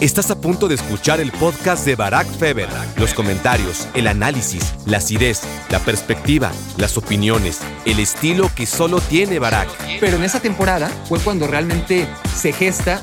Estás 0.00 0.30
a 0.30 0.40
punto 0.40 0.66
de 0.66 0.76
escuchar 0.76 1.20
el 1.20 1.30
podcast 1.30 1.84
de 1.84 1.94
Barack 1.94 2.26
Feber. 2.26 2.70
Los 2.96 3.12
comentarios, 3.12 3.86
el 3.92 4.06
análisis, 4.06 4.72
la 4.86 4.96
acidez, 4.96 5.42
la 5.68 5.78
perspectiva, 5.78 6.52
las 6.78 6.96
opiniones, 6.96 7.60
el 7.84 7.98
estilo 7.98 8.50
que 8.56 8.64
solo 8.64 8.98
tiene 8.98 9.38
Barack. 9.38 9.68
Pero 10.00 10.16
en 10.16 10.24
esa 10.24 10.40
temporada 10.40 10.88
fue 11.06 11.18
cuando 11.18 11.46
realmente 11.46 12.08
se 12.34 12.54
gesta, 12.54 13.02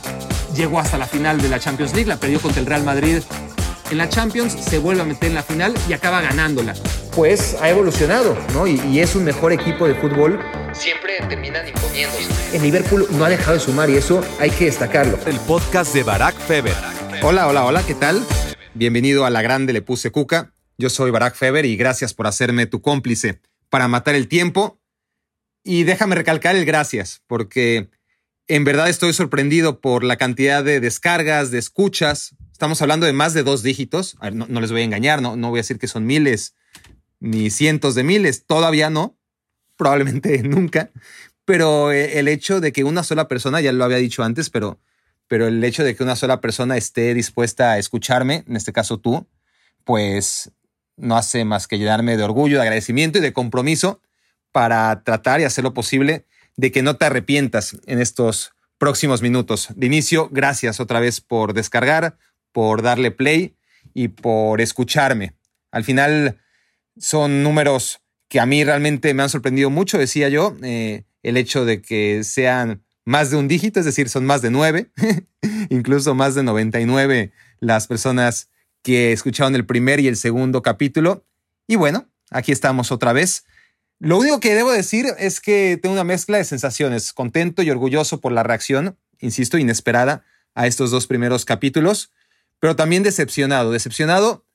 llegó 0.56 0.80
hasta 0.80 0.98
la 0.98 1.06
final 1.06 1.40
de 1.40 1.50
la 1.50 1.60
Champions 1.60 1.94
League, 1.94 2.10
la 2.10 2.18
perdió 2.18 2.42
contra 2.42 2.62
el 2.62 2.66
Real 2.66 2.84
Madrid. 2.84 3.22
En 3.92 3.98
la 4.00 4.10
Champions 4.10 4.54
se 4.54 4.80
vuelve 4.80 5.04
a 5.04 5.06
meter 5.06 5.30
en 5.30 5.36
la 5.36 5.44
final 5.44 5.76
y 5.88 5.94
acaba 5.94 6.22
ganándola. 6.22 6.74
Pues 7.16 7.58
ha 7.62 7.70
evolucionado, 7.70 8.36
¿no? 8.56 8.66
Y, 8.66 8.82
y 8.88 9.02
es 9.02 9.14
un 9.16 9.24
mejor 9.24 9.54
equipo 9.54 9.88
de 9.88 9.94
fútbol 9.94 10.40
siempre 10.78 11.14
terminan 11.28 11.68
imponiéndose. 11.68 12.56
El 12.56 12.62
Liverpool 12.62 13.08
no 13.12 13.26
ha 13.26 13.30
dejado 13.30 13.54
de 13.54 13.60
sumar 13.60 13.90
y 13.90 13.96
eso 13.96 14.24
hay 14.40 14.52
que 14.52 14.66
destacarlo. 14.66 15.18
El 15.26 15.40
podcast 15.42 15.94
de 15.94 16.04
Barack 16.04 16.38
Feber. 16.38 16.76
Hola, 17.24 17.48
hola, 17.48 17.66
hola, 17.66 17.84
¿qué 17.86 17.96
tal? 17.96 18.24
Bienvenido 18.76 19.26
a 19.26 19.30
La 19.32 19.42
Grande 19.42 19.74
Le 19.74 19.82
Puse 19.82 20.12
Cuca. 20.12 20.54
Yo 20.78 20.90
soy 20.90 21.10
Barack 21.10 21.36
Feber 21.36 21.66
y 21.66 21.76
gracias 21.76 22.14
por 22.14 22.28
hacerme 22.28 22.68
tu 22.68 22.82
cómplice 22.82 23.42
para 23.70 23.88
matar 23.88 24.14
el 24.14 24.28
tiempo. 24.28 24.80
Y 25.64 25.84
déjame 25.84 26.16
recalcar 26.16 26.56
el 26.56 26.66
gracias, 26.66 27.24
porque 27.28 27.90
en 28.48 28.64
verdad 28.64 28.88
estoy 28.88 29.14
sorprendido 29.14 29.82
por 29.82 30.04
la 30.04 30.16
cantidad 30.16 30.64
de 30.64 30.80
descargas, 30.80 31.50
de 31.50 31.58
escuchas. 31.58 32.36
Estamos 32.52 32.82
hablando 32.82 33.06
de 33.06 33.14
más 33.14 33.34
de 33.34 33.44
dos 33.44 33.64
dígitos. 33.64 34.16
no, 34.32 34.46
no, 34.48 34.62
les 34.62 34.72
voy 34.72 34.82
a 34.82 34.86
engañar, 34.86 35.22
no, 35.22 35.36
no 35.36 35.50
voy 35.50 35.60
a 35.60 35.62
decir 35.62 35.80
que 35.80 35.88
son 35.88 36.06
miles 36.06 36.54
ni 37.20 37.50
cientos 37.50 37.96
de 37.96 38.04
miles, 38.04 38.46
todavía 38.46 38.92
no, 38.92 39.18
probablemente 39.78 40.38
nunca, 40.44 40.92
pero 41.46 41.92
eh, 41.92 42.20
el 42.20 42.28
hecho 42.28 42.60
de 42.60 42.74
que 42.74 42.84
una 42.84 43.04
sola 43.04 43.28
persona, 43.28 43.62
ya 43.62 43.72
lo 43.72 43.86
había 43.86 43.98
dicho 43.98 44.24
antes, 44.24 44.50
pero, 44.50 44.80
pero 45.28 45.48
el 45.48 45.64
hecho 45.64 45.84
de 45.84 45.96
que 45.96 46.04
una 46.04 46.16
sola 46.16 46.42
persona 46.42 46.76
esté 46.76 47.14
dispuesta 47.14 47.72
a 47.72 47.78
escucharme, 47.78 48.44
en 48.48 48.56
este 48.56 48.74
caso 48.74 49.00
tú, 49.00 49.28
pues 49.86 50.52
no 50.98 51.16
hace 51.16 51.46
más 51.46 51.68
que 51.68 51.78
llenarme 51.78 52.18
de 52.18 52.24
orgullo, 52.24 52.58
de 52.58 52.64
agradecimiento 52.64 53.20
y 53.20 53.22
de 53.22 53.32
compromiso 53.32 54.02
para 54.52 55.04
tratar 55.04 55.40
y 55.40 55.46
hacer 55.46 55.64
lo 55.64 55.74
posible 55.74 56.26
de 56.58 56.72
que 56.72 56.82
no 56.82 56.98
te 56.98 57.06
arrepientas 57.06 57.78
en 57.86 58.02
estos 58.02 58.54
próximos 58.78 59.22
minutos. 59.22 59.70
De 59.76 59.86
inicio, 59.86 60.30
gracias 60.32 60.80
otra 60.80 61.00
vez 61.00 61.22
por 61.22 61.54
descargar, 61.54 62.18
por 62.52 62.82
darle 62.82 63.12
play 63.12 63.56
y 63.94 64.10
por 64.10 64.60
escucharme. 64.60 65.34
Al 65.72 65.84
final 65.84 66.40
son 66.98 67.44
números 67.44 68.02
que 68.30 68.40
a 68.40 68.46
mí 68.46 68.64
realmente 68.64 69.14
me 69.14 69.24
han 69.24 69.30
sorprendido 69.30 69.70
mucho, 69.70 69.98
decía 69.98 70.30
yo, 70.30 70.56
eh, 70.64 71.04
el 71.24 71.38
hecho 71.38 71.66
de 71.66 71.82
que 71.82 72.24
sean 72.24 72.84
más 73.06 73.32
de 73.32 73.38
un 73.38 73.48
dígito, 73.48 73.80
es 73.80 73.86
decir, 73.86 74.10
son 74.10 74.26
más 74.26 74.42
de 74.42 74.52
nueve, 74.52 74.92
incluso 75.70 76.14
más 76.14 76.36
de 76.36 76.44
99 76.44 77.32
las 77.60 77.88
personas 77.88 78.50
que 78.84 79.12
escucharon 79.14 79.56
el 79.56 79.66
primer 79.66 80.00
y 80.00 80.08
el 80.08 80.18
segundo 80.18 80.62
capítulo. 80.62 81.26
Y 81.68 81.76
bueno, 81.76 82.10
aquí 82.30 82.52
estamos 82.52 82.92
otra 82.92 83.14
vez. 83.14 83.46
Lo 84.00 84.18
único 84.18 84.40
que 84.40 84.56
debo 84.56 84.72
decir 84.72 85.08
es 85.18 85.42
que 85.42 85.80
tengo 85.82 85.94
una 85.94 86.04
mezcla 86.04 86.38
de 86.38 86.44
sensaciones, 86.44 87.14
contento 87.14 87.64
y 87.64 87.72
orgulloso 87.72 88.22
por 88.22 88.32
la 88.32 88.44
reacción, 88.44 88.98
insisto, 89.20 89.58
inesperada 89.58 90.24
a 90.54 90.68
estos 90.68 90.92
dos 90.92 91.08
primeros 91.08 91.46
capítulos, 91.46 92.12
pero 92.60 92.76
también 92.76 93.04
decepcionado, 93.04 93.72
decepcionado 93.72 94.47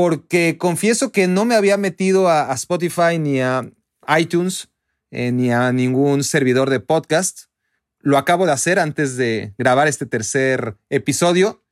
porque 0.00 0.56
confieso 0.56 1.12
que 1.12 1.28
no 1.28 1.44
me 1.44 1.54
había 1.54 1.76
metido 1.76 2.30
a, 2.30 2.54
Spotify 2.54 3.18
ni 3.18 3.42
a 3.42 3.70
iTunes 4.18 4.70
eh, 5.10 5.30
ni 5.30 5.52
a 5.52 5.74
ningún 5.74 6.24
servidor 6.24 6.70
de 6.70 6.80
podcast. 6.80 7.50
Lo 7.98 8.16
acabo 8.16 8.46
de 8.46 8.52
hacer 8.52 8.78
antes 8.78 9.18
de 9.18 9.52
grabar 9.58 9.88
este 9.88 10.06
tercer 10.06 10.78
episodio 10.88 11.62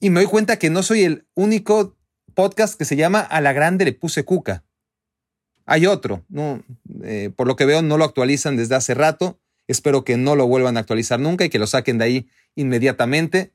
y 0.00 0.08
me 0.08 0.20
doy 0.20 0.30
cuenta 0.30 0.58
que 0.58 0.70
no 0.70 0.82
soy 0.82 1.02
el 1.02 1.26
único 1.34 1.98
podcast 2.32 2.78
que 2.78 2.86
se 2.86 2.96
llama 2.96 3.20
A 3.20 3.42
la 3.42 3.52
Grande 3.52 3.84
le 3.84 3.92
puse 3.92 4.24
cuca. 4.24 4.64
Hay 5.66 5.84
otro, 5.84 6.24
no, 6.30 6.64
eh, 7.02 7.30
por 7.36 7.46
lo 7.46 7.56
que 7.56 7.66
veo 7.66 7.82
no 7.82 7.98
lo 7.98 8.06
actualizan 8.06 8.56
desde 8.56 8.76
hace 8.76 8.94
rato. 8.94 9.38
Espero 9.68 10.02
que 10.02 10.16
no 10.16 10.34
lo 10.34 10.46
vuelvan 10.46 10.78
a 10.78 10.80
actualizar 10.80 11.20
nunca 11.20 11.44
y 11.44 11.50
que 11.50 11.58
lo 11.58 11.66
saquen 11.66 11.98
de 11.98 12.04
ahí 12.06 12.28
inmediatamente. 12.54 13.52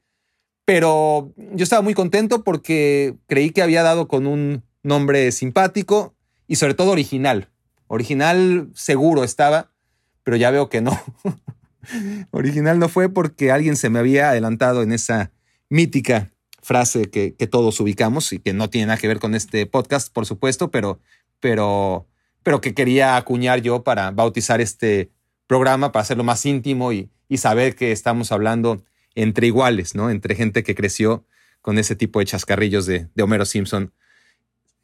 Pero 0.69 1.33
yo 1.35 1.63
estaba 1.63 1.81
muy 1.81 1.95
contento 1.95 2.43
porque 2.43 3.15
creí 3.25 3.49
que 3.49 3.63
había 3.63 3.81
dado 3.81 4.07
con 4.07 4.27
un 4.27 4.63
nombre 4.83 5.31
simpático 5.31 6.13
y 6.45 6.57
sobre 6.57 6.75
todo 6.75 6.91
original. 6.91 7.49
Original 7.87 8.69
seguro 8.75 9.23
estaba, 9.23 9.71
pero 10.21 10.37
ya 10.37 10.51
veo 10.51 10.69
que 10.69 10.81
no. 10.81 10.91
original 12.29 12.77
no 12.77 12.87
fue 12.87 13.09
porque 13.09 13.49
alguien 13.51 13.77
se 13.77 13.89
me 13.89 13.97
había 13.97 14.29
adelantado 14.29 14.83
en 14.83 14.91
esa 14.91 15.31
mítica 15.69 16.31
frase 16.61 17.09
que, 17.09 17.31
todos 17.49 17.79
ubicamos 17.79 18.31
y 18.31 18.37
que 18.37 18.53
no 18.53 18.69
tiene 18.69 18.85
nada 18.85 18.99
que 18.99 19.07
ver 19.07 19.17
con 19.17 19.33
este 19.33 19.65
podcast, 19.65 20.13
por 20.13 20.27
supuesto, 20.27 20.69
pero, 20.69 20.99
pero, 21.39 22.05
pero 22.43 22.61
que 22.61 22.75
quería 22.75 23.17
acuñar 23.17 23.63
yo 23.63 23.83
para 23.83 24.11
bautizar 24.11 24.61
este 24.61 25.09
programa, 25.47 25.91
para 25.91 26.03
hacerlo 26.03 26.23
más 26.23 26.45
íntimo 26.45 26.93
y, 26.93 27.09
y 27.27 27.37
saber 27.39 27.75
que 27.75 27.91
estamos 27.91 28.31
hablando 28.31 28.83
entre 29.23 29.47
iguales, 29.47 29.95
¿no? 29.95 30.09
Entre 30.09 30.35
gente 30.35 30.63
que 30.63 30.75
creció 30.75 31.25
con 31.61 31.77
ese 31.77 31.95
tipo 31.95 32.19
de 32.19 32.25
chascarrillos 32.25 32.85
de, 32.85 33.07
Homero 33.21 33.45
Simpson 33.45 33.93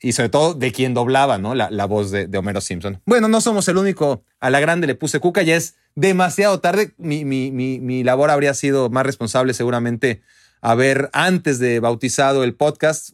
y 0.01 0.11
sobre 0.11 0.27
todo 0.27 0.53
de 0.53 0.73
quien 0.73 0.93
doblaba, 0.93 1.37
¿no? 1.37 1.55
La, 1.55 1.85
voz 1.85 2.11
de, 2.11 2.29
Homero 2.37 2.59
Simpson. 2.59 3.01
Bueno, 3.05 3.29
no 3.29 3.39
somos 3.39 3.67
el 3.69 3.77
único. 3.77 4.23
A 4.41 4.49
la 4.49 4.59
grande 4.59 4.87
le 4.87 4.95
puse 4.95 5.21
cuca, 5.21 5.41
ya 5.41 5.55
es 5.55 5.77
demasiado 5.95 6.59
tarde. 6.59 6.93
Mi, 6.97 7.23
mi, 7.23 7.49
mi, 7.51 8.03
labor 8.03 8.29
habría 8.29 8.53
sido 8.53 8.89
más 8.89 9.05
responsable 9.05 9.53
seguramente 9.53 10.21
haber 10.59 11.09
antes 11.13 11.57
de 11.59 11.79
bautizado 11.79 12.43
el 12.43 12.55
podcast 12.55 13.11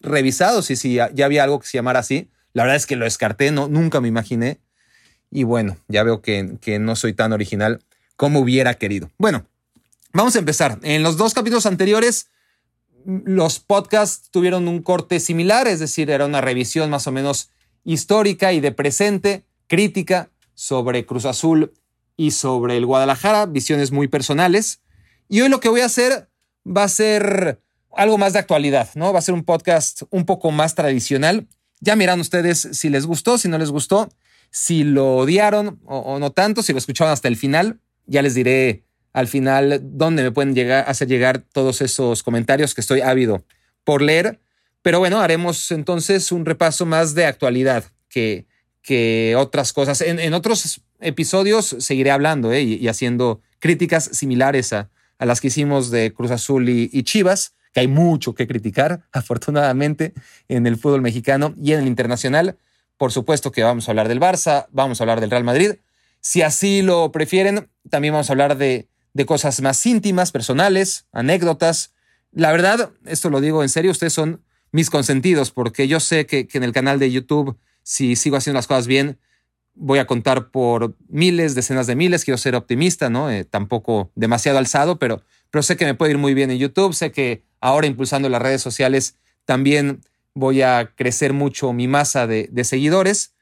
revisado 0.00 0.60
si, 0.62 0.76
si 0.76 0.94
ya 0.94 1.10
había 1.24 1.42
algo 1.42 1.60
que 1.60 1.68
se 1.68 1.78
llamara 1.78 2.00
así. 2.00 2.30
La 2.52 2.64
verdad 2.64 2.76
es 2.76 2.86
que 2.86 2.96
lo 2.96 3.06
descarté, 3.06 3.50
no, 3.50 3.68
nunca 3.68 4.02
me 4.02 4.08
imaginé. 4.08 4.60
Y 5.30 5.44
bueno, 5.44 5.78
ya 5.88 6.02
veo 6.02 6.20
que, 6.20 6.58
que 6.60 6.78
no 6.78 6.96
soy 6.96 7.14
tan 7.14 7.32
original 7.32 7.80
como 8.16 8.40
hubiera 8.40 8.74
querido. 8.74 9.10
Bueno, 9.16 9.46
Vamos 10.12 10.34
a 10.34 10.40
empezar. 10.40 10.78
En 10.82 11.02
los 11.02 11.16
dos 11.16 11.34
capítulos 11.34 11.66
anteriores, 11.66 12.30
los 13.04 13.60
podcasts 13.60 14.30
tuvieron 14.30 14.66
un 14.66 14.82
corte 14.82 15.20
similar, 15.20 15.68
es 15.68 15.78
decir, 15.78 16.10
era 16.10 16.26
una 16.26 16.40
revisión 16.40 16.90
más 16.90 17.06
o 17.06 17.12
menos 17.12 17.50
histórica 17.84 18.52
y 18.52 18.60
de 18.60 18.72
presente, 18.72 19.44
crítica 19.68 20.30
sobre 20.54 21.06
Cruz 21.06 21.24
Azul 21.26 21.72
y 22.16 22.32
sobre 22.32 22.76
el 22.76 22.86
Guadalajara, 22.86 23.46
visiones 23.46 23.92
muy 23.92 24.08
personales. 24.08 24.80
Y 25.28 25.42
hoy 25.42 25.48
lo 25.48 25.60
que 25.60 25.68
voy 25.68 25.80
a 25.80 25.86
hacer 25.86 26.28
va 26.66 26.84
a 26.84 26.88
ser 26.88 27.62
algo 27.96 28.18
más 28.18 28.32
de 28.32 28.40
actualidad, 28.40 28.90
¿no? 28.96 29.12
Va 29.12 29.20
a 29.20 29.22
ser 29.22 29.34
un 29.34 29.44
podcast 29.44 30.02
un 30.10 30.26
poco 30.26 30.50
más 30.50 30.74
tradicional. 30.74 31.46
Ya 31.80 31.94
miran 31.94 32.20
ustedes 32.20 32.68
si 32.72 32.90
les 32.90 33.06
gustó, 33.06 33.38
si 33.38 33.48
no 33.48 33.58
les 33.58 33.70
gustó, 33.70 34.08
si 34.50 34.82
lo 34.82 35.18
odiaron 35.18 35.80
o, 35.84 35.98
o 35.98 36.18
no 36.18 36.32
tanto, 36.32 36.62
si 36.62 36.72
lo 36.72 36.78
escucharon 36.78 37.12
hasta 37.12 37.28
el 37.28 37.36
final. 37.36 37.80
Ya 38.06 38.22
les 38.22 38.34
diré 38.34 38.84
al 39.12 39.28
final 39.28 39.80
dónde 39.82 40.22
me 40.22 40.30
pueden 40.30 40.54
llegar, 40.54 40.84
hacer 40.88 41.08
llegar 41.08 41.42
todos 41.52 41.80
esos 41.80 42.22
comentarios 42.22 42.74
que 42.74 42.80
estoy 42.80 43.00
ávido 43.00 43.44
por 43.84 44.02
leer. 44.02 44.40
Pero 44.82 44.98
bueno, 44.98 45.20
haremos 45.20 45.70
entonces 45.70 46.32
un 46.32 46.46
repaso 46.46 46.86
más 46.86 47.14
de 47.14 47.26
actualidad 47.26 47.84
que, 48.08 48.46
que 48.82 49.34
otras 49.36 49.72
cosas. 49.72 50.00
En, 50.00 50.32
otros 50.34 50.82
episodios 51.00 51.76
seguiré 51.78 52.10
hablando 52.10 52.52
¿eh? 52.52 52.62
y, 52.62 52.88
haciendo 52.88 53.40
críticas 53.58 54.04
similares 54.04 54.72
a, 54.72 54.90
a, 55.18 55.26
las 55.26 55.40
que 55.40 55.48
hicimos 55.48 55.90
de 55.90 56.12
Cruz 56.12 56.30
Azul 56.30 56.68
y, 56.68 56.88
y 56.92 57.02
Chivas, 57.02 57.54
que 57.72 57.80
hay 57.80 57.88
mucho 57.88 58.34
que 58.34 58.46
criticar, 58.46 59.02
afortunadamente, 59.12 60.14
en 60.48 60.66
el 60.66 60.76
fútbol 60.76 61.02
mexicano 61.02 61.54
y 61.60 61.72
en 61.72 61.80
el 61.80 61.86
internacional. 61.86 62.56
Por 62.96 63.12
supuesto 63.12 63.50
que 63.50 63.62
vamos 63.62 63.88
a 63.88 63.92
hablar 63.92 64.08
del 64.08 64.20
Barça, 64.20 64.66
vamos 64.72 65.00
a 65.00 65.04
hablar 65.04 65.20
del 65.20 65.30
Real 65.30 65.44
Madrid. 65.44 65.76
Si 66.20 66.42
así 66.42 66.82
lo 66.82 67.12
prefieren, 67.12 67.70
también 67.88 68.12
vamos 68.12 68.28
a 68.28 68.34
hablar 68.34 68.58
de 68.58 68.89
de 69.12 69.26
cosas 69.26 69.60
más 69.60 69.84
íntimas, 69.86 70.32
personales, 70.32 71.06
anécdotas. 71.12 71.92
La 72.32 72.52
verdad, 72.52 72.90
esto 73.06 73.30
lo 73.30 73.40
digo 73.40 73.62
en 73.62 73.68
serio, 73.68 73.90
ustedes 73.90 74.12
son 74.12 74.42
mis 74.72 74.90
consentidos, 74.90 75.50
porque 75.50 75.88
yo 75.88 76.00
sé 76.00 76.26
que, 76.26 76.46
en 76.52 76.62
el 76.62 76.72
canal 76.72 76.98
de 76.98 77.10
YouTube, 77.10 77.58
si 77.82 78.16
sigo 78.16 78.36
haciendo 78.36 78.58
las 78.58 78.66
cosas 78.66 78.86
bien, 78.86 79.18
voy 79.74 79.98
a 79.98 80.06
contar 80.06 80.50
por 80.50 80.96
miles, 81.08 81.54
decenas 81.54 81.86
de 81.86 81.96
miles, 81.96 82.24
quiero 82.24 82.38
ser 82.38 82.54
optimista, 82.54 83.10
¿no? 83.10 83.30
Eh, 83.30 83.44
tampoco 83.44 84.10
demasiado 84.14 84.58
alzado, 84.58 84.98
pero, 84.98 85.22
pero 85.50 85.62
sé 85.62 85.76
que 85.76 85.86
me 85.86 85.94
puede 85.94 86.12
ir 86.12 86.18
muy 86.18 86.34
bien 86.34 86.50
en 86.50 86.58
YouTube, 86.58 86.94
sé 86.94 87.10
que 87.10 87.42
ahora 87.60 87.86
impulsando 87.86 88.28
las 88.28 88.42
redes 88.42 88.62
sociales 88.62 89.16
también 89.44 90.02
voy 90.34 90.62
a 90.62 90.92
crecer 90.94 91.32
mucho 91.32 91.72
mi 91.72 91.88
masa 91.88 92.26
de, 92.26 92.48
seguidores, 92.64 93.34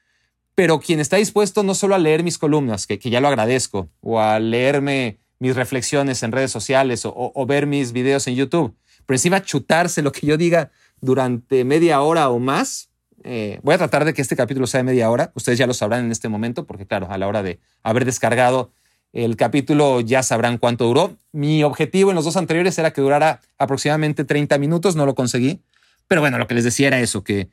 pero 0.55 0.79
quien 0.79 0.99
está 0.99 1.17
dispuesto 1.17 1.63
no 1.63 1.75
solo 1.75 1.95
a 1.95 1.99
leer 1.99 2.23
mis 2.23 2.37
columnas, 2.37 2.87
que, 2.87 2.99
que 2.99 3.09
ya 3.09 3.21
lo 3.21 3.27
agradezco, 3.27 3.89
o 4.01 4.19
a 4.19 4.39
leerme 4.39 5.19
mis 5.39 5.55
reflexiones 5.55 6.21
en 6.23 6.31
redes 6.31 6.51
sociales 6.51 7.03
o, 7.05 7.45
ver 7.47 7.65
mis 7.65 7.93
videos 7.93 8.27
en 8.27 8.35
YouTube, 8.35 8.75
pero 9.05 9.15
encima 9.15 9.41
chutarse 9.41 10.01
lo 10.01 10.11
que 10.11 10.27
yo 10.27 10.37
diga 10.37 10.71
durante 11.01 11.63
media 11.63 12.01
hora 12.01 12.29
o 12.29 12.39
más. 12.39 12.89
Eh, 13.23 13.59
voy 13.63 13.75
a 13.75 13.77
tratar 13.77 14.05
de 14.05 14.13
que 14.13 14.21
este 14.21 14.35
capítulo 14.35 14.67
sea 14.67 14.79
de 14.79 14.83
media 14.83 15.09
hora. 15.09 15.31
Ustedes 15.33 15.57
ya 15.57 15.67
lo 15.67 15.73
sabrán 15.73 16.05
en 16.05 16.11
este 16.11 16.29
momento, 16.29 16.65
porque 16.65 16.85
claro, 16.85 17.07
a 17.09 17.17
la 17.17 17.27
hora 17.27 17.41
de 17.41 17.59
haber 17.83 18.05
descargado 18.05 18.71
el 19.11 19.35
capítulo 19.37 20.01
ya 20.01 20.21
sabrán 20.21 20.57
cuánto 20.57 20.85
duró. 20.85 21.17
Mi 21.31 21.63
objetivo 21.63 22.11
en 22.11 22.15
los 22.15 22.25
dos 22.25 22.37
anteriores 22.37 22.77
era 22.77 22.93
que 22.93 23.01
durara 23.01 23.41
aproximadamente 23.57 24.23
30 24.23 24.57
minutos, 24.59 24.95
no 24.95 25.05
lo 25.05 25.15
conseguí. 25.15 25.61
Pero 26.07 26.21
bueno, 26.21 26.37
lo 26.37 26.47
que 26.47 26.53
les 26.53 26.63
decía 26.63 26.87
era 26.87 26.99
eso, 26.99 27.23
que 27.23 27.49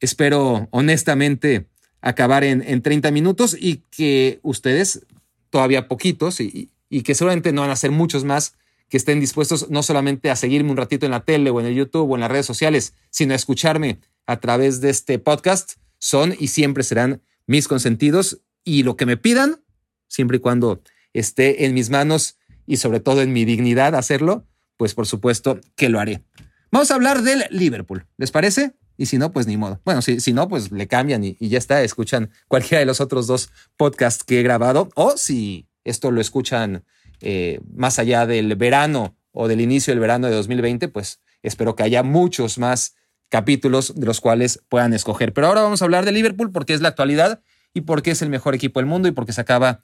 espero 0.00 0.68
honestamente 0.70 1.66
acabar 2.00 2.44
en, 2.44 2.62
en 2.66 2.82
30 2.82 3.10
minutos 3.10 3.56
y 3.58 3.84
que 3.90 4.40
ustedes, 4.42 5.06
todavía 5.50 5.88
poquitos, 5.88 6.40
y, 6.40 6.70
y 6.92 7.04
que 7.04 7.14
seguramente 7.14 7.54
no 7.54 7.62
van 7.62 7.70
a 7.70 7.76
ser 7.76 7.90
muchos 7.90 8.22
más, 8.22 8.54
que 8.90 8.98
estén 8.98 9.18
dispuestos 9.18 9.70
no 9.70 9.82
solamente 9.82 10.30
a 10.30 10.36
seguirme 10.36 10.70
un 10.70 10.76
ratito 10.76 11.06
en 11.06 11.12
la 11.12 11.24
tele 11.24 11.48
o 11.48 11.58
en 11.58 11.64
el 11.64 11.74
YouTube 11.74 12.10
o 12.10 12.14
en 12.14 12.20
las 12.20 12.30
redes 12.30 12.44
sociales, 12.44 12.92
sino 13.08 13.32
a 13.32 13.36
escucharme 13.36 13.98
a 14.26 14.40
través 14.40 14.82
de 14.82 14.90
este 14.90 15.18
podcast, 15.18 15.76
son 15.98 16.36
y 16.38 16.48
siempre 16.48 16.84
serán 16.84 17.22
mis 17.46 17.66
consentidos 17.66 18.42
y 18.62 18.82
lo 18.82 18.96
que 18.96 19.06
me 19.06 19.16
pidan, 19.16 19.62
siempre 20.06 20.36
y 20.36 20.40
cuando 20.40 20.82
esté 21.14 21.64
en 21.64 21.72
mis 21.72 21.88
manos 21.88 22.36
y 22.66 22.76
sobre 22.76 23.00
todo 23.00 23.22
en 23.22 23.32
mi 23.32 23.46
dignidad 23.46 23.94
hacerlo, 23.94 24.46
pues 24.76 24.92
por 24.92 25.06
supuesto 25.06 25.58
que 25.76 25.88
lo 25.88 25.98
haré. 25.98 26.22
Vamos 26.70 26.90
a 26.90 26.94
hablar 26.96 27.22
del 27.22 27.44
Liverpool, 27.48 28.04
¿les 28.18 28.30
parece? 28.30 28.74
Y 28.98 29.06
si 29.06 29.16
no, 29.16 29.32
pues 29.32 29.46
ni 29.46 29.56
modo. 29.56 29.80
Bueno, 29.86 30.02
si, 30.02 30.20
si 30.20 30.34
no, 30.34 30.46
pues 30.46 30.70
le 30.70 30.86
cambian 30.88 31.24
y, 31.24 31.38
y 31.40 31.48
ya 31.48 31.56
está, 31.56 31.82
escuchan 31.82 32.30
cualquiera 32.48 32.80
de 32.80 32.86
los 32.86 33.00
otros 33.00 33.26
dos 33.26 33.48
podcasts 33.78 34.24
que 34.24 34.40
he 34.40 34.42
grabado 34.42 34.90
o 34.94 35.16
si 35.16 35.66
esto 35.84 36.10
lo 36.10 36.20
escuchan 36.20 36.84
eh, 37.20 37.60
más 37.74 37.98
allá 37.98 38.26
del 38.26 38.54
verano 38.56 39.16
o 39.32 39.48
del 39.48 39.60
inicio 39.60 39.92
del 39.92 40.00
verano 40.00 40.26
de 40.26 40.34
2020, 40.34 40.88
pues 40.88 41.20
espero 41.42 41.76
que 41.76 41.82
haya 41.82 42.02
muchos 42.02 42.58
más 42.58 42.94
capítulos 43.28 43.94
de 43.96 44.06
los 44.06 44.20
cuales 44.20 44.62
puedan 44.68 44.92
escoger. 44.92 45.32
Pero 45.32 45.46
ahora 45.46 45.62
vamos 45.62 45.80
a 45.80 45.84
hablar 45.86 46.04
de 46.04 46.12
Liverpool 46.12 46.52
porque 46.52 46.74
es 46.74 46.80
la 46.80 46.88
actualidad 46.88 47.40
y 47.72 47.82
porque 47.82 48.10
es 48.10 48.22
el 48.22 48.28
mejor 48.28 48.54
equipo 48.54 48.80
del 48.80 48.86
mundo 48.86 49.08
y 49.08 49.12
porque 49.12 49.32
se 49.32 49.40
acaba, 49.40 49.80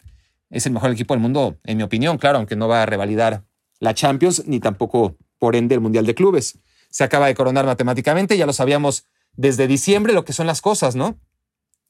es 0.50 0.67
el 0.67 0.73
mejor 0.73 0.91
equipo 0.91 1.15
del 1.15 1.23
mundo, 1.23 1.59
en 1.65 1.79
mi 1.79 1.83
opinión, 1.83 2.19
claro, 2.19 2.39
aunque 2.39 2.56
no 2.56 2.69
va 2.69 2.83
a 2.83 2.87
revalidar 2.87 3.45
la 3.81 3.95
Champions 3.95 4.45
ni 4.47 4.61
tampoco 4.61 5.17
por 5.39 5.56
ende 5.56 5.75
el 5.75 5.81
Mundial 5.81 6.05
de 6.05 6.15
Clubes. 6.15 6.59
Se 6.91 7.05
acaba 7.05 7.27
de 7.27 7.35
coronar 7.35 7.65
matemáticamente, 7.65 8.37
ya 8.37 8.47
lo 8.47 8.53
sabíamos 8.53 9.05
desde 9.37 9.67
diciembre 9.67 10.12
lo 10.12 10.25
que 10.25 10.33
son 10.33 10.47
las 10.47 10.61
cosas, 10.61 10.97
¿no? 10.97 11.19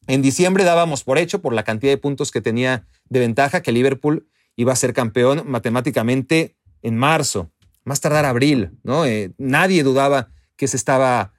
En 0.08 0.22
diciembre 0.22 0.64
dábamos 0.64 1.04
por 1.04 1.18
hecho, 1.18 1.42
por 1.42 1.52
la 1.52 1.64
cantidad 1.64 1.92
de 1.92 1.98
puntos 1.98 2.30
que 2.30 2.40
tenía 2.40 2.86
de 3.10 3.20
ventaja, 3.20 3.60
que 3.60 3.72
Liverpool 3.72 4.26
iba 4.56 4.72
a 4.72 4.76
ser 4.76 4.94
campeón 4.94 5.42
matemáticamente 5.44 6.56
en 6.80 6.96
marzo, 6.96 7.52
más 7.84 8.00
tardar 8.00 8.24
abril, 8.24 8.70
¿no? 8.82 9.04
Eh, 9.04 9.34
nadie 9.36 9.82
dudaba 9.82 10.30
que 10.56 10.66
se 10.66 10.78
estaba 10.78 11.34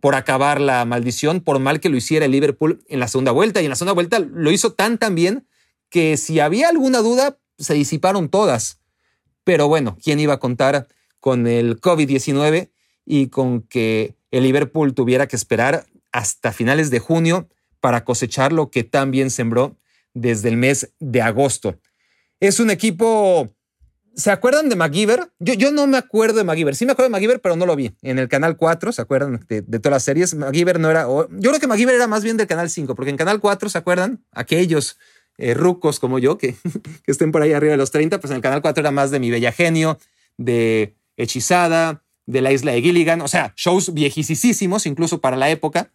por 0.00 0.14
acabar 0.14 0.60
la 0.60 0.84
maldición, 0.84 1.40
por 1.40 1.58
mal 1.58 1.80
que 1.80 1.88
lo 1.88 1.96
hiciera 1.96 2.26
el 2.26 2.30
Liverpool 2.30 2.84
en 2.88 3.00
la 3.00 3.08
segunda 3.08 3.32
vuelta. 3.32 3.60
Y 3.60 3.64
en 3.64 3.70
la 3.70 3.76
segunda 3.76 3.94
vuelta 3.94 4.20
lo 4.20 4.52
hizo 4.52 4.72
tan 4.72 4.96
tan 4.96 5.16
bien 5.16 5.48
que 5.90 6.16
si 6.16 6.38
había 6.38 6.68
alguna 6.68 7.00
duda, 7.00 7.38
se 7.58 7.74
disiparon 7.74 8.28
todas. 8.28 8.80
Pero 9.42 9.66
bueno, 9.66 9.98
¿quién 10.02 10.20
iba 10.20 10.34
a 10.34 10.40
contar 10.40 10.86
con 11.18 11.48
el 11.48 11.80
COVID-19 11.80 12.70
y 13.04 13.26
con 13.26 13.62
que 13.62 14.14
el 14.30 14.44
Liverpool 14.44 14.94
tuviera 14.94 15.26
que 15.26 15.36
esperar 15.36 15.86
hasta 16.12 16.52
finales 16.52 16.90
de 16.90 17.00
junio 17.00 17.48
para 17.84 18.02
cosechar 18.02 18.50
lo 18.50 18.70
que 18.70 18.82
tan 18.82 19.10
bien 19.10 19.30
sembró 19.30 19.76
desde 20.14 20.48
el 20.48 20.56
mes 20.56 20.94
de 21.00 21.20
agosto? 21.20 21.78
Es 22.40 22.58
un 22.58 22.70
equipo. 22.70 23.54
¿Se 24.16 24.30
acuerdan 24.30 24.70
de 24.70 24.76
MacGyver? 24.76 25.30
Yo, 25.38 25.70
no 25.70 25.86
me 25.86 25.98
acuerdo 25.98 26.38
de 26.38 26.44
MacGyver. 26.44 26.74
Sí 26.76 26.86
me 26.86 26.92
acuerdo 26.92 27.10
de 27.10 27.12
MacGyver, 27.12 27.42
pero 27.42 27.56
no 27.56 27.66
lo 27.66 27.76
vi. 27.76 27.94
En 28.00 28.18
el 28.18 28.28
canal 28.28 28.56
4, 28.56 28.90
¿se 28.90 29.02
acuerdan 29.02 29.44
de, 29.50 29.60
todas 29.60 29.90
las 29.90 30.02
series? 30.02 30.34
MacGyver 30.34 30.80
no 30.80 30.90
era. 30.90 31.02
yo 31.02 31.50
creo 31.50 31.60
que 31.60 31.66
MacGyver 31.66 31.94
era 31.94 32.06
más 32.06 32.24
bien 32.24 32.38
del 32.38 32.46
canal 32.46 32.70
5, 32.70 32.94
porque 32.94 33.10
en 33.10 33.18
canal 33.18 33.38
4, 33.38 33.68
¿se 33.68 33.76
acuerdan? 33.76 34.24
Aquellos 34.32 34.96
eh, 35.36 35.52
rucos 35.52 36.00
como 36.00 36.18
yo 36.18 36.38
que, 36.38 36.54
que 37.04 37.12
estén 37.12 37.32
por 37.32 37.42
ahí 37.42 37.52
arriba 37.52 37.72
de 37.72 37.76
los 37.76 37.90
30, 37.90 38.18
pues 38.18 38.30
en 38.30 38.36
el 38.36 38.42
canal 38.42 38.62
4 38.62 38.80
era 38.80 38.92
más 38.92 39.10
de 39.10 39.20
Mi 39.20 39.30
Bella 39.30 39.52
Genio, 39.52 39.98
de 40.38 40.96
Hechizada, 41.18 42.02
de 42.24 42.40
la 42.40 42.50
isla 42.50 42.72
de 42.72 42.80
Gilligan. 42.80 43.20
O 43.20 43.28
sea, 43.28 43.52
shows 43.58 43.92
viejísimos, 43.92 44.86
incluso 44.86 45.20
para 45.20 45.36
la 45.36 45.50
época 45.50 45.92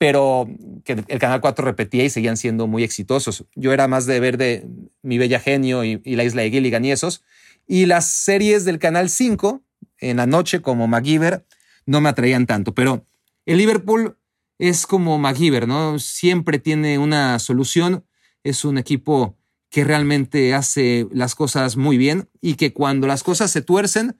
pero 0.00 0.48
que 0.82 1.04
el 1.08 1.18
Canal 1.18 1.42
4 1.42 1.62
repetía 1.62 2.02
y 2.02 2.08
seguían 2.08 2.38
siendo 2.38 2.66
muy 2.66 2.84
exitosos. 2.84 3.44
Yo 3.54 3.74
era 3.74 3.86
más 3.86 4.06
de 4.06 4.18
ver 4.18 4.38
de 4.38 4.66
Mi 5.02 5.18
Bella 5.18 5.40
Genio 5.40 5.84
y, 5.84 6.00
La 6.02 6.24
Isla 6.24 6.40
de 6.40 6.50
Gilligan 6.50 6.86
y 6.86 6.90
esos. 6.90 7.22
Y 7.66 7.84
las 7.84 8.08
series 8.08 8.64
del 8.64 8.78
Canal 8.78 9.10
5, 9.10 9.62
en 9.98 10.16
la 10.16 10.24
noche, 10.24 10.62
como 10.62 10.88
MacGyver, 10.88 11.44
no 11.84 12.00
me 12.00 12.08
atraían 12.08 12.46
tanto. 12.46 12.72
Pero 12.72 13.04
el 13.44 13.58
Liverpool 13.58 14.16
es 14.58 14.86
como 14.86 15.18
MacGyver, 15.18 15.68
¿no? 15.68 15.98
Siempre 15.98 16.58
tiene 16.58 16.98
una 16.98 17.38
solución. 17.38 18.06
Es 18.42 18.64
un 18.64 18.78
equipo 18.78 19.36
que 19.68 19.84
realmente 19.84 20.54
hace 20.54 21.08
las 21.12 21.34
cosas 21.34 21.76
muy 21.76 21.98
bien 21.98 22.30
y 22.40 22.54
que 22.54 22.72
cuando 22.72 23.06
las 23.06 23.22
cosas 23.22 23.50
se 23.50 23.60
tuercen, 23.60 24.18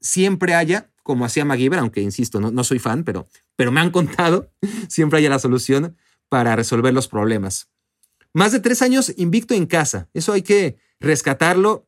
siempre 0.00 0.54
haya, 0.54 0.90
como 1.02 1.24
hacía 1.24 1.44
MacGyver, 1.44 1.78
aunque 1.78 2.00
insisto, 2.00 2.40
no, 2.40 2.50
no 2.50 2.64
soy 2.64 2.78
fan, 2.78 3.04
pero 3.04 3.26
pero 3.56 3.72
me 3.72 3.80
han 3.80 3.90
contado, 3.90 4.50
siempre 4.88 5.18
hay 5.18 5.28
la 5.28 5.38
solución 5.38 5.96
para 6.28 6.56
resolver 6.56 6.94
los 6.94 7.08
problemas. 7.08 7.68
Más 8.32 8.52
de 8.52 8.60
tres 8.60 8.82
años 8.82 9.12
invicto 9.16 9.54
en 9.54 9.66
casa, 9.66 10.08
eso 10.14 10.32
hay 10.32 10.42
que 10.42 10.78
rescatarlo 11.00 11.86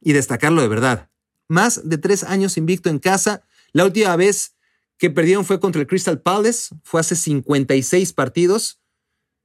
y 0.00 0.12
destacarlo 0.12 0.62
de 0.62 0.68
verdad. 0.68 1.10
Más 1.48 1.88
de 1.88 1.98
tres 1.98 2.24
años 2.24 2.56
invicto 2.56 2.88
en 2.88 2.98
casa. 2.98 3.44
La 3.72 3.84
última 3.84 4.16
vez 4.16 4.54
que 4.96 5.10
perdieron 5.10 5.44
fue 5.44 5.60
contra 5.60 5.80
el 5.80 5.86
Crystal 5.86 6.20
Palace, 6.20 6.74
fue 6.82 7.00
hace 7.00 7.16
56 7.16 8.12
partidos. 8.12 8.80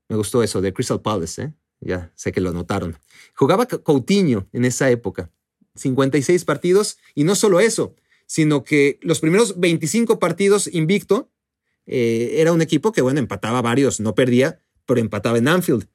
Me 0.10 0.16
gustó 0.16 0.44
eso 0.44 0.62
de 0.62 0.74
Crystal 0.74 1.02
Palace, 1.02 1.44
¿eh? 1.44 1.54
ya 1.80 2.12
sé 2.16 2.32
que 2.32 2.42
lo 2.42 2.52
notaron. 2.54 2.98
Jugaba 3.36 3.66
Coutinho 3.66 4.48
en 4.54 4.66
esa 4.66 4.90
época, 4.90 5.30
56 5.76 6.46
partidos, 6.46 6.98
y 7.16 7.24
no 7.24 7.36
solo 7.36 7.60
eso, 7.60 7.96
sino 8.26 8.64
que 8.64 9.00
los 9.02 9.20
primeros 9.20 9.60
25 9.60 10.20
partidos 10.20 10.68
invicto 10.72 11.32
eh, 11.86 12.36
era 12.38 12.54
un 12.54 12.62
equipo 12.62 12.92
que, 12.92 13.02
bueno, 13.02 13.20
empataba 13.20 13.62
varios, 13.62 14.00
no 14.00 14.16
perdía, 14.16 14.60
pero 14.86 15.00
empataba 15.00 15.38
en 15.38 15.48
Anfield. 15.48 15.88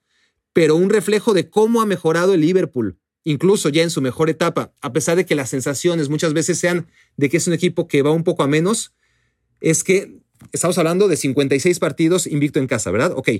Pero 0.52 0.76
un 0.76 0.90
reflejo 0.90 1.34
de 1.34 1.50
cómo 1.50 1.80
ha 1.80 1.86
mejorado 1.86 2.34
el 2.34 2.40
Liverpool, 2.40 2.98
incluso 3.25 3.69
ya 3.69 3.82
en 3.82 3.90
su 3.90 4.00
mejor 4.00 4.30
etapa, 4.30 4.72
a 4.80 4.92
pesar 4.92 5.16
de 5.16 5.26
que 5.26 5.34
las 5.34 5.50
sensaciones 5.50 6.08
muchas 6.08 6.32
veces 6.32 6.58
sean 6.58 6.88
de 7.16 7.28
que 7.28 7.36
es 7.36 7.46
un 7.46 7.52
equipo 7.52 7.88
que 7.88 8.02
va 8.02 8.10
un 8.10 8.25
poco 8.25 8.42
a 8.42 8.48
menos, 8.48 8.92
es 9.60 9.84
que 9.84 10.20
estamos 10.52 10.78
hablando 10.78 11.08
de 11.08 11.16
56 11.16 11.78
partidos 11.78 12.26
invicto 12.26 12.58
en 12.58 12.66
casa, 12.66 12.90
¿verdad? 12.90 13.12
Ok. 13.16 13.30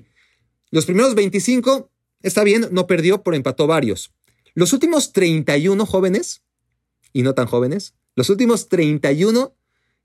Los 0.70 0.85
primeros 0.85 1.14
25, 1.14 1.90
está 2.23 2.44
bien, 2.44 2.69
no 2.70 2.87
perdió, 2.87 3.23
pero 3.23 3.37
empató 3.37 3.67
varios. 3.67 4.12
Los 4.55 4.73
últimos 4.73 5.12
31 5.12 5.87
jóvenes, 5.87 6.43
y 7.12 7.23
no 7.23 7.35
tan 7.35 7.46
jóvenes, 7.46 7.94
los 8.19 8.31
últimos 8.31 8.69
31 8.69 9.54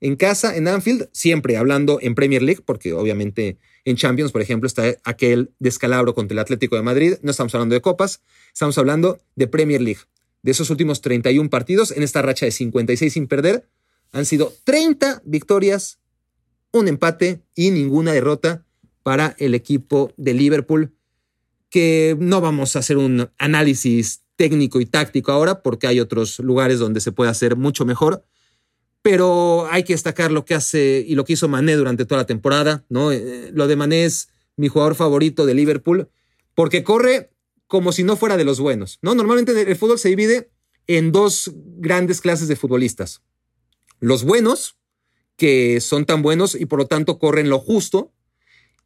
en 0.00 0.14
casa, 0.14 0.56
en 0.56 0.68
Anfield, 0.68 1.08
siempre 1.10 1.56
hablando 1.56 1.98
en 2.00 2.14
Premier 2.14 2.42
League, 2.42 2.62
porque 2.64 2.92
obviamente 2.92 3.58
en 3.84 3.96
Champions, 3.96 4.30
por 4.30 4.40
ejemplo, 4.40 4.68
está 4.68 4.84
aquel 5.02 5.50
descalabro 5.58 6.14
contra 6.14 6.36
el 6.36 6.38
Atlético 6.38 6.76
de 6.76 6.82
Madrid. 6.82 7.14
No 7.22 7.32
estamos 7.32 7.52
hablando 7.56 7.74
de 7.74 7.80
copas, 7.80 8.22
estamos 8.52 8.78
hablando 8.78 9.18
de 9.34 9.48
Premier 9.48 9.80
League. 9.80 10.02
De 10.44 10.52
esos 10.52 10.70
últimos 10.70 11.00
31 11.00 11.50
partidos, 11.50 11.90
en 11.90 12.04
esta 12.04 12.22
racha 12.22 12.46
de 12.46 12.52
56 12.52 13.12
sin 13.12 13.26
perder, 13.26 13.66
han 14.12 14.26
sido 14.26 14.54
30 14.62 15.22
victorias, 15.24 15.98
un 16.70 16.86
empate 16.86 17.40
y 17.56 17.72
ninguna 17.72 18.12
derrota 18.12 18.64
para 19.02 19.34
el 19.40 19.56
equipo 19.56 20.12
de 20.16 20.34
Liverpool, 20.34 20.94
que 21.68 22.16
no 22.20 22.40
vamos 22.40 22.76
a 22.76 22.78
hacer 22.78 22.96
un 22.96 23.28
análisis 23.38 24.23
técnico 24.36 24.80
y 24.80 24.86
táctico 24.86 25.32
ahora, 25.32 25.62
porque 25.62 25.86
hay 25.86 26.00
otros 26.00 26.38
lugares 26.38 26.78
donde 26.78 27.00
se 27.00 27.12
puede 27.12 27.30
hacer 27.30 27.56
mucho 27.56 27.84
mejor 27.84 28.24
pero 29.04 29.66
hay 29.70 29.82
que 29.84 29.92
destacar 29.92 30.32
lo 30.32 30.46
que 30.46 30.54
hace 30.54 31.04
y 31.06 31.14
lo 31.14 31.26
que 31.26 31.34
hizo 31.34 31.46
Mané 31.46 31.76
durante 31.76 32.06
toda 32.06 32.22
la 32.22 32.26
temporada, 32.26 32.86
¿no? 32.88 33.12
Eh, 33.12 33.50
lo 33.52 33.66
de 33.68 33.76
Mané 33.76 34.06
es 34.06 34.30
mi 34.56 34.68
jugador 34.68 34.94
favorito 34.94 35.44
de 35.44 35.52
Liverpool 35.52 36.08
porque 36.54 36.82
corre 36.82 37.30
como 37.66 37.92
si 37.92 38.02
no 38.02 38.16
fuera 38.16 38.38
de 38.38 38.44
los 38.44 38.60
buenos, 38.60 38.98
¿no? 39.02 39.14
Normalmente 39.14 39.52
el 39.60 39.76
fútbol 39.76 39.98
se 39.98 40.08
divide 40.08 40.50
en 40.86 41.12
dos 41.12 41.52
grandes 41.54 42.22
clases 42.22 42.48
de 42.48 42.56
futbolistas. 42.56 43.20
Los 44.00 44.24
buenos, 44.24 44.78
que 45.36 45.82
son 45.82 46.06
tan 46.06 46.22
buenos 46.22 46.54
y 46.54 46.64
por 46.64 46.78
lo 46.78 46.86
tanto 46.86 47.18
corren 47.18 47.50
lo 47.50 47.58
justo, 47.58 48.14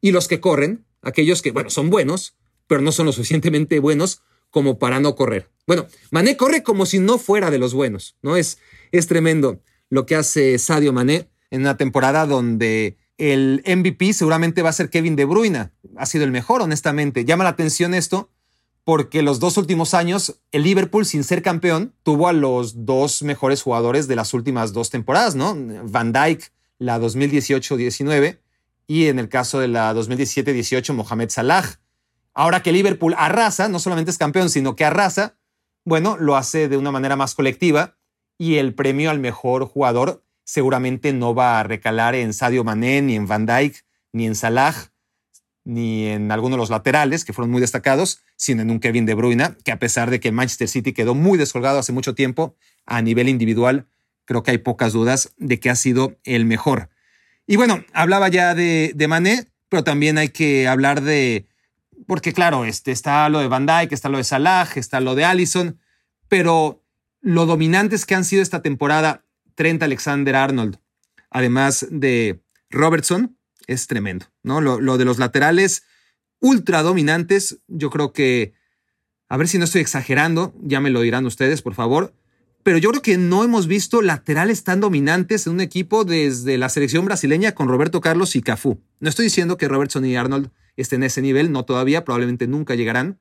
y 0.00 0.10
los 0.10 0.26
que 0.26 0.40
corren, 0.40 0.84
aquellos 1.00 1.42
que, 1.42 1.52
bueno, 1.52 1.70
son 1.70 1.90
buenos, 1.90 2.34
pero 2.66 2.80
no 2.80 2.90
son 2.90 3.06
lo 3.06 3.12
suficientemente 3.12 3.78
buenos 3.78 4.22
como 4.50 4.78
para 4.78 5.00
no 5.00 5.14
correr. 5.14 5.50
Bueno, 5.66 5.86
Mané 6.10 6.36
corre 6.36 6.62
como 6.62 6.86
si 6.86 6.98
no 6.98 7.18
fuera 7.18 7.50
de 7.50 7.58
los 7.58 7.74
buenos, 7.74 8.16
¿no? 8.22 8.36
Es, 8.36 8.58
es 8.90 9.06
tremendo 9.06 9.60
lo 9.90 10.06
que 10.06 10.16
hace 10.16 10.58
Sadio 10.58 10.92
Mané 10.92 11.28
en 11.50 11.62
una 11.62 11.76
temporada 11.76 12.26
donde 12.26 12.96
el 13.18 13.62
MVP 13.66 14.12
seguramente 14.12 14.62
va 14.62 14.70
a 14.70 14.74
ser 14.74 14.90
Kevin 14.90 15.16
De 15.16 15.24
Bruyne. 15.24 15.70
Ha 15.96 16.06
sido 16.06 16.24
el 16.24 16.30
mejor, 16.30 16.62
honestamente. 16.62 17.24
Llama 17.24 17.44
la 17.44 17.50
atención 17.50 17.94
esto 17.94 18.30
porque 18.88 19.20
los 19.20 19.38
dos 19.38 19.58
últimos 19.58 19.92
años 19.92 20.40
el 20.50 20.62
Liverpool, 20.62 21.04
sin 21.04 21.22
ser 21.22 21.42
campeón, 21.42 21.92
tuvo 22.04 22.26
a 22.26 22.32
los 22.32 22.86
dos 22.86 23.22
mejores 23.22 23.60
jugadores 23.60 24.08
de 24.08 24.16
las 24.16 24.32
últimas 24.32 24.72
dos 24.72 24.88
temporadas, 24.88 25.34
¿no? 25.34 25.54
Van 25.84 26.10
Dijk, 26.10 26.50
la 26.78 26.98
2018-19, 26.98 28.38
y 28.86 29.08
en 29.08 29.18
el 29.18 29.28
caso 29.28 29.60
de 29.60 29.68
la 29.68 29.92
2017-18, 29.92 30.94
Mohamed 30.94 31.28
Salah. 31.28 31.80
Ahora 32.38 32.62
que 32.62 32.70
Liverpool 32.70 33.16
arrasa, 33.18 33.66
no 33.68 33.80
solamente 33.80 34.12
es 34.12 34.16
campeón, 34.16 34.48
sino 34.48 34.76
que 34.76 34.84
arrasa, 34.84 35.36
bueno, 35.84 36.16
lo 36.16 36.36
hace 36.36 36.68
de 36.68 36.76
una 36.76 36.92
manera 36.92 37.16
más 37.16 37.34
colectiva 37.34 37.98
y 38.38 38.58
el 38.58 38.74
premio 38.74 39.10
al 39.10 39.18
mejor 39.18 39.64
jugador 39.64 40.22
seguramente 40.44 41.12
no 41.12 41.34
va 41.34 41.58
a 41.58 41.64
recalar 41.64 42.14
en 42.14 42.32
Sadio 42.32 42.62
Mané, 42.62 43.02
ni 43.02 43.16
en 43.16 43.26
Van 43.26 43.44
Dijk, 43.44 43.84
ni 44.12 44.24
en 44.24 44.36
Salah, 44.36 44.72
ni 45.64 46.06
en 46.06 46.30
alguno 46.30 46.54
de 46.54 46.58
los 46.58 46.70
laterales, 46.70 47.24
que 47.24 47.32
fueron 47.32 47.50
muy 47.50 47.60
destacados, 47.60 48.20
sino 48.36 48.62
en 48.62 48.70
un 48.70 48.78
Kevin 48.78 49.04
De 49.04 49.14
Bruyne, 49.14 49.56
que 49.64 49.72
a 49.72 49.80
pesar 49.80 50.08
de 50.08 50.20
que 50.20 50.30
Manchester 50.30 50.68
City 50.68 50.92
quedó 50.92 51.16
muy 51.16 51.38
descolgado 51.38 51.80
hace 51.80 51.90
mucho 51.90 52.14
tiempo, 52.14 52.54
a 52.86 53.02
nivel 53.02 53.28
individual, 53.28 53.88
creo 54.26 54.44
que 54.44 54.52
hay 54.52 54.58
pocas 54.58 54.92
dudas 54.92 55.32
de 55.38 55.58
que 55.58 55.70
ha 55.70 55.74
sido 55.74 56.16
el 56.22 56.44
mejor. 56.44 56.88
Y 57.48 57.56
bueno, 57.56 57.84
hablaba 57.94 58.28
ya 58.28 58.54
de, 58.54 58.92
de 58.94 59.08
Mané, 59.08 59.48
pero 59.68 59.82
también 59.82 60.18
hay 60.18 60.28
que 60.28 60.68
hablar 60.68 61.02
de, 61.02 61.47
porque 62.08 62.32
claro, 62.32 62.64
este, 62.64 62.90
está 62.90 63.28
lo 63.28 63.38
de 63.38 63.48
Van 63.48 63.66
Dijk, 63.66 63.92
está 63.92 64.08
lo 64.08 64.16
de 64.16 64.24
Salah, 64.24 64.66
está 64.76 64.98
lo 64.98 65.14
de 65.14 65.26
Allison, 65.26 65.78
pero 66.26 66.82
lo 67.20 67.44
dominantes 67.44 68.06
que 68.06 68.14
han 68.14 68.24
sido 68.24 68.40
esta 68.40 68.62
temporada 68.62 69.26
Trent 69.54 69.82
Alexander 69.82 70.34
Arnold, 70.34 70.78
además 71.28 71.86
de 71.90 72.40
Robertson, 72.70 73.36
es 73.66 73.88
tremendo, 73.88 74.24
¿no? 74.42 74.62
Lo, 74.62 74.96
de 74.96 75.04
los 75.04 75.18
laterales 75.18 75.84
ultra 76.40 76.82
dominantes, 76.82 77.58
yo 77.66 77.90
creo 77.90 78.14
que, 78.14 78.54
a 79.28 79.36
ver 79.36 79.46
si 79.46 79.58
no 79.58 79.64
estoy 79.64 79.82
exagerando, 79.82 80.54
ya 80.62 80.80
me 80.80 80.88
lo 80.88 81.02
dirán 81.02 81.26
ustedes, 81.26 81.60
por 81.60 81.74
favor, 81.74 82.14
pero 82.68 82.76
yo 82.76 82.90
creo 82.90 83.00
que 83.00 83.16
no 83.16 83.44
hemos 83.44 83.66
visto 83.66 84.02
laterales 84.02 84.62
tan 84.62 84.78
dominantes 84.78 85.46
en 85.46 85.54
un 85.54 85.62
equipo 85.62 86.04
desde 86.04 86.58
la 86.58 86.68
selección 86.68 87.06
brasileña 87.06 87.54
con 87.54 87.66
Roberto 87.66 88.02
Carlos 88.02 88.36
y 88.36 88.42
Cafú. 88.42 88.78
No 89.00 89.08
estoy 89.08 89.24
diciendo 89.24 89.56
que 89.56 89.68
Robertson 89.68 90.04
y 90.04 90.16
Arnold 90.16 90.50
estén 90.76 91.02
en 91.02 91.06
ese 91.06 91.22
nivel, 91.22 91.50
no 91.50 91.64
todavía, 91.64 92.04
probablemente 92.04 92.46
nunca 92.46 92.74
llegarán, 92.74 93.20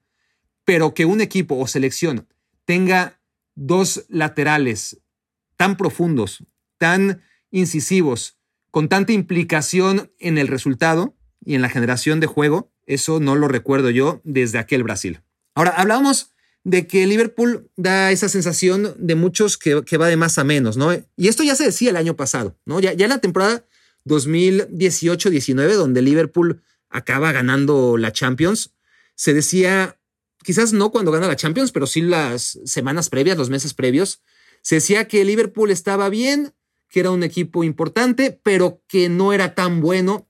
pero 0.65 0.93
que 0.93 1.05
un 1.05 1.21
equipo 1.21 1.55
o 1.55 1.65
selección 1.65 2.27
tenga 2.65 3.21
dos 3.55 4.03
laterales 4.09 4.99
tan 5.55 5.77
profundos, 5.77 6.43
tan 6.77 7.21
incisivos, 7.49 8.37
con 8.69 8.89
tanta 8.89 9.13
implicación 9.13 10.11
en 10.19 10.37
el 10.37 10.49
resultado 10.49 11.15
y 11.39 11.55
en 11.55 11.61
la 11.61 11.69
generación 11.69 12.19
de 12.19 12.27
juego, 12.27 12.73
eso 12.85 13.21
no 13.21 13.37
lo 13.37 13.47
recuerdo 13.47 13.91
yo 13.91 14.19
desde 14.25 14.59
aquel 14.59 14.83
Brasil. 14.83 15.21
Ahora, 15.55 15.69
hablábamos 15.71 16.33
de 16.67 16.85
que 16.85 17.07
Liverpool 17.07 17.71
da 17.77 18.11
esa 18.11 18.27
sensación 18.27 18.93
de 18.97 19.15
muchos 19.15 19.57
que, 19.57 19.73
va 19.73 20.07
de 20.09 20.17
más 20.17 20.37
a 20.37 20.43
menos, 20.43 20.75
¿no? 20.75 20.93
Y 21.15 21.29
esto 21.29 21.41
ya 21.41 21.55
se 21.55 21.63
decía 21.63 21.91
el 21.91 21.95
año 21.95 22.17
pasado, 22.17 22.57
¿no? 22.65 22.81
Ya, 22.81 22.91
ya 22.91 23.05
en 23.05 23.11
la 23.11 23.19
temporada 23.19 23.65
2018-19, 24.03 25.75
donde 25.75 26.01
Liverpool 26.01 26.61
acaba 26.89 27.31
ganando 27.31 27.95
la 27.95 28.11
Champions, 28.11 28.73
se 29.15 29.33
decía, 29.33 29.97
quizás 30.43 30.73
no 30.73 30.91
cuando 30.91 31.13
gana 31.13 31.29
la 31.29 31.37
Champions, 31.37 31.71
pero 31.71 31.87
sí 31.87 32.01
las 32.01 32.59
semanas 32.65 33.07
previas, 33.07 33.37
los 33.37 33.49
meses 33.49 33.73
previos, 33.73 34.21
se 34.61 34.75
decía 34.75 35.07
que 35.07 35.23
Liverpool 35.23 35.71
estaba 35.71 36.09
bien, 36.09 36.53
que 36.89 36.99
era 36.99 37.11
un 37.11 37.23
equipo 37.23 37.63
importante, 37.63 38.41
pero 38.43 38.83
que 38.89 39.07
no 39.07 39.31
era 39.31 39.55
tan 39.55 39.79
bueno, 39.79 40.27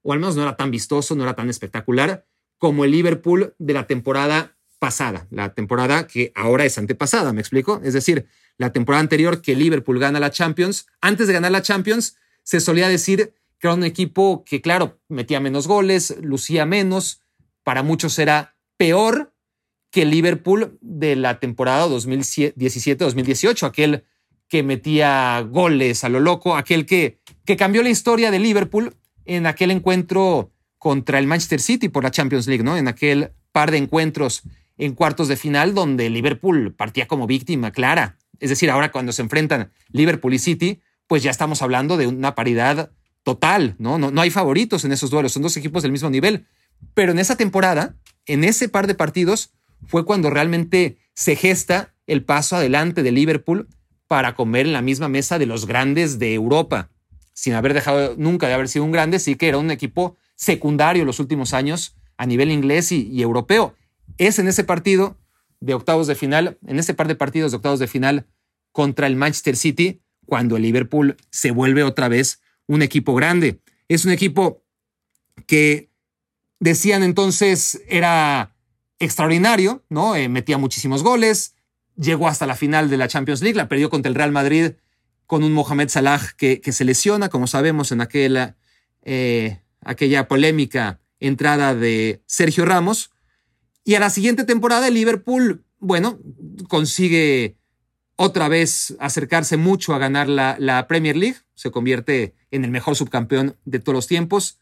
o 0.00 0.14
al 0.14 0.18
menos 0.18 0.34
no 0.34 0.44
era 0.44 0.56
tan 0.56 0.70
vistoso, 0.70 1.14
no 1.14 1.24
era 1.24 1.34
tan 1.34 1.50
espectacular 1.50 2.26
como 2.56 2.86
el 2.86 2.92
Liverpool 2.92 3.54
de 3.58 3.74
la 3.74 3.86
temporada 3.86 4.57
pasada, 4.78 5.26
la 5.30 5.54
temporada 5.54 6.06
que 6.06 6.32
ahora 6.34 6.64
es 6.64 6.78
antepasada, 6.78 7.32
¿me 7.32 7.40
explico? 7.40 7.80
Es 7.82 7.94
decir, 7.94 8.26
la 8.56 8.72
temporada 8.72 9.00
anterior 9.00 9.42
que 9.42 9.56
Liverpool 9.56 9.98
gana 9.98 10.20
la 10.20 10.30
Champions, 10.30 10.86
antes 11.00 11.26
de 11.26 11.32
ganar 11.32 11.52
la 11.52 11.62
Champions, 11.62 12.16
se 12.42 12.60
solía 12.60 12.88
decir 12.88 13.34
que 13.58 13.66
era 13.66 13.74
un 13.74 13.84
equipo 13.84 14.44
que, 14.44 14.60
claro, 14.60 15.00
metía 15.08 15.40
menos 15.40 15.66
goles, 15.66 16.16
lucía 16.22 16.64
menos, 16.64 17.22
para 17.64 17.82
muchos 17.82 18.18
era 18.18 18.56
peor 18.76 19.34
que 19.90 20.04
Liverpool 20.04 20.78
de 20.80 21.16
la 21.16 21.40
temporada 21.40 21.86
2017-2018, 21.88 23.66
aquel 23.66 24.04
que 24.48 24.62
metía 24.62 25.40
goles 25.40 26.04
a 26.04 26.08
lo 26.08 26.20
loco, 26.20 26.56
aquel 26.56 26.86
que, 26.86 27.20
que 27.44 27.56
cambió 27.56 27.82
la 27.82 27.90
historia 27.90 28.30
de 28.30 28.38
Liverpool 28.38 28.94
en 29.24 29.46
aquel 29.46 29.70
encuentro 29.70 30.52
contra 30.78 31.18
el 31.18 31.26
Manchester 31.26 31.60
City 31.60 31.88
por 31.88 32.04
la 32.04 32.10
Champions 32.10 32.46
League, 32.46 32.64
¿no? 32.64 32.76
En 32.76 32.88
aquel 32.88 33.32
par 33.52 33.70
de 33.70 33.78
encuentros 33.78 34.42
en 34.78 34.94
cuartos 34.94 35.28
de 35.28 35.36
final 35.36 35.74
donde 35.74 36.08
Liverpool 36.08 36.72
partía 36.74 37.06
como 37.06 37.26
víctima 37.26 37.72
clara. 37.72 38.16
Es 38.40 38.50
decir, 38.50 38.70
ahora 38.70 38.92
cuando 38.92 39.12
se 39.12 39.22
enfrentan 39.22 39.72
Liverpool 39.90 40.32
y 40.32 40.38
City, 40.38 40.80
pues 41.06 41.22
ya 41.22 41.30
estamos 41.30 41.60
hablando 41.62 41.96
de 41.96 42.06
una 42.06 42.34
paridad 42.34 42.92
total, 43.24 43.74
¿no? 43.78 43.98
No, 43.98 44.10
no 44.10 44.20
hay 44.20 44.30
favoritos 44.30 44.84
en 44.84 44.92
esos 44.92 45.10
duelos, 45.10 45.32
son 45.32 45.42
dos 45.42 45.56
equipos 45.56 45.82
del 45.82 45.92
mismo 45.92 46.08
nivel. 46.08 46.46
Pero 46.94 47.12
en 47.12 47.18
esa 47.18 47.36
temporada, 47.36 47.96
en 48.26 48.44
ese 48.44 48.68
par 48.68 48.86
de 48.86 48.94
partidos, 48.94 49.50
fue 49.86 50.04
cuando 50.04 50.30
realmente 50.30 50.98
se 51.14 51.34
gesta 51.34 51.94
el 52.06 52.24
paso 52.24 52.56
adelante 52.56 53.02
de 53.02 53.12
Liverpool 53.12 53.68
para 54.06 54.34
comer 54.34 54.66
en 54.66 54.72
la 54.72 54.82
misma 54.82 55.08
mesa 55.08 55.38
de 55.38 55.46
los 55.46 55.66
grandes 55.66 56.18
de 56.18 56.34
Europa, 56.34 56.90
sin 57.34 57.54
haber 57.54 57.74
dejado 57.74 58.14
nunca 58.16 58.46
de 58.46 58.54
haber 58.54 58.68
sido 58.68 58.84
un 58.84 58.92
grande, 58.92 59.18
sí 59.18 59.34
que 59.34 59.48
era 59.48 59.58
un 59.58 59.70
equipo 59.70 60.16
secundario 60.34 61.04
los 61.04 61.20
últimos 61.20 61.52
años 61.52 61.96
a 62.16 62.26
nivel 62.26 62.50
inglés 62.50 62.92
y 62.92 63.20
europeo. 63.20 63.74
Es 64.18 64.38
en 64.38 64.48
ese 64.48 64.64
partido 64.64 65.16
de 65.60 65.74
octavos 65.74 66.06
de 66.06 66.14
final, 66.14 66.58
en 66.66 66.78
ese 66.78 66.94
par 66.94 67.08
de 67.08 67.14
partidos 67.14 67.52
de 67.52 67.56
octavos 67.56 67.78
de 67.78 67.86
final 67.86 68.26
contra 68.72 69.06
el 69.06 69.16
Manchester 69.16 69.56
City, 69.56 70.02
cuando 70.26 70.56
el 70.56 70.62
Liverpool 70.62 71.16
se 71.30 71.50
vuelve 71.50 71.82
otra 71.82 72.08
vez 72.08 72.40
un 72.66 72.82
equipo 72.82 73.14
grande. 73.14 73.60
Es 73.88 74.04
un 74.04 74.12
equipo 74.12 74.62
que 75.46 75.90
decían 76.60 77.02
entonces 77.02 77.80
era 77.88 78.54
extraordinario, 78.98 79.84
¿no? 79.88 80.16
Eh, 80.16 80.28
metía 80.28 80.58
muchísimos 80.58 81.02
goles, 81.02 81.54
llegó 81.96 82.28
hasta 82.28 82.46
la 82.46 82.56
final 82.56 82.90
de 82.90 82.96
la 82.96 83.08
Champions 83.08 83.42
League, 83.42 83.56
la 83.56 83.68
perdió 83.68 83.90
contra 83.90 84.08
el 84.08 84.14
Real 84.14 84.32
Madrid 84.32 84.72
con 85.26 85.44
un 85.44 85.52
Mohamed 85.52 85.88
Salah 85.88 86.20
que, 86.36 86.60
se 86.72 86.84
lesiona, 86.84 87.28
como 87.28 87.46
sabemos, 87.46 87.92
en 87.92 88.00
aquella, 88.00 88.56
eh, 89.02 89.60
aquella 89.82 90.26
polémica 90.26 91.00
entrada 91.20 91.74
de 91.74 92.22
Sergio 92.26 92.64
Ramos. 92.64 93.10
Y 93.88 93.94
a 93.94 94.00
la 94.00 94.10
siguiente 94.10 94.44
temporada 94.44 94.86
el 94.86 94.92
Liverpool, 94.92 95.64
bueno, 95.78 96.18
consigue 96.68 97.56
otra 98.16 98.46
vez 98.46 98.94
acercarse 99.00 99.56
mucho 99.56 99.94
a 99.94 99.98
ganar 99.98 100.28
la, 100.28 100.56
la 100.58 100.86
Premier 100.86 101.16
League, 101.16 101.38
se 101.54 101.70
convierte 101.70 102.34
en 102.50 102.66
el 102.66 102.70
mejor 102.70 102.96
subcampeón 102.96 103.56
de 103.64 103.78
todos 103.78 103.94
los 103.94 104.06
tiempos 104.06 104.58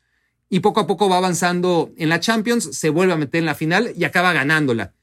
y 0.49 0.61
poco 0.61 0.79
a 0.79 0.87
poco 0.87 1.09
va 1.09 1.17
avanzando 1.17 1.91
en 1.97 2.09
la 2.09 2.21
Champions, 2.21 2.69
se 2.71 2.89
vuelve 2.89 3.15
a 3.15 3.17
meter 3.17 3.41
en 3.41 3.47
la 3.47 3.57
final 3.57 3.93
y 3.97 4.05
acaba 4.05 4.33
ganándola. 4.33 4.95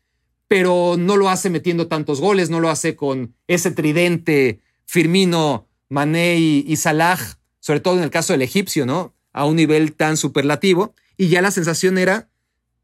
Pero 0.47 0.95
no 0.97 1.17
lo 1.17 1.29
hace 1.29 1.49
metiendo 1.49 1.89
tantos 1.89 2.21
goles, 2.21 2.49
no 2.49 2.61
lo 2.61 2.69
hace 2.69 2.95
con 2.95 3.35
ese 3.49 3.71
tridente 3.71 4.61
Firmino, 4.85 5.67
Mané 5.89 6.37
y, 6.37 6.73
Salah, 6.77 7.19
sobre 7.59 7.81
todo 7.81 7.97
en 7.97 8.03
el 8.03 8.09
caso 8.09 8.31
del 8.31 8.43
egipcio, 8.43 8.85
¿no? 8.85 9.13
A 9.33 9.43
un 9.43 9.57
nivel 9.57 9.91
tan 9.91 10.15
superlativo. 10.15 10.95
Y 11.17 11.27
ya 11.27 11.41
la 11.41 11.51
sensación 11.51 11.97
era 11.97 12.29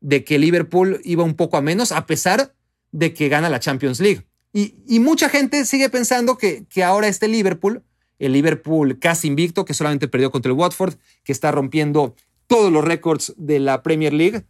de 0.01 0.23
que 0.23 0.39
Liverpool 0.39 1.01
iba 1.03 1.23
un 1.23 1.35
poco 1.35 1.57
a 1.57 1.61
menos, 1.61 1.91
a 1.91 2.05
pesar 2.05 2.53
de 2.91 3.13
que 3.13 3.29
gana 3.29 3.49
la 3.49 3.59
Champions 3.59 3.99
League. 3.99 4.25
Y, 4.51 4.99
mucha 4.99 5.29
gente 5.29 5.63
sigue 5.65 5.89
pensando 5.89 6.37
que, 6.37 6.65
que 6.65 6.83
ahora 6.83 7.07
este 7.07 7.27
Liverpool 7.27 7.83
el 8.19 8.33
Liverpool 8.33 8.99
casi 8.99 9.27
invicto, 9.27 9.65
que 9.65 9.73
solamente 9.73 10.07
perdió 10.07 10.29
contra 10.29 10.51
el 10.51 10.57
Watford, 10.57 10.95
que 11.23 11.31
está 11.31 11.51
rompiendo 11.51 12.15
todos 12.47 12.71
los 12.71 12.83
récords 12.83 13.33
de 13.37 13.59
la 13.59 13.81
Premier 13.81 14.13
League, 14.13 14.43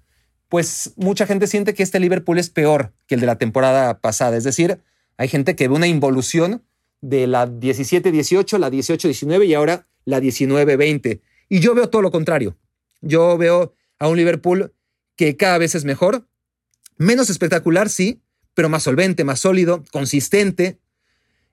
pues 0.50 0.94
mucha 0.96 1.28
gente 1.28 1.46
siente 1.46 1.76
que 1.76 1.84
este 1.84 2.00
Liverpool 2.00 2.40
es 2.40 2.50
peor 2.50 2.94
que 3.06 3.16
el 3.16 3.22
de 3.22 3.28
la 3.28 3.38
temporada 3.38 4.00
pasada. 4.00 4.36
Es 4.36 4.44
decir, 4.44 4.80
hay 5.18 5.28
gente 5.28 5.56
que 5.56 5.68
ve 5.68 5.76
una 5.76 5.88
involución 5.88 6.64
de 7.02 7.28
la 7.28 7.48
17-18, 7.48 8.58
la 8.58 8.72
18-19 8.72 9.46
y 9.46 9.54
ahora 9.54 9.86
la 10.06 10.20
19-20. 10.20 11.22
Y 11.50 11.60
yo 11.60 11.76
veo 11.76 11.90
todo 11.90 12.02
lo 12.02 12.12
contrario. 12.12 12.58
Yo 13.02 13.38
veo 13.38 13.76
a 14.00 14.08
un 14.08 14.18
Liverpool 14.18 14.74
que 15.20 15.36
cada 15.36 15.58
vez 15.58 15.76
es 15.76 15.84
mejor, 15.84 16.26
menos 16.96 17.30
espectacular, 17.30 17.90
sí, 17.90 18.22
pero 18.54 18.70
más 18.70 18.84
solvente, 18.84 19.26
más 19.26 19.42
sólido, 19.42 19.84
consistente. 19.92 20.80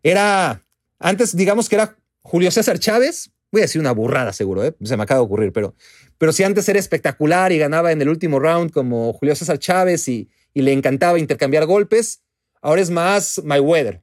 Era, 0.05 0.65
antes 1.01 1.37
digamos 1.37 1.69
que 1.69 1.75
era 1.75 1.99
Julio 2.23 2.53
César 2.53 2.79
Chávez, 2.79 3.33
voy 3.51 3.63
a 3.63 3.65
decir 3.65 3.81
una 3.81 3.91
burrada 3.91 4.33
seguro, 4.33 4.63
¿eh? 4.63 4.77
se 4.85 4.97
me 4.97 5.03
acaba 5.03 5.19
de 5.19 5.25
ocurrir, 5.25 5.53
pero, 5.53 5.75
pero 6.17 6.33
si 6.33 6.45
antes 6.45 6.69
era 6.69 6.79
espectacular 6.79 7.51
y 7.51 7.59
ganaba 7.59 7.91
en 7.91 8.01
el 8.01 8.09
último 8.09 8.39
round 8.39 8.71
como 8.71 9.13
Julio 9.15 9.35
César 9.35 9.59
Chávez 9.59 10.07
y, 10.07 10.31
le 10.55 10.73
encantaba 10.73 11.19
intercambiar 11.19 11.67
golpes, 11.67 12.23
ahora 12.63 12.81
es 12.81 12.91
más 12.91 13.43
My 13.43 13.59
Weather. 13.59 14.01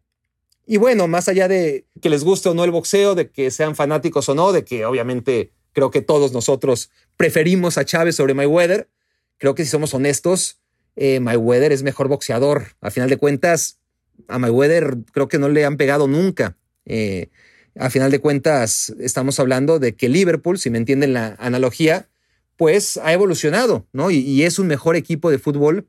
Y 0.65 0.75
bueno, 0.75 1.07
más 1.07 1.29
allá 1.29 1.47
de 1.47 1.87
que 2.01 2.09
les 2.09 2.25
guste 2.25 2.49
o 2.49 2.53
no 2.53 2.65
el 2.65 2.71
boxeo, 2.71 3.15
de 3.15 3.31
que 3.31 3.49
sean 3.49 3.77
fanáticos 3.77 4.27
o 4.27 4.35
no, 4.35 4.51
de 4.51 4.65
que 4.65 4.83
obviamente 4.85 5.53
creo 5.71 5.89
que 5.89 6.01
todos 6.01 6.33
nosotros 6.33 6.91
preferimos 7.15 7.77
a 7.77 7.85
Chávez 7.85 8.17
sobre 8.17 8.33
Mayweather, 8.33 8.89
creo 9.37 9.55
que 9.55 9.63
si 9.63 9.71
somos 9.71 9.93
honestos, 9.93 10.59
eh, 10.95 11.19
Mayweather 11.19 11.71
es 11.71 11.83
mejor 11.83 12.07
boxeador. 12.07 12.75
A 12.81 12.91
final 12.91 13.09
de 13.09 13.17
cuentas, 13.17 13.79
a 14.27 14.39
Mayweather 14.39 14.97
creo 15.11 15.27
que 15.27 15.39
no 15.39 15.49
le 15.49 15.65
han 15.65 15.77
pegado 15.77 16.07
nunca. 16.07 16.57
Eh, 16.85 17.29
a 17.75 17.89
final 17.89 18.11
de 18.11 18.19
cuentas, 18.19 18.93
estamos 18.99 19.39
hablando 19.39 19.79
de 19.79 19.95
que 19.95 20.09
Liverpool, 20.09 20.59
si 20.59 20.69
me 20.69 20.77
entienden 20.77 21.13
la 21.13 21.35
analogía, 21.39 22.07
pues 22.55 22.97
ha 22.97 23.11
evolucionado, 23.13 23.87
¿no? 23.93 24.11
Y, 24.11 24.43
es 24.43 24.59
un 24.59 24.67
mejor 24.67 24.95
equipo 24.95 25.31
de 25.31 25.39
fútbol, 25.39 25.87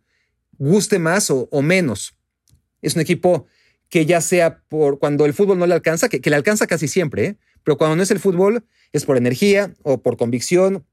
guste 0.56 0.98
más 0.98 1.30
o, 1.30 1.48
menos. 1.62 2.16
Es 2.80 2.94
un 2.94 3.02
equipo 3.02 3.46
que 3.90 4.06
ya 4.06 4.20
sea 4.20 4.62
por 4.68 4.98
cuando 4.98 5.26
el 5.26 5.34
fútbol 5.34 5.58
no 5.58 5.66
le 5.66 5.74
alcanza, 5.74 6.08
que, 6.08 6.18
le 6.18 6.36
alcanza 6.36 6.66
casi 6.66 6.88
siempre, 6.88 7.26
¿eh? 7.26 7.36
pero 7.62 7.76
cuando 7.76 7.96
no 7.96 8.02
es 8.02 8.10
el 8.10 8.18
fútbol, 8.18 8.64
es 8.92 9.04
por 9.04 9.18
energía 9.18 9.74
o 9.82 10.02
por 10.02 10.16
convicción 10.16 10.86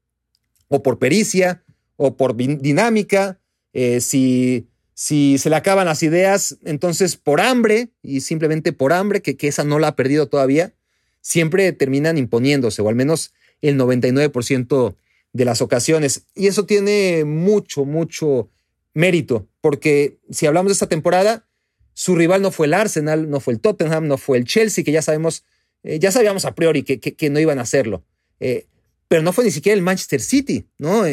o 0.68 0.82
por 0.82 0.98
pericia 0.98 1.64
o 1.96 2.16
por 2.16 2.36
dinámica. 2.36 3.40
Eh, 3.72 4.00
si, 4.00 4.68
si 4.94 5.38
se 5.38 5.50
le 5.50 5.56
acaban 5.56 5.86
las 5.86 6.02
ideas, 6.02 6.58
entonces 6.64 7.16
por 7.16 7.40
hambre 7.40 7.90
y 8.02 8.20
simplemente 8.20 8.72
por 8.72 8.92
hambre, 8.92 9.22
que, 9.22 9.36
que 9.36 9.48
esa 9.48 9.64
no 9.64 9.78
la 9.78 9.88
ha 9.88 9.96
perdido 9.96 10.28
todavía, 10.28 10.74
siempre 11.20 11.72
terminan 11.72 12.18
imponiéndose, 12.18 12.82
o 12.82 12.88
al 12.88 12.94
menos 12.94 13.32
el 13.62 13.78
99% 13.78 14.96
de 15.32 15.44
las 15.44 15.62
ocasiones. 15.62 16.26
Y 16.34 16.48
eso 16.48 16.66
tiene 16.66 17.24
mucho, 17.24 17.84
mucho 17.84 18.50
mérito, 18.94 19.48
porque 19.60 20.18
si 20.30 20.46
hablamos 20.46 20.70
de 20.70 20.74
esta 20.74 20.88
temporada, 20.88 21.46
su 21.94 22.14
rival 22.16 22.42
no 22.42 22.50
fue 22.50 22.66
el 22.66 22.74
Arsenal, 22.74 23.30
no 23.30 23.40
fue 23.40 23.54
el 23.54 23.60
Tottenham, 23.60 24.06
no 24.06 24.18
fue 24.18 24.38
el 24.38 24.44
Chelsea, 24.44 24.84
que 24.84 24.92
ya 24.92 25.02
sabemos, 25.02 25.44
eh, 25.82 25.98
ya 25.98 26.10
sabíamos 26.10 26.44
a 26.44 26.54
priori 26.54 26.82
que, 26.82 27.00
que, 27.00 27.30
no 27.30 27.40
iban 27.40 27.58
a 27.58 27.62
hacerlo. 27.62 28.04
Eh, 28.40 28.66
pero 29.08 29.22
no 29.22 29.32
fue 29.32 29.44
ni 29.44 29.50
siquiera 29.50 29.76
el 29.76 29.82
Manchester 29.82 30.20
City, 30.20 30.66
¿no? 30.78 31.04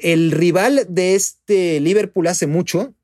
El 0.00 0.30
rival 0.32 0.86
de 0.88 1.14
este 1.14 1.80
Liverpool 1.80 2.26
hace 2.26 2.46
mucho 2.46 2.94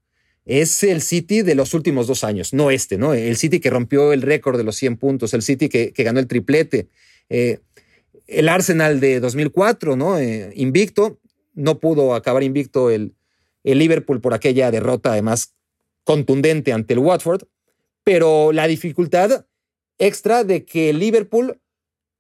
es 0.45 0.83
el 0.83 1.01
City 1.01 1.43
de 1.43 1.55
los 1.55 1.75
últimos 1.75 2.07
dos 2.07 2.23
años, 2.23 2.53
no 2.53 2.71
este, 2.71 2.99
¿no? 2.99 3.15
El 3.15 3.37
City 3.37 3.61
que 3.61 3.71
rompió 3.71 4.13
el 4.13 4.23
récord 4.23 4.59
de 4.59 4.65
los 4.65 4.77
100 4.77 4.99
puntos, 4.99 5.33
el 5.33 5.43
City 5.43 5.69
que, 5.69 5.93
ganó 5.97 6.21
el 6.21 6.27
triplete, 6.27 6.89
el 7.29 8.49
Arsenal 8.49 9.01
de 9.01 9.21
2004, 9.21 9.97
¿no? 9.97 10.21
invicto, 10.21 11.19
no 11.55 11.81
pudo 11.81 12.15
acabar 12.15 12.43
invicto 12.43 12.91
el, 12.91 13.15
el 13.63 13.79
Liverpool 13.79 14.21
por 14.21 14.35
aquella 14.35 14.71
derrota, 14.71 15.13
además 15.13 15.55
contundente 16.05 16.73
ante 16.73 16.95
el 16.95 17.01
Watford, 17.01 17.45
pero 18.05 18.53
la 18.53 18.67
dificultad 18.67 19.47
extra 19.99 20.45
de 20.45 20.65
que 20.65 20.91
el 20.91 20.99
Liverpool, 20.99 21.61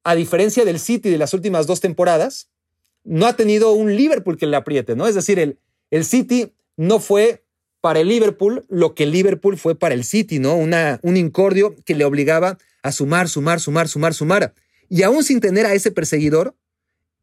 a 0.02 0.14
diferencia 0.14 0.64
del 0.64 0.80
City 0.80 1.10
de 1.10 1.18
las 1.18 1.34
últimas 1.34 1.66
dos 1.66 1.80
temporadas, 1.80 2.50
no 3.04 3.26
ha 3.26 3.36
tenido 3.36 3.72
un 3.72 3.94
Liverpool 3.94 4.36
que 4.36 4.46
le 4.46 4.56
apriete, 4.56 4.96
¿no? 4.96 5.06
Es 5.06 5.14
decir, 5.14 5.38
el, 5.38 5.58
el 5.90 6.04
City 6.04 6.52
no 6.76 6.98
fue 6.98 7.44
para 7.80 8.00
el 8.00 8.08
Liverpool 8.08 8.64
lo 8.68 8.94
que 8.94 9.06
Liverpool 9.06 9.58
fue 9.58 9.78
para 9.78 9.94
el 9.94 10.04
City, 10.04 10.38
¿no? 10.38 10.56
Una, 10.56 10.98
un 11.02 11.16
incordio 11.16 11.76
que 11.84 11.94
le 11.94 12.04
obligaba 12.04 12.58
a 12.82 12.92
sumar, 12.92 13.28
sumar, 13.28 13.60
sumar, 13.60 13.88
sumar, 13.88 14.14
sumar. 14.14 14.54
Y 14.88 15.02
aún 15.02 15.22
sin 15.22 15.40
tener 15.40 15.66
a 15.66 15.74
ese 15.74 15.90
perseguidor, 15.90 16.56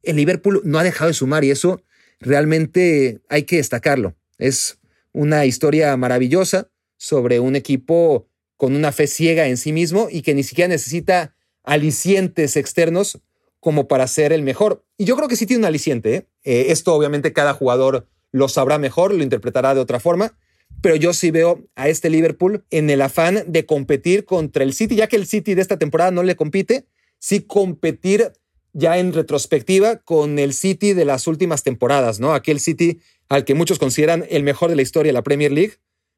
el 0.03 0.15
Liverpool 0.15 0.61
no 0.63 0.79
ha 0.79 0.83
dejado 0.83 1.09
de 1.09 1.13
sumar 1.13 1.43
y 1.43 1.51
eso 1.51 1.81
realmente 2.19 3.21
hay 3.29 3.43
que 3.43 3.57
destacarlo. 3.57 4.15
Es 4.37 4.77
una 5.13 5.45
historia 5.45 5.95
maravillosa 5.97 6.69
sobre 6.97 7.39
un 7.39 7.55
equipo 7.55 8.27
con 8.55 8.75
una 8.75 8.91
fe 8.91 9.07
ciega 9.07 9.47
en 9.47 9.57
sí 9.57 9.73
mismo 9.73 10.07
y 10.11 10.21
que 10.21 10.35
ni 10.35 10.43
siquiera 10.43 10.67
necesita 10.67 11.35
alicientes 11.63 12.55
externos 12.55 13.19
como 13.61 13.87
para 13.87 14.05
ser 14.07 14.33
el 14.33 14.41
mejor. 14.41 14.83
Y 14.97 15.05
yo 15.05 15.15
creo 15.15 15.29
que 15.29 15.37
sí 15.37 15.45
tiene 15.45 15.61
un 15.61 15.65
aliciente. 15.65 16.15
¿eh? 16.15 16.27
Eh, 16.43 16.65
esto 16.69 16.93
obviamente 16.93 17.31
cada 17.31 17.53
jugador 17.53 18.07
lo 18.33 18.49
sabrá 18.49 18.77
mejor, 18.77 19.13
lo 19.13 19.23
interpretará 19.23 19.73
de 19.73 19.79
otra 19.79 20.01
forma, 20.01 20.37
pero 20.81 20.95
yo 20.95 21.13
sí 21.13 21.31
veo 21.31 21.61
a 21.75 21.87
este 21.87 22.09
Liverpool 22.09 22.65
en 22.71 22.89
el 22.89 23.01
afán 23.01 23.43
de 23.47 23.65
competir 23.65 24.25
contra 24.25 24.63
el 24.63 24.73
City, 24.73 24.95
ya 24.95 25.07
que 25.07 25.15
el 25.15 25.27
City 25.27 25.53
de 25.53 25.61
esta 25.61 25.77
temporada 25.77 26.11
no 26.11 26.23
le 26.23 26.35
compite, 26.35 26.85
sí 27.19 27.41
competir 27.41 28.33
ya 28.73 28.97
en 28.97 29.13
retrospectiva 29.13 29.97
con 29.97 30.39
el 30.39 30.53
City 30.53 30.93
de 30.93 31.05
las 31.05 31.27
últimas 31.27 31.63
temporadas, 31.63 32.19
¿no? 32.19 32.33
Aquel 32.33 32.59
City 32.59 32.99
al 33.29 33.45
que 33.45 33.53
muchos 33.53 33.79
consideran 33.79 34.25
el 34.29 34.43
mejor 34.43 34.69
de 34.69 34.75
la 34.75 34.81
historia 34.81 35.09
de 35.09 35.13
la 35.13 35.23
Premier 35.23 35.51
League. 35.51 35.75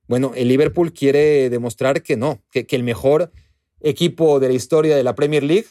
Bueno, 0.07 0.33
el 0.35 0.47
Liverpool 0.47 0.93
quiere 0.93 1.49
demostrar 1.49 2.03
que 2.03 2.15
no, 2.15 2.41
que, 2.51 2.65
el 2.69 2.83
mejor 2.83 3.31
equipo 3.81 4.39
de 4.39 4.47
la 4.49 4.53
historia 4.53 4.95
de 4.95 5.03
la 5.03 5.15
Premier 5.15 5.43
League 5.43 5.67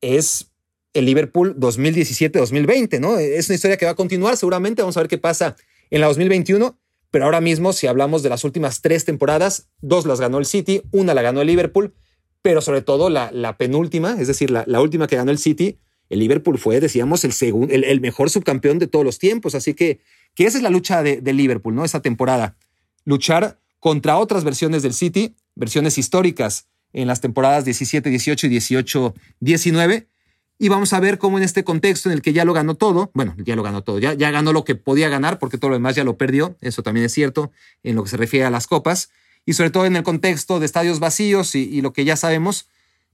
es 0.00 0.52
el 0.94 1.04
Liverpool 1.04 1.56
2017-2020, 1.58 3.00
¿no? 3.00 3.18
Es 3.18 3.48
una 3.48 3.54
historia 3.54 3.76
que 3.76 3.84
va 3.84 3.92
a 3.92 3.96
continuar, 3.96 4.36
seguramente 4.36 4.82
vamos 4.82 4.96
a 4.96 5.00
ver 5.00 5.08
qué 5.08 5.18
pasa 5.18 5.56
en 5.90 6.00
la 6.00 6.06
2021, 6.08 6.78
pero 7.10 7.24
ahora 7.24 7.40
mismo 7.40 7.72
si 7.72 7.86
hablamos 7.86 8.22
de 8.22 8.28
las 8.28 8.44
últimas 8.44 8.80
tres 8.80 9.04
temporadas, 9.04 9.68
dos 9.80 10.06
las 10.06 10.20
ganó 10.20 10.38
el 10.38 10.46
City, 10.46 10.82
una 10.90 11.14
la 11.14 11.22
ganó 11.22 11.40
el 11.40 11.46
Liverpool, 11.46 11.94
pero 12.42 12.60
sobre 12.60 12.82
todo 12.82 13.10
la, 13.10 13.30
la 13.32 13.56
penúltima, 13.56 14.16
es 14.18 14.28
decir, 14.28 14.50
la, 14.50 14.64
la 14.66 14.80
última 14.80 15.06
que 15.06 15.16
ganó 15.16 15.30
el 15.30 15.38
City, 15.38 15.78
el 16.08 16.20
Liverpool 16.20 16.58
fue, 16.58 16.80
decíamos, 16.80 17.24
el, 17.24 17.32
segundo, 17.32 17.72
el, 17.72 18.00
mejor 18.00 18.30
subcampeón 18.30 18.78
de 18.78 18.86
todos 18.86 19.04
los 19.04 19.18
tiempos. 19.18 19.54
Así 19.54 19.74
que, 19.74 20.00
que 20.34 20.46
esa 20.46 20.58
es 20.58 20.62
la 20.62 20.70
lucha 20.70 21.02
de, 21.02 21.20
Liverpool, 21.32 21.74
¿no? 21.74 21.84
Esa 21.84 22.00
temporada. 22.00 22.56
Luchar 23.04 23.60
contra 23.78 24.18
otras 24.18 24.44
versiones 24.44 24.82
del 24.82 24.94
City, 24.94 25.36
versiones 25.54 25.98
históricas 25.98 26.66
en 26.92 27.06
las 27.06 27.20
temporadas 27.20 27.64
17, 27.64 28.08
18 28.08 28.46
y 28.46 28.50
18, 28.50 29.14
19. 29.40 30.08
Y 30.58 30.68
vamos 30.68 30.92
a 30.92 31.00
ver 31.00 31.18
cómo 31.18 31.38
en 31.38 31.44
este 31.44 31.62
contexto 31.62 32.08
en 32.08 32.14
el 32.14 32.22
que 32.22 32.32
ya 32.32 32.44
lo 32.44 32.52
ganó 32.52 32.74
todo, 32.74 33.10
bueno, 33.14 33.34
ya 33.38 33.54
lo 33.54 33.62
ganó 33.62 33.82
todo, 33.82 33.98
ya, 33.98 34.14
ya 34.14 34.30
ganó 34.30 34.52
lo 34.52 34.64
que 34.64 34.74
podía 34.74 35.08
ganar 35.08 35.38
porque 35.38 35.56
todo 35.56 35.70
lo 35.70 35.76
demás 35.76 35.94
ya 35.94 36.04
lo 36.04 36.16
perdió, 36.16 36.56
eso 36.60 36.82
también 36.82 37.06
es 37.06 37.12
cierto 37.12 37.52
en 37.84 37.94
lo 37.94 38.02
que 38.02 38.10
se 38.10 38.16
refiere 38.16 38.44
a 38.44 38.50
las 38.50 38.66
copas, 38.66 39.10
y 39.46 39.52
sobre 39.52 39.70
todo 39.70 39.86
en 39.86 39.94
el 39.94 40.02
contexto 40.02 40.58
de 40.58 40.66
estadios 40.66 40.98
vacíos 40.98 41.54
y 41.54 41.80
lo 41.80 41.92
que 41.92 42.04
ya 42.04 42.16
sabemos, 42.16 42.66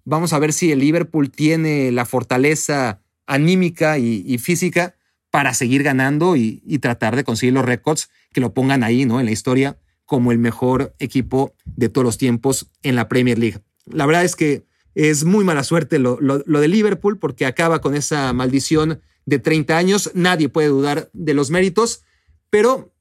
Vamos 0.04 0.34
a 0.34 0.38
ver 0.38 0.52
si 0.52 0.70
el 0.70 0.80
Liverpool 0.80 1.30
tiene 1.30 1.90
la 1.90 2.04
fortaleza 2.04 3.00
anímica 3.26 3.98
y, 3.98 4.36
física 4.38 4.94
para 5.30 5.54
seguir 5.54 5.82
ganando 5.82 6.36
y, 6.36 6.60
tratar 6.80 7.16
de 7.16 7.24
conseguir 7.24 7.54
los 7.54 7.64
récords 7.64 8.10
que 8.32 8.42
lo 8.42 8.52
pongan 8.52 8.84
ahí, 8.84 9.06
¿no? 9.06 9.18
En 9.18 9.26
la 9.26 9.32
historia 9.32 9.78
como 10.04 10.32
el 10.32 10.38
mejor 10.38 10.94
equipo 10.98 11.54
de 11.64 11.88
todos 11.88 12.04
los 12.04 12.18
tiempos 12.18 12.70
en 12.82 12.96
la 12.96 13.08
Premier 13.08 13.38
League. 13.38 13.60
La 13.86 14.04
verdad 14.04 14.24
es 14.24 14.36
que 14.36 14.64
es 14.94 15.24
muy 15.24 15.44
mala 15.44 15.64
suerte 15.64 15.98
lo, 15.98 16.16
de 16.16 16.68
Liverpool 16.68 17.18
porque 17.18 17.46
acaba 17.46 17.80
con 17.80 17.94
esa 17.94 18.32
maldición 18.32 19.00
de 19.26 19.38
30 19.38 19.76
años. 19.76 20.10
Nadie 20.14 20.48
puede 20.48 20.68
dudar 20.68 21.10
de 21.12 21.34
los 21.34 21.50
méritos, 21.50 22.02
pero 22.50 22.92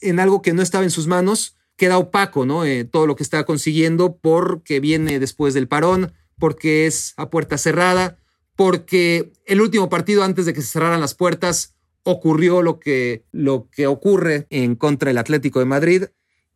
en 0.00 0.20
algo 0.20 0.42
que 0.42 0.52
no 0.52 0.62
estaba 0.62 0.84
en 0.84 0.90
sus 0.90 1.06
manos 1.06 1.56
queda 1.76 1.98
opaco, 1.98 2.44
¿no? 2.44 2.64
Eh, 2.64 2.84
todo 2.84 3.06
lo 3.06 3.16
que 3.16 3.22
está 3.22 3.44
consiguiendo 3.44 4.16
porque 4.16 4.80
viene 4.80 5.18
después 5.18 5.54
del 5.54 5.66
parón, 5.66 6.12
porque 6.38 6.86
es 6.86 7.14
a 7.16 7.30
puerta 7.30 7.58
cerrada, 7.58 8.18
porque 8.54 9.32
el 9.46 9.60
último 9.60 9.88
partido 9.88 10.22
antes 10.22 10.46
de 10.46 10.52
que 10.52 10.60
se 10.60 10.68
cerraran 10.68 11.00
las 11.00 11.14
puertas 11.14 11.74
ocurrió 12.02 12.62
lo 12.62 12.78
que, 12.78 13.24
lo 13.32 13.68
que 13.70 13.86
ocurre 13.86 14.46
en 14.50 14.76
contra 14.76 15.08
del 15.08 15.18
Atlético 15.18 15.58
de 15.58 15.64
Madrid 15.64 16.04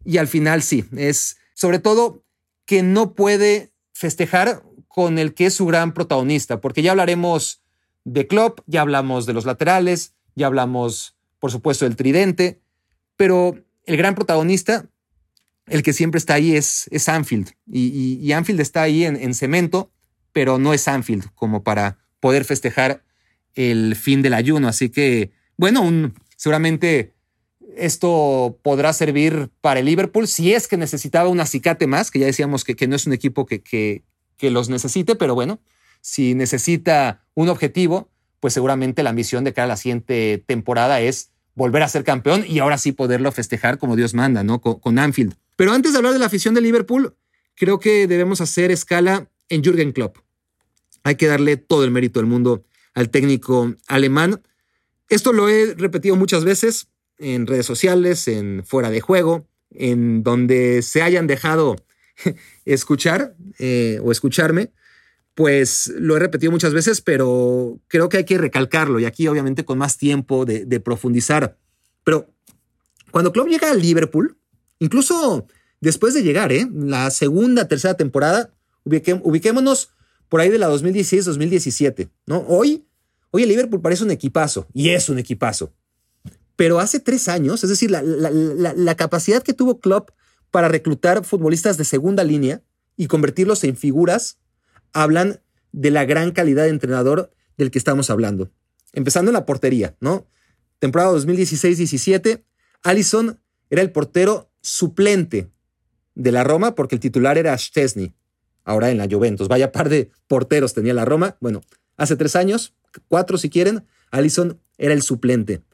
y 0.04 0.18
al 0.18 0.28
final 0.28 0.62
sí, 0.62 0.84
es 0.96 1.38
sobre 1.54 1.78
todo 1.78 2.22
que 2.66 2.82
no 2.82 3.14
puede 3.14 3.72
festejar 3.92 4.62
con 4.94 5.18
el 5.18 5.34
que 5.34 5.46
es 5.46 5.54
su 5.54 5.66
gran 5.66 5.92
protagonista, 5.92 6.60
porque 6.60 6.80
ya 6.80 6.92
hablaremos 6.92 7.60
de 8.04 8.28
Klopp, 8.28 8.60
ya 8.68 8.80
hablamos 8.80 9.26
de 9.26 9.32
los 9.32 9.44
laterales, 9.44 10.14
ya 10.36 10.46
hablamos, 10.46 11.16
por 11.40 11.50
supuesto, 11.50 11.84
del 11.84 11.96
tridente, 11.96 12.60
pero 13.16 13.56
el 13.86 13.96
gran 13.96 14.14
protagonista 14.14 14.88
el 15.66 15.82
que 15.82 15.92
siempre 15.92 16.18
está 16.18 16.34
ahí 16.34 16.54
es, 16.54 16.86
es 16.92 17.08
Anfield. 17.08 17.50
Y, 17.66 18.30
Anfield 18.30 18.60
está 18.60 18.82
ahí 18.82 19.02
en, 19.02 19.34
cemento, 19.34 19.90
pero 20.32 20.58
no 20.58 20.72
es 20.72 20.86
Anfield 20.86 21.24
como 21.34 21.64
para 21.64 21.98
poder 22.20 22.44
festejar 22.44 23.02
el 23.56 23.96
fin 23.96 24.22
del 24.22 24.34
ayuno. 24.34 24.68
Así 24.68 24.90
que, 24.90 25.32
bueno, 25.56 26.12
seguramente 26.36 27.14
esto 27.76 28.60
podrá 28.62 28.92
servir 28.92 29.50
para 29.60 29.80
el 29.80 29.86
Liverpool 29.86 30.28
si 30.28 30.54
es 30.54 30.68
que 30.68 30.76
necesitaba 30.76 31.28
un 31.28 31.40
acicate 31.40 31.88
más, 31.88 32.12
que 32.12 32.20
ya 32.20 32.26
decíamos 32.26 32.62
que, 32.62 32.76
que 32.76 32.86
no 32.86 32.94
es 32.94 33.08
un 33.08 33.12
equipo 33.12 33.44
que, 33.44 34.04
que 34.36 34.50
los 34.50 34.68
necesite, 34.68 35.14
pero 35.14 35.34
bueno, 35.34 35.60
si 36.00 36.34
necesita 36.34 37.24
un 37.34 37.48
objetivo, 37.48 38.10
pues 38.40 38.54
seguramente 38.54 39.02
la 39.02 39.10
ambición 39.10 39.44
de 39.44 39.52
cara 39.52 39.64
a 39.64 39.68
la 39.68 39.76
siguiente 39.76 40.42
temporada 40.46 41.00
es 41.00 41.30
volver 41.54 41.82
a 41.82 41.88
ser 41.88 42.04
campeón 42.04 42.44
y 42.46 42.58
ahora 42.58 42.78
sí 42.78 42.92
poderlo 42.92 43.32
festejar 43.32 43.78
como 43.78 43.96
Dios 43.96 44.14
manda, 44.14 44.42
¿no? 44.44 44.60
con 44.60 44.98
Anfield. 44.98 45.34
Pero 45.56 45.72
antes 45.72 45.92
de 45.92 45.98
hablar 45.98 46.12
de 46.12 46.18
la 46.18 46.26
afición 46.26 46.54
de 46.54 46.60
Liverpool, 46.60 47.14
creo 47.54 47.78
que 47.78 48.06
debemos 48.06 48.40
hacer 48.40 48.70
escala 48.70 49.30
en 49.48 49.62
Jürgen 49.62 49.92
Klopp. 49.92 50.18
Hay 51.04 51.16
que 51.16 51.26
darle 51.26 51.56
todo 51.56 51.84
el 51.84 51.90
mérito 51.90 52.20
del 52.20 52.28
mundo 52.28 52.64
al 52.94 53.10
técnico 53.10 53.74
alemán. 53.86 54.42
Esto 55.08 55.32
lo 55.32 55.48
he 55.48 55.74
repetido 55.74 56.16
muchas 56.16 56.44
veces 56.44 56.88
en 57.18 57.46
redes 57.46 57.66
sociales, 57.66 58.26
en 58.26 58.64
fuera 58.66 58.90
de 58.90 59.00
juego, 59.00 59.46
en 59.70 60.22
donde 60.22 60.82
se 60.82 61.02
hayan 61.02 61.26
dejado 61.26 61.76
escuchar 62.64 63.34
eh, 63.58 64.00
o 64.02 64.12
escucharme, 64.12 64.72
pues 65.34 65.92
lo 65.98 66.16
he 66.16 66.20
repetido 66.20 66.52
muchas 66.52 66.72
veces, 66.72 67.00
pero 67.00 67.80
creo 67.88 68.08
que 68.08 68.18
hay 68.18 68.24
que 68.24 68.38
recalcarlo 68.38 69.00
y 69.00 69.04
aquí 69.04 69.26
obviamente 69.26 69.64
con 69.64 69.78
más 69.78 69.98
tiempo 69.98 70.44
de, 70.44 70.80
profundizar. 70.80 71.56
Pero 72.04 72.28
cuando 73.10 73.32
Klopp 73.32 73.48
llega 73.48 73.70
al 73.70 73.80
Liverpool, 73.80 74.36
Incluso 74.78 75.46
después 75.80 76.14
de 76.14 76.22
llegar, 76.22 76.52
¿eh? 76.52 76.68
La 76.72 77.10
segunda, 77.10 77.68
tercera 77.68 77.94
temporada, 77.94 78.52
ubiquémonos 78.84 79.90
por 80.28 80.40
ahí 80.40 80.50
de 80.50 80.58
la 80.58 80.68
2016-2017, 80.70 82.10
¿no? 82.26 82.44
Hoy, 82.48 82.84
hoy 83.30 83.44
el 83.44 83.48
Liverpool 83.48 83.80
parece 83.80 84.04
un 84.04 84.10
equipazo, 84.10 84.66
y 84.74 84.90
es 84.90 85.08
un 85.08 85.18
equipazo. 85.18 85.72
Pero 86.56 86.80
hace 86.80 87.00
tres 87.00 87.28
años, 87.28 87.64
es 87.64 87.70
decir, 87.70 87.90
la, 87.90 88.94
capacidad 88.94 89.42
que 89.42 89.54
tuvo 89.54 89.80
Klopp 89.80 90.10
para 90.54 90.68
reclutar 90.68 91.24
futbolistas 91.24 91.78
de 91.78 91.84
segunda 91.84 92.22
línea 92.22 92.62
y 92.96 93.08
convertirlos 93.08 93.64
en 93.64 93.76
figuras, 93.76 94.38
hablan 94.92 95.40
de 95.72 95.90
la 95.90 96.04
gran 96.04 96.30
calidad 96.30 96.62
de 96.62 96.68
entrenador 96.68 97.32
del 97.56 97.72
que 97.72 97.78
estamos 97.78 98.08
hablando. 98.08 98.52
Empezando 98.92 99.32
en 99.32 99.32
la 99.32 99.46
portería, 99.46 99.96
¿no? 99.98 100.28
Temporada 100.78 101.10
2016-17, 101.14 102.44
Allison 102.84 103.40
era 103.68 103.82
el 103.82 103.90
portero 103.90 104.52
suplente 104.60 105.50
de 106.14 106.30
la 106.30 106.44
Roma 106.44 106.76
porque 106.76 106.94
el 106.94 107.00
titular 107.00 107.36
era 107.36 107.58
Szczesny, 107.58 108.14
ahora 108.62 108.92
en 108.92 108.98
la 108.98 109.08
Juventus. 109.10 109.48
Vaya 109.48 109.72
par 109.72 109.88
de 109.88 110.12
porteros 110.28 110.72
tenía 110.72 110.94
la 110.94 111.04
Roma. 111.04 111.36
Bueno, 111.40 111.62
hace 111.96 112.14
tres 112.14 112.36
años, 112.36 112.76
cuatro 113.08 113.38
si 113.38 113.50
quieren, 113.50 113.84
Allison 114.12 114.60
era 114.78 114.94
el 114.94 115.02
suplente. 115.02 115.64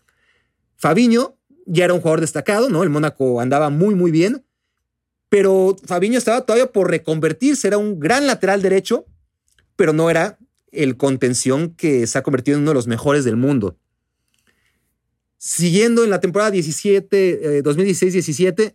Fabiño 0.77 1.37
ya 1.66 1.85
era 1.85 1.93
un 1.93 2.01
jugador 2.01 2.23
destacado, 2.23 2.71
¿no? 2.71 2.83
El 2.83 2.88
Mónaco 2.88 3.43
andaba 3.43 3.69
muy, 3.69 3.95
muy 3.95 4.11
bien 4.11 4.47
pero 5.31 5.77
Fabiño 5.87 6.19
estaba 6.19 6.43
todavía 6.43 6.71
por 6.71 6.90
reconvertirse, 6.90 7.69
era 7.69 7.79
un 7.79 7.99
gran 7.99 8.27
lateral 8.27 8.61
derecho, 8.61 9.07
pero 9.77 9.95
no 9.95 10.11
era 10.11 10.38
el 10.73 10.97
contención 10.97 11.71
que 11.71 12.07
se 12.07 12.19
ha 12.19 12.23
convertido 12.23 12.57
en 12.57 12.62
uno 12.62 12.73
de 12.73 12.75
los 12.75 12.88
mejores 12.88 13.25
del 13.25 13.37
mundo. 13.37 13.79
Siguiendo 15.38 16.05
en 16.05 16.11
la 16.11 16.21
temporada 16.21 16.51
17, 16.51 17.62
2016-17, 17.62 18.61
eh, 18.61 18.75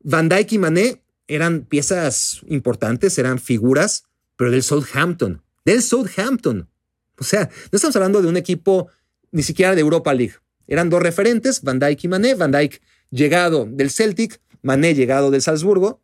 Van 0.00 0.28
Dijk 0.28 0.52
y 0.52 0.58
Mané 0.58 1.02
eran 1.28 1.62
piezas 1.62 2.42
importantes, 2.48 3.16
eran 3.16 3.38
figuras, 3.38 4.04
pero 4.36 4.50
del 4.50 4.62
Southampton, 4.64 5.40
del 5.64 5.82
Southampton. 5.82 6.68
O 7.16 7.24
sea, 7.24 7.48
no 7.70 7.76
estamos 7.76 7.94
hablando 7.94 8.20
de 8.20 8.28
un 8.28 8.36
equipo 8.36 8.88
ni 9.30 9.44
siquiera 9.44 9.74
de 9.74 9.80
Europa 9.80 10.12
League. 10.12 10.34
Eran 10.66 10.90
dos 10.90 11.00
referentes, 11.00 11.62
Van 11.62 11.78
Dijk 11.78 12.04
y 12.04 12.08
Mané. 12.08 12.34
Van 12.34 12.50
Dijk 12.50 12.82
llegado 13.10 13.66
del 13.70 13.90
Celtic, 13.90 14.40
Mané 14.62 14.94
llegado 14.94 15.30
del 15.30 15.42
Salzburgo, 15.42 16.00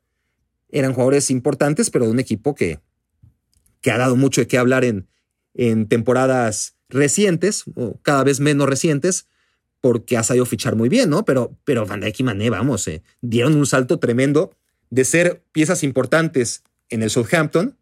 eran 0.70 0.92
jugadores 0.92 1.30
importantes, 1.30 1.90
pero 1.90 2.04
de 2.04 2.10
un 2.10 2.18
equipo 2.18 2.54
que, 2.54 2.80
que 3.80 3.90
ha 3.90 3.98
dado 3.98 4.16
mucho 4.16 4.40
de 4.40 4.46
qué 4.46 4.58
hablar 4.58 4.84
en, 4.84 5.08
en 5.54 5.88
temporadas 5.88 6.76
recientes, 6.88 7.64
o 7.74 7.98
cada 8.02 8.24
vez 8.24 8.40
menos 8.40 8.68
recientes, 8.68 9.26
porque 9.80 10.16
ha 10.16 10.22
sabido 10.22 10.46
fichar 10.46 10.76
muy 10.76 10.88
bien, 10.88 11.10
¿no? 11.10 11.24
Pero, 11.24 11.56
pero 11.64 11.86
Van 11.86 12.00
Dijk 12.00 12.20
y 12.20 12.22
Mané, 12.24 12.50
vamos, 12.50 12.86
eh, 12.88 13.02
dieron 13.20 13.54
un 13.54 13.66
salto 13.66 13.98
tremendo 13.98 14.52
de 14.90 15.04
ser 15.04 15.42
piezas 15.52 15.82
importantes 15.82 16.64
en 16.88 17.02
el 17.02 17.10
Southampton 17.10 17.76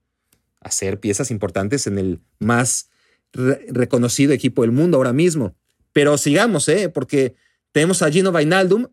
a 0.61 0.71
ser 0.71 0.99
piezas 0.99 1.31
importantes 1.31 1.87
en 1.87 1.99
el 1.99 2.21
más 2.41 2.91
reconocido 3.33 4.33
equipo 4.33 4.63
del 4.63 4.73
mundo 4.73 4.97
ahora 4.97 5.13
mismo. 5.13 5.55
Pero 5.93 6.19
sigamos, 6.19 6.69
¿eh? 6.69 6.89
Porque 6.89 7.35
tenemos 7.73 8.03
a 8.03 8.11
Gino 8.11 8.33
Vainaldum, 8.33 8.89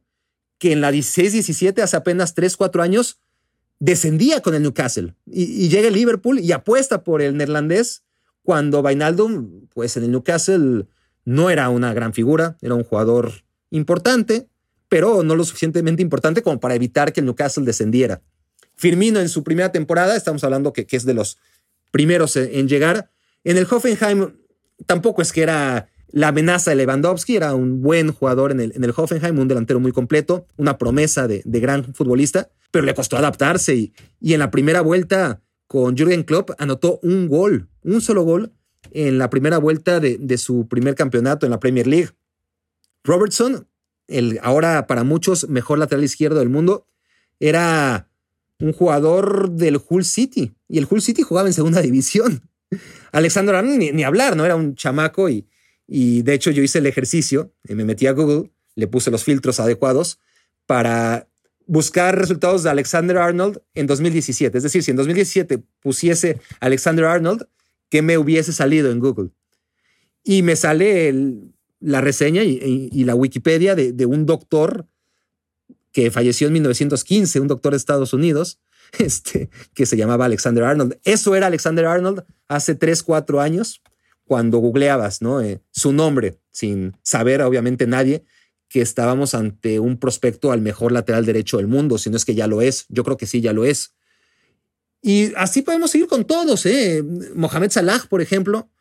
que 0.58 0.72
en 0.72 0.82
la 0.82 0.92
16-17, 0.92 1.82
hace 1.82 1.98
apenas 1.98 2.36
3-4 2.36 2.82
años, 2.82 3.20
descendía 3.80 4.42
con 4.42 4.56
el 4.56 4.64
Newcastle. 4.64 5.14
Y, 5.26 5.68
llega 5.70 5.90
el 5.90 5.94
Liverpool 5.94 6.40
y 6.40 6.52
apuesta 6.52 7.04
por 7.04 7.22
el 7.22 7.36
neerlandés 7.36 8.04
cuando 8.42 8.82
Vainaldum, 8.82 9.68
pues 9.74 9.98
en 9.98 10.04
el 10.04 10.12
Newcastle 10.12 10.86
no 11.26 11.50
era 11.50 11.70
una 11.70 11.94
gran 11.94 12.14
figura, 12.14 12.58
era 12.62 12.76
un 12.76 12.84
jugador 12.84 13.44
importante, 13.72 14.48
pero 14.90 15.24
no 15.24 15.36
lo 15.36 15.44
suficientemente 15.44 16.02
importante 16.02 16.42
como 16.42 16.60
para 16.60 16.76
evitar 16.76 17.14
que 17.14 17.22
el 17.22 17.26
Newcastle 17.26 17.66
descendiera. 17.66 18.22
Firmino 18.76 19.20
en 19.20 19.30
su 19.30 19.44
primera 19.44 19.72
temporada, 19.72 20.16
estamos 20.16 20.44
hablando 20.44 20.74
que, 20.74 20.86
que 20.86 20.98
es 20.98 21.06
de 21.06 21.14
los 21.14 21.38
primeros 21.92 22.36
en 22.36 22.68
llegar. 22.68 23.10
En 23.44 23.58
el 23.58 23.68
Hoffenheim 23.70 24.34
tampoco 24.86 25.22
es 25.22 25.32
que 25.32 25.42
era 25.42 25.90
la 26.14 26.28
amenaza 26.28 26.70
de 26.70 26.76
Lewandowski 26.76 27.36
era 27.36 27.56
un 27.56 27.82
buen 27.82 28.12
jugador 28.12 28.52
en 28.52 28.60
el, 28.60 28.72
en 28.76 28.84
el 28.84 28.94
Hoffenheim, 28.96 29.40
un 29.40 29.48
delantero 29.48 29.80
muy 29.80 29.92
completo, 29.92 30.46
una 30.58 30.78
promesa 30.78 31.28
de, 31.28 31.42
gran 31.44 31.96
futbolista, 31.96 32.52
pero 32.70 32.86
le 32.86 32.94
costó 32.94 33.18
adaptarse 33.18 33.76
y, 33.76 33.94
y 34.22 34.34
en 34.34 34.40
la 34.40 34.52
primera 34.52 34.82
vuelta 34.82 35.42
con 35.66 35.98
Jürgen 35.98 36.22
Klopp 36.22 36.52
anotó 36.60 37.00
un 37.02 37.28
gol, 37.28 37.68
un 37.82 38.00
solo 38.00 38.22
gol 38.22 38.54
en 38.92 39.18
la 39.18 39.32
primera 39.32 39.58
vuelta 39.58 40.00
de, 40.00 40.20
de 40.20 40.38
su 40.38 40.68
primer 40.68 40.94
campeonato 40.94 41.48
en 41.48 41.50
la 41.50 41.60
Premier 41.60 41.88
League. 41.88 42.12
Robertson, 43.04 43.68
el 44.08 44.40
ahora 44.44 44.86
para 44.86 45.04
muchos 45.04 45.50
mejor 45.50 45.80
lateral 45.80 46.04
izquierdo 46.04 46.38
del 46.38 46.50
mundo, 46.50 46.86
era 47.40 48.08
un 48.60 48.72
jugador 48.72 49.50
del 49.50 49.82
Hull 49.90 50.06
City 50.06 50.54
y 50.68 50.78
el 50.78 50.86
Hull 50.88 51.02
City 51.02 51.24
jugaba 51.24 51.48
en 51.48 51.56
segunda 51.56 51.82
división. 51.82 52.48
Alexander 53.12 53.56
Arnold 53.56 53.80
ni, 53.80 53.92
ni 53.92 54.04
hablar, 54.04 54.38
¿no? 54.38 54.46
Era 54.46 54.56
un 54.56 54.76
chamaco 54.76 55.28
y, 55.28 55.48
y 55.88 56.22
de 56.22 56.34
hecho 56.34 56.52
yo 56.52 56.64
hice 56.64 56.80
el 56.80 56.86
ejercicio, 56.86 57.54
y 57.68 57.76
me 57.76 57.86
metí 57.86 58.08
a 58.08 58.14
Google, 58.14 58.52
le 58.76 58.88
puse 58.88 59.12
los 59.12 59.24
filtros 59.24 59.60
adecuados 59.60 60.20
para 60.66 61.28
buscar 61.66 62.18
resultados 62.18 62.64
de 62.64 62.70
Alexander 62.70 63.18
Arnold 63.18 63.62
en 63.74 63.88
2017. 63.88 64.58
Es 64.58 64.64
decir, 64.64 64.84
si 64.84 64.92
en 64.92 64.98
2017 64.98 65.64
pusiese 65.82 66.40
Alexander 66.60 67.06
Arnold, 67.06 67.48
¿qué 67.90 68.02
me 68.02 68.18
hubiese 68.18 68.54
salido 68.54 68.92
en 68.92 69.00
Google? 69.00 69.30
Y 70.24 70.42
me 70.42 70.56
sale 70.56 71.14
la 71.80 72.02
reseña 72.02 72.44
y, 72.44 73.04
la 73.04 73.16
Wikipedia 73.16 73.76
de, 73.76 74.06
un 74.06 74.26
doctor 74.26 74.88
que 75.92 76.12
falleció 76.12 76.48
en 76.48 76.54
1915, 76.54 77.40
un 77.40 77.48
doctor 77.48 77.74
de 77.74 77.78
Estados 77.78 78.14
Unidos, 78.14 78.60
este, 79.00 79.50
que 79.74 79.86
se 79.86 79.98
llamaba 79.98 80.26
Alexander 80.26 80.64
Arnold. 80.64 81.00
Eso 81.04 81.36
era 81.36 81.48
Alexander 81.48 81.86
Arnold 81.86 82.24
hace 82.48 82.76
3, 82.76 83.04
4 83.04 83.42
años 83.42 83.82
cuando 84.26 84.60
googleabas 84.60 85.22
¿no? 85.22 85.42
Eh, 85.42 85.62
su 85.72 85.92
nombre, 85.92 86.40
sin 86.52 86.96
saber 87.04 87.42
obviamente 87.42 87.88
nadie 87.88 88.24
que 88.70 88.82
estábamos 88.82 89.36
ante 89.36 89.80
un 89.80 89.98
prospecto 89.98 90.52
al 90.52 90.62
mejor 90.62 90.92
lateral 90.92 91.26
derecho 91.26 91.58
del 91.58 91.68
mundo, 91.68 92.00
si 92.00 92.10
no 92.10 92.18
es 92.18 92.26
que 92.26 92.34
ya 92.34 92.48
lo 92.48 92.60
es. 92.60 92.86
Yo 92.90 93.04
creo 93.04 93.18
que 93.18 93.28
sí, 93.28 93.40
ya 93.40 93.54
lo 93.54 93.66
es. 93.66 93.94
Y 95.00 95.32
así 95.36 95.62
podemos 95.62 95.92
seguir 95.92 96.08
con 96.08 96.26
todos. 96.26 96.66
¿eh? 96.66 97.04
Mohamed 97.36 97.70
Salah, 97.70 98.02
por 98.10 98.20
ejemplo, 98.22 98.72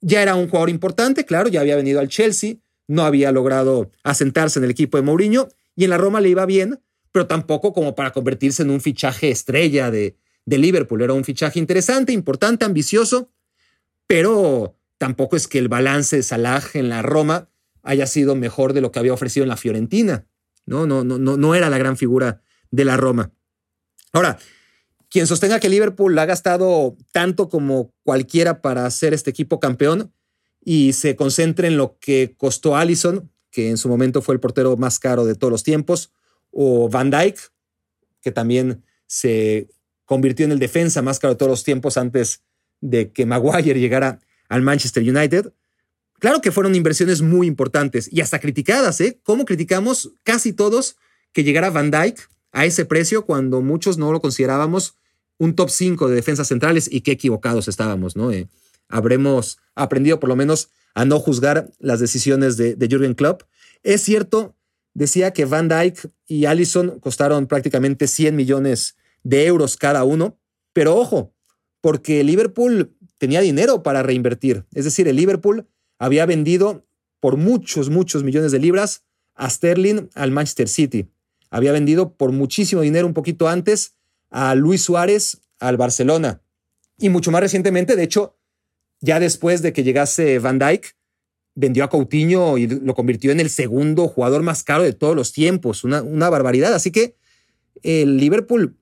ya 0.00 0.22
era 0.22 0.36
un 0.36 0.46
jugador 0.46 0.70
importante, 0.70 1.24
claro, 1.24 1.48
ya 1.48 1.62
había 1.62 1.74
venido 1.74 1.98
al 1.98 2.08
Chelsea, 2.08 2.56
no 2.86 3.02
había 3.02 3.32
logrado 3.32 3.90
asentarse 4.04 4.60
en 4.60 4.66
el 4.66 4.70
equipo 4.70 4.98
de 4.98 5.02
Mourinho 5.02 5.48
y 5.74 5.82
en 5.82 5.90
la 5.90 5.98
Roma 5.98 6.20
le 6.20 6.28
iba 6.28 6.46
bien, 6.46 6.78
pero 7.10 7.26
tampoco 7.26 7.72
como 7.72 7.96
para 7.96 8.12
convertirse 8.12 8.62
en 8.62 8.70
un 8.70 8.80
fichaje 8.80 9.30
estrella 9.30 9.90
de, 9.90 10.16
de 10.44 10.58
Liverpool. 10.58 11.02
Era 11.02 11.12
un 11.12 11.24
fichaje 11.24 11.58
interesante, 11.58 12.12
importante, 12.12 12.64
ambicioso, 12.64 13.30
pero 14.06 14.76
tampoco 14.98 15.36
es 15.36 15.48
que 15.48 15.58
el 15.58 15.68
balance 15.68 16.16
de 16.16 16.22
Salah 16.22 16.62
en 16.74 16.88
la 16.88 17.02
Roma 17.02 17.48
haya 17.82 18.06
sido 18.06 18.34
mejor 18.34 18.72
de 18.72 18.80
lo 18.80 18.90
que 18.90 18.98
había 18.98 19.12
ofrecido 19.12 19.44
en 19.44 19.48
la 19.48 19.56
Fiorentina. 19.56 20.26
No, 20.66 20.86
no, 20.86 21.04
no, 21.04 21.18
no, 21.18 21.36
no 21.36 21.54
era 21.54 21.68
la 21.70 21.78
gran 21.78 21.96
figura 21.96 22.42
de 22.70 22.84
la 22.84 22.96
Roma. 22.96 23.32
Ahora, 24.12 24.38
quien 25.10 25.26
sostenga 25.26 25.60
que 25.60 25.68
Liverpool 25.68 26.18
ha 26.18 26.26
gastado 26.26 26.96
tanto 27.12 27.48
como 27.48 27.92
cualquiera 28.02 28.62
para 28.62 28.86
hacer 28.86 29.14
este 29.14 29.30
equipo 29.30 29.60
campeón 29.60 30.12
y 30.64 30.94
se 30.94 31.14
concentre 31.14 31.68
en 31.68 31.76
lo 31.76 31.98
que 32.00 32.34
costó 32.36 32.76
Allison, 32.76 33.30
que 33.50 33.68
en 33.68 33.76
su 33.76 33.88
momento 33.88 34.22
fue 34.22 34.34
el 34.34 34.40
portero 34.40 34.76
más 34.76 34.98
caro 34.98 35.24
de 35.24 35.34
todos 35.34 35.50
los 35.50 35.62
tiempos, 35.62 36.10
o 36.50 36.88
Van 36.88 37.10
Dyke, 37.10 37.40
que 38.22 38.32
también 38.32 38.84
se 39.06 39.68
convirtió 40.04 40.46
en 40.46 40.52
el 40.52 40.58
defensa 40.58 41.02
más 41.02 41.18
caro 41.18 41.34
de 41.34 41.38
todos 41.38 41.50
los 41.50 41.64
tiempos 41.64 41.96
antes 41.96 42.42
de 42.84 43.10
que 43.10 43.24
Maguire 43.24 43.80
llegara 43.80 44.20
al 44.48 44.60
Manchester 44.60 45.02
United. 45.02 45.52
Claro 46.18 46.42
que 46.42 46.52
fueron 46.52 46.74
inversiones 46.74 47.22
muy 47.22 47.46
importantes 47.46 48.08
y 48.12 48.20
hasta 48.20 48.38
criticadas, 48.38 49.00
¿eh? 49.00 49.18
¿Cómo 49.22 49.46
criticamos 49.46 50.12
casi 50.22 50.52
todos 50.52 50.96
que 51.32 51.44
llegara 51.44 51.70
Van 51.70 51.90
Dyke 51.90 52.28
a 52.52 52.66
ese 52.66 52.84
precio 52.84 53.24
cuando 53.24 53.62
muchos 53.62 53.96
no 53.96 54.12
lo 54.12 54.20
considerábamos 54.20 54.96
un 55.38 55.56
top 55.56 55.70
5 55.70 56.08
de 56.08 56.14
defensas 56.14 56.48
centrales 56.48 56.88
y 56.92 57.00
qué 57.00 57.12
equivocados 57.12 57.68
estábamos, 57.68 58.16
¿no? 58.16 58.30
Eh, 58.30 58.48
habremos 58.88 59.58
aprendido 59.74 60.20
por 60.20 60.28
lo 60.28 60.36
menos 60.36 60.68
a 60.94 61.04
no 61.04 61.18
juzgar 61.18 61.70
las 61.78 62.00
decisiones 62.00 62.56
de, 62.56 62.76
Jürgen 62.88 63.14
Klopp. 63.14 63.42
Es 63.82 64.02
cierto, 64.02 64.54
decía 64.92 65.32
que 65.32 65.46
Van 65.46 65.68
Dyke 65.68 66.10
y 66.26 66.44
Allison 66.44 67.00
costaron 67.00 67.46
prácticamente 67.46 68.06
100 68.06 68.36
millones 68.36 68.96
de 69.22 69.46
euros 69.46 69.76
cada 69.76 70.04
uno, 70.04 70.38
pero 70.72 70.94
ojo, 70.96 71.32
porque 71.84 72.24
Liverpool 72.24 72.96
tenía 73.18 73.42
dinero 73.42 73.82
para 73.82 74.02
reinvertir. 74.02 74.64
Es 74.72 74.86
decir, 74.86 75.06
el 75.06 75.16
Liverpool 75.16 75.68
había 75.98 76.24
vendido 76.24 76.86
por 77.20 77.36
muchos, 77.36 77.90
muchos 77.90 78.24
millones 78.24 78.52
de 78.52 78.58
libras 78.58 79.04
a 79.34 79.50
Sterling 79.50 80.08
al 80.14 80.30
Manchester 80.30 80.66
City. 80.66 81.10
Había 81.50 81.72
vendido 81.72 82.14
por 82.14 82.32
muchísimo 82.32 82.80
dinero 82.80 83.06
un 83.06 83.12
poquito 83.12 83.48
antes 83.48 83.96
a 84.30 84.54
Luis 84.54 84.80
Suárez 84.80 85.42
al 85.58 85.76
Barcelona. 85.76 86.40
Y 86.96 87.10
mucho 87.10 87.30
más 87.30 87.42
recientemente, 87.42 87.96
de 87.96 88.04
hecho, 88.04 88.38
ya 89.02 89.20
después 89.20 89.60
de 89.60 89.74
que 89.74 89.84
llegase 89.84 90.38
Van 90.38 90.58
Dijk, 90.58 90.96
vendió 91.54 91.84
a 91.84 91.90
Coutinho 91.90 92.56
y 92.56 92.66
lo 92.66 92.94
convirtió 92.94 93.30
en 93.30 93.40
el 93.40 93.50
segundo 93.50 94.08
jugador 94.08 94.42
más 94.42 94.62
caro 94.62 94.84
de 94.84 94.94
todos 94.94 95.14
los 95.14 95.34
tiempos. 95.34 95.84
Una, 95.84 96.00
una 96.00 96.30
barbaridad. 96.30 96.72
Así 96.72 96.90
que 96.90 97.18
el 97.82 98.16
Liverpool, 98.16 98.78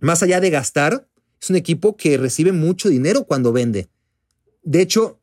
más 0.00 0.22
allá 0.22 0.38
de 0.38 0.50
gastar, 0.50 1.08
es 1.42 1.50
un 1.50 1.56
equipo 1.56 1.96
que 1.96 2.16
recibe 2.16 2.52
mucho 2.52 2.88
dinero 2.88 3.24
cuando 3.24 3.52
vende. 3.52 3.88
De 4.62 4.80
hecho, 4.80 5.18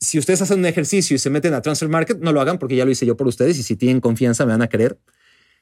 si 0.00 0.18
ustedes 0.18 0.42
hacen 0.42 0.58
un 0.58 0.66
ejercicio 0.66 1.14
y 1.14 1.18
se 1.20 1.30
meten 1.30 1.54
a 1.54 1.62
Transfer 1.62 1.88
Market, 1.88 2.18
no 2.18 2.32
lo 2.32 2.40
hagan 2.40 2.58
porque 2.58 2.74
ya 2.74 2.84
lo 2.84 2.90
hice 2.90 3.06
yo 3.06 3.16
por 3.16 3.28
ustedes 3.28 3.56
y 3.56 3.62
si 3.62 3.76
tienen 3.76 4.00
confianza 4.00 4.44
me 4.44 4.52
van 4.52 4.62
a 4.62 4.68
creer. 4.68 4.98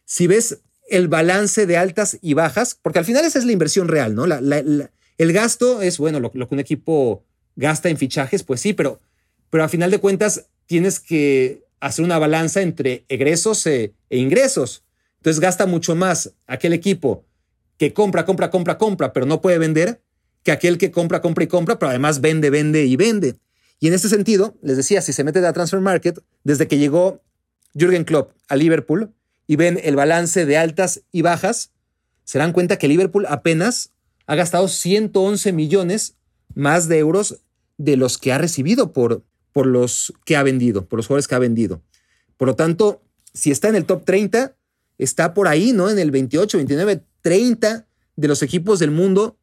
Si 0.07 0.27
ves 0.27 0.61
el 0.89 1.09
balance 1.09 1.67
de 1.67 1.77
altas 1.77 2.17
y 2.23 2.33
bajas, 2.33 2.79
porque 2.81 3.01
al 3.01 3.05
final 3.05 3.27
esa 3.27 3.39
es 3.39 3.45
la 3.45 3.53
inversión 3.53 3.89
real, 3.89 4.15
¿no? 4.15 4.25
el 4.25 5.33
gasto 5.33 5.83
es, 5.83 5.99
bueno, 5.99 6.21
lo, 6.21 6.31
que 6.31 6.39
un 6.51 6.61
equipo 6.61 7.25
gasta 7.55 7.91
en 7.91 7.99
fichajes, 7.99 8.45
pues 8.45 8.63
sí, 8.63 8.73
pero, 8.73 9.01
pero 9.51 9.65
a 9.65 9.69
final 9.69 9.91
de 9.91 9.99
cuentas 9.99 10.47
tienes 10.65 11.01
que 11.01 11.65
hacer 11.81 12.03
una 12.03 12.19
balanza 12.19 12.63
entre 12.63 13.05
egresos 13.09 13.67
e, 13.67 13.93
e 14.09 14.17
ingresos. 14.17 14.85
Entonces 15.19 15.41
gasta 15.41 15.67
mucho 15.67 15.95
más 15.95 16.33
aquel 16.47 16.73
equipo 16.73 17.26
que 17.79 17.93
compra, 17.93 18.25
compra, 18.25 18.51
compra, 18.51 18.79
compra, 18.79 19.13
pero 19.13 19.27
no 19.27 19.41
puede 19.41 19.59
vender, 19.59 20.03
que 20.43 20.53
aquel 20.53 20.79
que 20.79 20.91
compra, 20.91 21.21
compra 21.21 21.45
y 21.45 21.49
compra, 21.49 21.79
pero 21.79 21.91
además 21.91 22.21
vende, 22.21 22.51
vende 22.51 22.85
y 22.85 22.97
vende. 22.97 23.37
Y 23.81 23.89
en 23.89 23.95
ese 23.95 24.09
sentido, 24.09 24.57
les 24.63 24.77
decía, 24.77 25.03
si 25.03 25.13
se 25.13 25.25
mete 25.25 25.45
a 25.45 25.53
transfer 25.53 25.81
market, 25.81 26.19
desde 26.45 26.67
que 26.67 26.79
llegó 26.79 27.23
Jürgen 27.75 28.05
Klopp 28.05 28.33
a 28.49 28.57
Liverpool 28.57 29.13
y 29.47 29.57
ven 29.57 29.79
el 29.83 29.97
balance 29.97 30.47
de 30.47 30.57
altas 30.57 31.03
y 31.13 31.23
bajas, 31.23 31.73
se 32.25 32.39
dan 32.39 32.53
cuenta 32.53 32.79
que 32.79 32.89
Liverpool 32.89 33.27
apenas 33.29 33.93
ha 34.27 34.35
gastado 34.35 34.69
111 34.69 35.53
millones 35.53 36.17
más 36.55 36.89
de 36.89 36.99
euros 36.99 37.41
de 37.77 37.97
los 37.97 38.19
que 38.19 38.33
ha 38.33 38.39
recibido 38.39 38.93
por, 38.93 39.25
por 39.53 39.67
los 39.67 40.13
que 40.25 40.37
ha 40.37 40.43
vendido, 40.43 40.87
por 40.87 40.99
los 40.99 41.07
jugadores 41.07 41.29
que 41.29 41.35
ha 41.35 41.41
vendido. 41.41 41.83
Por 42.37 42.49
lo 42.49 42.57
tanto, 42.57 43.03
si 43.35 43.51
está 43.51 43.69
en 43.69 43.77
el 43.77 43.85
top 43.85 44.05
30, 44.05 44.57
está 44.99 45.35
por 45.35 45.49
ahí, 45.49 45.73
¿no? 45.73 45.91
En 45.91 45.99
el 45.99 46.11
28, 46.11 46.59
29, 46.59 47.03
30 47.27 47.89
de 48.15 48.29
los 48.29 48.41
equipos 48.45 48.79
del 48.79 48.93
mundo 48.93 49.37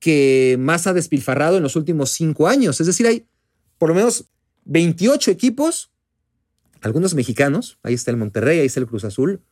que 0.00 0.56
más 0.58 0.86
ha 0.86 0.94
despilfarrado 0.94 1.58
en 1.58 1.62
los 1.62 1.76
últimos 1.76 2.08
cinco 2.08 2.48
años. 2.48 2.80
Es 2.80 2.86
decir, 2.86 3.06
hay 3.06 3.26
por 3.76 3.90
lo 3.90 3.94
menos 3.94 4.30
28 4.64 5.30
equipos, 5.30 5.92
algunos 6.80 7.12
mexicanos, 7.12 7.78
ahí 7.82 7.92
está 7.92 8.12
el 8.12 8.16
Monterrey, 8.16 8.60
ahí 8.60 8.66
está 8.66 8.80
el 8.80 8.86
Cruz 8.86 9.04
Azul, 9.04 9.42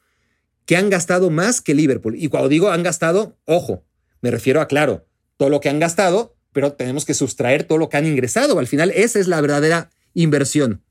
que 0.65 0.79
han 0.79 0.89
gastado 0.89 1.29
más 1.29 1.61
que 1.61 1.75
Liverpool. 1.75 2.15
Y 2.17 2.29
cuando 2.29 2.49
digo 2.49 2.71
han 2.71 2.83
gastado, 2.83 3.37
ojo, 3.45 3.85
me 4.23 4.31
refiero 4.31 4.63
a, 4.63 4.69
claro, 4.69 5.07
todo 5.37 5.51
lo 5.51 5.61
que 5.61 5.69
han 5.69 5.79
gastado, 5.79 6.35
pero 6.53 6.73
tenemos 6.73 7.05
que 7.05 7.13
sustraer 7.13 7.65
todo 7.65 7.77
lo 7.77 7.91
que 7.91 7.99
han 7.99 8.07
ingresado. 8.07 8.59
Al 8.59 8.69
final, 8.69 8.91
esa 8.95 9.19
es 9.19 9.29
la 9.29 9.39
verdadera 9.43 9.91
inversión. 10.15 10.83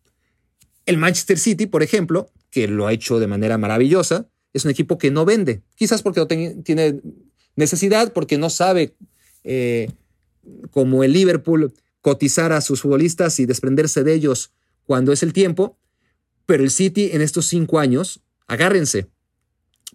El 0.85 0.97
Manchester 0.97 1.39
City, 1.39 1.65
por 1.65 1.81
ejemplo, 1.81 2.29
que 2.51 2.67
lo 2.67 2.85
ha 2.85 2.93
hecho 2.93 3.17
de 3.17 3.25
manera 3.25 3.57
maravillosa, 3.57 4.29
es 4.55 4.63
un 4.63 4.71
equipo 4.71 4.97
que 4.97 5.11
no 5.11 5.25
vende, 5.25 5.61
quizás 5.75 6.01
porque 6.01 6.21
no 6.21 6.27
tiene 6.27 7.01
necesidad, 7.57 8.13
porque 8.13 8.37
no 8.37 8.49
sabe, 8.49 8.95
eh, 9.43 9.91
como 10.71 11.03
el 11.03 11.11
Liverpool, 11.11 11.73
cotizar 11.99 12.53
a 12.53 12.61
sus 12.61 12.81
futbolistas 12.81 13.37
y 13.41 13.45
desprenderse 13.45 14.05
de 14.05 14.13
ellos 14.13 14.53
cuando 14.85 15.11
es 15.11 15.23
el 15.23 15.33
tiempo, 15.33 15.77
pero 16.45 16.63
el 16.63 16.71
City 16.71 17.09
en 17.11 17.21
estos 17.21 17.47
cinco 17.47 17.79
años, 17.79 18.21
agárrense, 18.47 19.07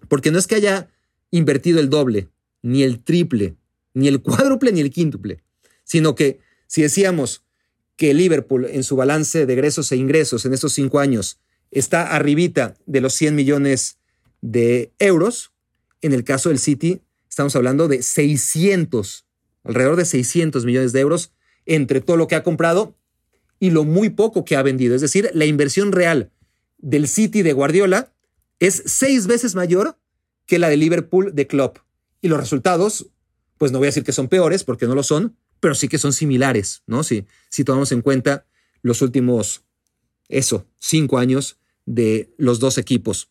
porque 0.09 0.31
no 0.31 0.39
es 0.39 0.47
que 0.47 0.57
haya 0.57 0.91
invertido 1.31 1.81
el 1.81 1.89
doble, 1.89 2.29
ni 2.61 2.83
el 2.83 3.03
triple, 3.03 3.57
ni 3.95 4.09
el 4.09 4.21
cuádruple, 4.23 4.73
ni 4.73 4.81
el 4.81 4.91
quíntuple, 4.91 5.43
sino 5.85 6.15
que 6.15 6.41
si 6.67 6.83
decíamos 6.83 7.45
que 7.97 8.13
Liverpool 8.13 8.67
en 8.67 8.85
su 8.85 8.95
balance 8.95 9.47
de 9.47 9.53
egresos 9.55 9.91
e 9.91 9.97
ingresos 9.97 10.45
en 10.45 10.53
estos 10.53 10.75
cinco 10.75 10.99
años 10.99 11.39
está 11.71 12.15
arribita 12.15 12.77
de 12.85 13.01
los 13.01 13.15
100 13.15 13.35
millones 13.35 14.00
de 14.41 14.93
euros, 14.99 15.53
en 16.03 16.13
el 16.13 16.25
caso 16.25 16.49
del 16.49 16.59
City 16.59 17.03
estamos 17.29 17.55
hablando 17.57 17.89
de 17.89 18.03
600, 18.03 19.25
alrededor 19.65 19.97
de 19.97 20.05
600 20.05 20.65
millones 20.65 20.93
de 20.93 21.01
euros 21.01 21.33
entre 21.65 22.01
todo 22.01 22.17
lo 22.17 22.27
que 22.27 22.35
ha 22.35 22.43
comprado 22.43 22.97
y 23.61 23.71
lo 23.71 23.85
muy 23.85 24.11
poco 24.11 24.45
que 24.45 24.57
ha 24.57 24.63
vendido. 24.63 24.95
Es 24.95 25.01
decir, 25.01 25.31
la 25.35 25.45
inversión 25.45 25.93
real 25.93 26.33
del 26.79 27.07
City 27.07 27.43
de 27.43 27.53
Guardiola 27.53 28.13
es 28.59 28.83
seis 28.87 29.27
veces 29.27 29.55
mayor 29.55 29.97
que 30.47 30.59
la 30.59 30.69
de 30.69 30.77
Liverpool 30.77 31.35
de 31.35 31.47
Klopp. 31.47 31.79
Y 32.21 32.29
los 32.29 32.41
resultados, 32.41 33.07
pues 33.59 33.71
no 33.71 33.79
voy 33.79 33.87
a 33.87 33.91
decir 33.91 34.05
que 34.05 34.13
son 34.13 34.29
peores, 34.29 34.65
porque 34.65 34.87
no 34.87 34.95
lo 34.95 35.03
son, 35.03 35.37
pero 35.61 35.75
sí 35.75 35.89
que 35.89 35.99
son 35.99 36.13
similares, 36.13 36.83
¿no? 36.87 37.05
Si, 37.05 37.27
si 37.49 37.65
tomamos 37.65 37.93
en 37.93 38.03
cuenta 38.03 38.47
los 38.83 39.03
últimos, 39.03 39.63
eso, 40.29 40.67
cinco 40.79 41.19
años 41.19 41.59
de 41.87 42.35
los 42.37 42.59
dos 42.59 42.79
equipos. 42.79 43.31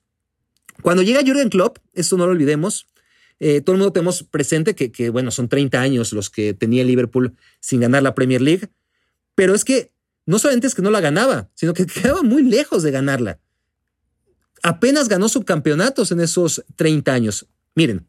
Cuando 0.81 1.03
llega 1.03 1.23
Jürgen 1.23 1.49
Klopp, 1.49 1.77
esto 1.93 2.17
no 2.17 2.25
lo 2.25 2.31
olvidemos, 2.31 2.87
eh, 3.39 3.61
todo 3.61 3.75
el 3.75 3.79
mundo 3.79 3.93
tenemos 3.93 4.23
presente 4.23 4.75
que, 4.75 5.09
bueno, 5.09 5.31
son 5.31 5.47
30 5.47 5.79
años 5.79 6.11
los 6.11 6.29
que 6.29 6.53
tenía 6.53 6.83
Liverpool 6.83 7.35
sin 7.59 7.79
ganar 7.79 8.03
la 8.03 8.13
Premier 8.13 8.41
League, 8.41 8.69
pero 9.35 9.55
es 9.55 9.63
que 9.63 9.91
no 10.25 10.39
solamente 10.39 10.67
es 10.67 10.75
que 10.75 10.81
no 10.81 10.91
la 10.91 10.99
ganaba, 10.99 11.49
sino 11.55 11.73
que 11.73 11.85
quedaba 11.87 12.21
muy 12.21 12.43
lejos 12.43 12.83
de 12.83 12.91
ganarla. 12.91 13.39
Apenas 14.61 15.07
ganó 15.07 15.29
subcampeonatos 15.29 16.11
en 16.11 16.19
esos 16.19 16.65
30 16.75 17.13
años. 17.13 17.47
Miren, 17.75 18.05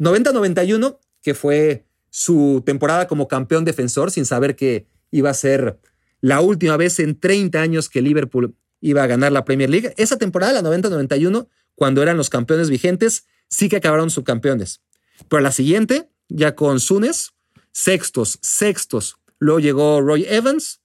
90-91, 0.00 0.98
que 1.22 1.34
fue 1.34 1.84
su 2.10 2.62
temporada 2.66 3.06
como 3.06 3.28
campeón 3.28 3.64
defensor, 3.64 4.10
sin 4.10 4.26
saber 4.26 4.56
que 4.56 4.86
iba 5.10 5.30
a 5.30 5.34
ser 5.34 5.78
la 6.20 6.40
última 6.40 6.76
vez 6.76 6.98
en 6.98 7.18
30 7.18 7.60
años 7.60 7.88
que 7.88 8.02
Liverpool 8.02 8.56
iba 8.80 9.04
a 9.04 9.06
ganar 9.06 9.30
la 9.30 9.44
Premier 9.44 9.70
League. 9.70 9.94
Esa 9.96 10.18
temporada, 10.18 10.60
la 10.60 10.68
90-91, 10.68 11.46
cuando 11.78 12.02
eran 12.02 12.16
los 12.16 12.28
campeones 12.28 12.70
vigentes, 12.70 13.28
sí 13.46 13.68
que 13.68 13.76
acabaron 13.76 14.10
subcampeones. 14.10 14.82
Pero 15.28 15.40
la 15.40 15.52
siguiente, 15.52 16.10
ya 16.28 16.56
con 16.56 16.80
Sunes, 16.80 17.34
sextos, 17.70 18.40
sextos. 18.42 19.18
Luego 19.38 19.60
llegó 19.60 20.00
Roy 20.00 20.24
Evans 20.28 20.80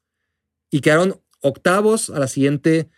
y 0.70 0.82
quedaron 0.82 1.20
octavos. 1.42 2.12
A 2.12 2.20
la 2.20 2.28
siguiente 2.28 2.92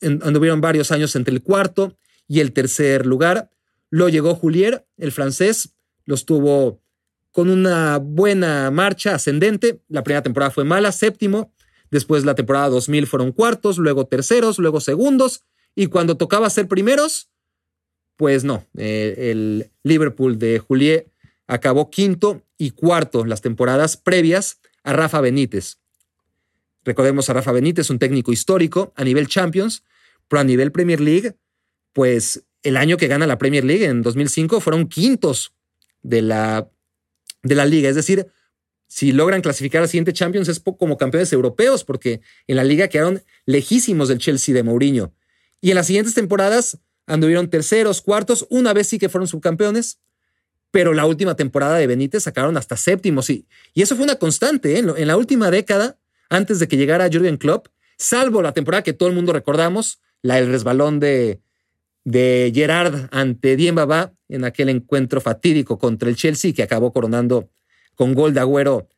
anduvieron 0.00 0.60
varios 0.60 0.90
años 0.90 1.14
entre 1.14 1.32
el 1.32 1.40
cuarto 1.40 1.96
y 2.26 2.40
el 2.40 2.52
tercer 2.52 3.06
lugar. 3.06 3.50
Luego 3.88 4.08
llegó 4.08 4.34
Julier, 4.34 4.84
el 4.96 5.12
francés, 5.12 5.76
los 6.06 6.26
tuvo 6.26 6.82
con 7.30 7.50
una 7.50 7.98
buena 7.98 8.68
marcha 8.72 9.14
ascendente. 9.14 9.80
La 9.86 10.02
primera 10.02 10.24
temporada 10.24 10.50
fue 10.50 10.64
mala, 10.64 10.90
séptimo. 10.90 11.52
Después 11.92 12.24
la 12.24 12.34
temporada 12.34 12.68
2000 12.68 13.06
fueron 13.06 13.30
cuartos, 13.30 13.78
luego 13.78 14.08
terceros, 14.08 14.58
luego 14.58 14.80
segundos. 14.80 15.44
Y 15.74 15.86
cuando 15.86 16.16
tocaba 16.16 16.50
ser 16.50 16.68
primeros, 16.68 17.30
pues 18.16 18.44
no, 18.44 18.66
eh, 18.76 19.30
el 19.30 19.70
Liverpool 19.84 20.38
de 20.38 20.58
Juliet 20.58 21.06
acabó 21.46 21.90
quinto 21.90 22.42
y 22.58 22.70
cuarto 22.70 23.24
las 23.24 23.40
temporadas 23.40 23.96
previas 23.96 24.60
a 24.82 24.92
Rafa 24.92 25.20
Benítez. 25.20 25.78
Recordemos 26.84 27.28
a 27.30 27.34
Rafa 27.34 27.52
Benítez, 27.52 27.90
un 27.90 27.98
técnico 27.98 28.32
histórico 28.32 28.92
a 28.96 29.04
nivel 29.04 29.28
Champions, 29.28 29.84
pero 30.26 30.40
a 30.40 30.44
nivel 30.44 30.72
Premier 30.72 31.00
League, 31.00 31.36
pues 31.92 32.44
el 32.62 32.76
año 32.76 32.96
que 32.96 33.08
gana 33.08 33.26
la 33.26 33.38
Premier 33.38 33.64
League 33.64 33.84
en 33.84 34.02
2005 34.02 34.60
fueron 34.60 34.88
quintos 34.88 35.52
de 36.02 36.22
la, 36.22 36.70
de 37.42 37.54
la 37.54 37.66
liga. 37.66 37.88
Es 37.88 37.96
decir, 37.96 38.26
si 38.86 39.12
logran 39.12 39.42
clasificar 39.42 39.82
al 39.82 39.88
siguiente 39.88 40.12
Champions 40.12 40.48
es 40.48 40.60
como 40.60 40.96
campeones 40.96 41.32
europeos, 41.32 41.84
porque 41.84 42.20
en 42.46 42.56
la 42.56 42.64
liga 42.64 42.88
quedaron 42.88 43.22
lejísimos 43.44 44.08
del 44.08 44.18
Chelsea 44.18 44.54
de 44.54 44.62
Mourinho. 44.62 45.12
Y 45.60 45.70
en 45.70 45.76
las 45.76 45.86
siguientes 45.86 46.14
temporadas 46.14 46.78
anduvieron 47.06 47.50
terceros, 47.50 48.02
cuartos, 48.02 48.46
una 48.50 48.72
vez 48.72 48.88
sí 48.88 48.98
que 48.98 49.08
fueron 49.08 49.26
subcampeones, 49.26 49.98
pero 50.70 50.92
la 50.92 51.06
última 51.06 51.34
temporada 51.34 51.76
de 51.76 51.86
Benítez 51.86 52.24
sacaron 52.24 52.56
hasta 52.56 52.76
séptimos 52.76 53.30
y, 53.30 53.46
y 53.72 53.82
eso 53.82 53.96
fue 53.96 54.04
una 54.04 54.16
constante. 54.16 54.76
¿eh? 54.76 54.78
En, 54.78 55.06
la 55.06 55.16
última 55.16 55.50
década, 55.50 55.98
antes 56.28 56.58
de 56.58 56.68
que 56.68 56.76
llegara 56.76 57.08
Jürgen 57.08 57.38
Klopp, 57.38 57.68
salvo 57.96 58.42
la 58.42 58.52
temporada 58.52 58.82
que 58.82 58.92
todo 58.92 59.08
el 59.08 59.14
mundo 59.14 59.32
recordamos, 59.32 60.00
la 60.20 60.40
resbalón 60.40 61.00
de, 61.00 61.40
de 62.04 62.52
Gerard 62.54 63.08
ante 63.10 63.56
Diembaba 63.56 64.12
en 64.28 64.44
aquel 64.44 64.68
encuentro 64.68 65.20
fatídico 65.20 65.78
contra 65.78 66.08
el 66.08 66.16
Chelsea 66.16 66.52
que 66.52 66.62
acabó 66.62 66.92
coronando 66.92 67.48
con 67.94 68.14
gol 68.14 68.34
de 68.34 68.40
Agüero 68.40 68.88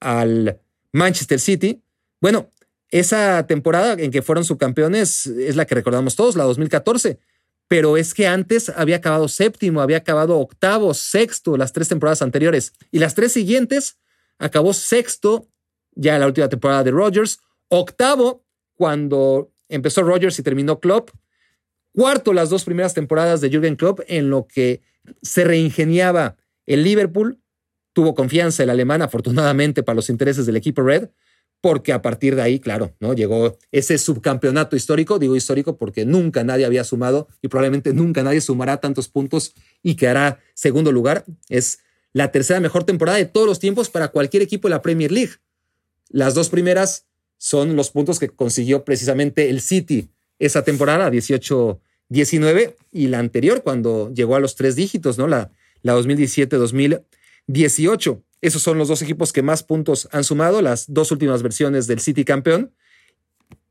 al 0.00 0.60
Manchester 0.92 1.38
City. 1.38 1.82
Bueno, 2.20 2.50
esa 2.90 3.46
temporada 3.46 3.94
en 3.98 4.10
que 4.10 4.22
fueron 4.22 4.44
subcampeones 4.44 5.26
es 5.26 5.56
la 5.56 5.66
que 5.66 5.74
recordamos 5.74 6.16
todos, 6.16 6.36
la 6.36 6.44
2014. 6.44 7.18
Pero 7.68 7.98
es 7.98 8.14
que 8.14 8.26
antes 8.26 8.70
había 8.70 8.96
acabado 8.96 9.28
séptimo, 9.28 9.82
había 9.82 9.98
acabado 9.98 10.38
octavo, 10.38 10.94
sexto 10.94 11.56
las 11.56 11.72
tres 11.72 11.88
temporadas 11.88 12.22
anteriores. 12.22 12.72
Y 12.90 12.98
las 12.98 13.14
tres 13.14 13.32
siguientes 13.32 13.98
acabó 14.38 14.72
sexto, 14.72 15.48
ya 15.94 16.18
la 16.18 16.26
última 16.26 16.48
temporada 16.48 16.82
de 16.82 16.90
Rodgers, 16.90 17.40
octavo 17.68 18.44
cuando 18.74 19.52
empezó 19.68 20.02
Rodgers 20.02 20.38
y 20.38 20.42
terminó 20.42 20.80
Klopp, 20.80 21.10
cuarto 21.92 22.32
las 22.32 22.48
dos 22.48 22.64
primeras 22.64 22.94
temporadas 22.94 23.40
de 23.40 23.50
Jürgen 23.50 23.76
Klopp 23.76 24.00
en 24.06 24.30
lo 24.30 24.46
que 24.46 24.80
se 25.20 25.44
reingeniaba 25.44 26.36
el 26.64 26.84
Liverpool, 26.84 27.40
tuvo 27.92 28.14
confianza 28.14 28.62
el 28.62 28.70
alemán 28.70 29.02
afortunadamente 29.02 29.82
para 29.82 29.96
los 29.96 30.08
intereses 30.08 30.46
del 30.46 30.56
equipo 30.56 30.82
Red, 30.82 31.08
porque 31.60 31.92
a 31.92 32.02
partir 32.02 32.36
de 32.36 32.42
ahí, 32.42 32.60
claro, 32.60 32.94
¿no? 33.00 33.14
Llegó 33.14 33.58
ese 33.72 33.98
subcampeonato 33.98 34.76
histórico, 34.76 35.18
digo 35.18 35.36
histórico 35.36 35.76
porque 35.76 36.04
nunca 36.04 36.44
nadie 36.44 36.64
había 36.64 36.84
sumado 36.84 37.28
y 37.42 37.48
probablemente 37.48 37.92
nunca 37.92 38.22
nadie 38.22 38.40
sumará 38.40 38.78
tantos 38.78 39.08
puntos 39.08 39.54
y 39.82 39.96
quedará 39.96 40.40
segundo 40.54 40.92
lugar. 40.92 41.24
Es 41.48 41.80
la 42.12 42.30
tercera 42.30 42.60
mejor 42.60 42.84
temporada 42.84 43.18
de 43.18 43.26
todos 43.26 43.46
los 43.46 43.58
tiempos 43.58 43.90
para 43.90 44.08
cualquier 44.08 44.42
equipo 44.42 44.68
de 44.68 44.74
la 44.74 44.82
Premier 44.82 45.10
League. 45.10 45.32
Las 46.08 46.34
dos 46.34 46.48
primeras 46.48 47.06
son 47.38 47.76
los 47.76 47.90
puntos 47.90 48.18
que 48.18 48.28
consiguió 48.28 48.84
precisamente 48.84 49.50
el 49.50 49.60
City 49.60 50.10
esa 50.38 50.62
temporada, 50.62 51.10
18 51.10 51.80
2019 52.08 52.76
y 52.92 53.08
la 53.08 53.18
anterior 53.18 53.62
cuando 53.62 54.10
llegó 54.12 54.36
a 54.36 54.40
los 54.40 54.56
tres 54.56 54.76
dígitos, 54.76 55.18
¿no? 55.18 55.26
La, 55.26 55.50
la 55.82 55.94
2017-2018. 55.96 58.22
Esos 58.40 58.62
son 58.62 58.78
los 58.78 58.88
dos 58.88 59.02
equipos 59.02 59.32
que 59.32 59.42
más 59.42 59.62
puntos 59.62 60.08
han 60.12 60.24
sumado, 60.24 60.62
las 60.62 60.92
dos 60.92 61.10
últimas 61.10 61.42
versiones 61.42 61.86
del 61.86 62.00
City 62.00 62.24
campeón. 62.24 62.72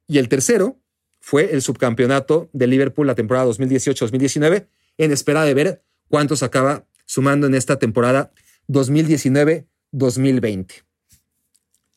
Y 0.08 0.19
el 0.19 0.30
tercero 0.30 0.80
fue 1.19 1.53
el 1.53 1.62
subcampeonato 1.62 2.49
de 2.53 2.67
Liverpool 2.67 3.08
la 3.08 3.15
temporada 3.15 3.47
2018-2019, 3.47 4.67
en 4.97 5.12
espera 5.12 5.43
de 5.43 5.53
ver 5.53 5.84
cuántos 6.10 6.43
acaba 6.43 6.86
sumando 7.06 7.47
en 7.47 7.56
esta 7.56 7.80
temporada 7.80 8.32
2019-2020. 8.69 10.84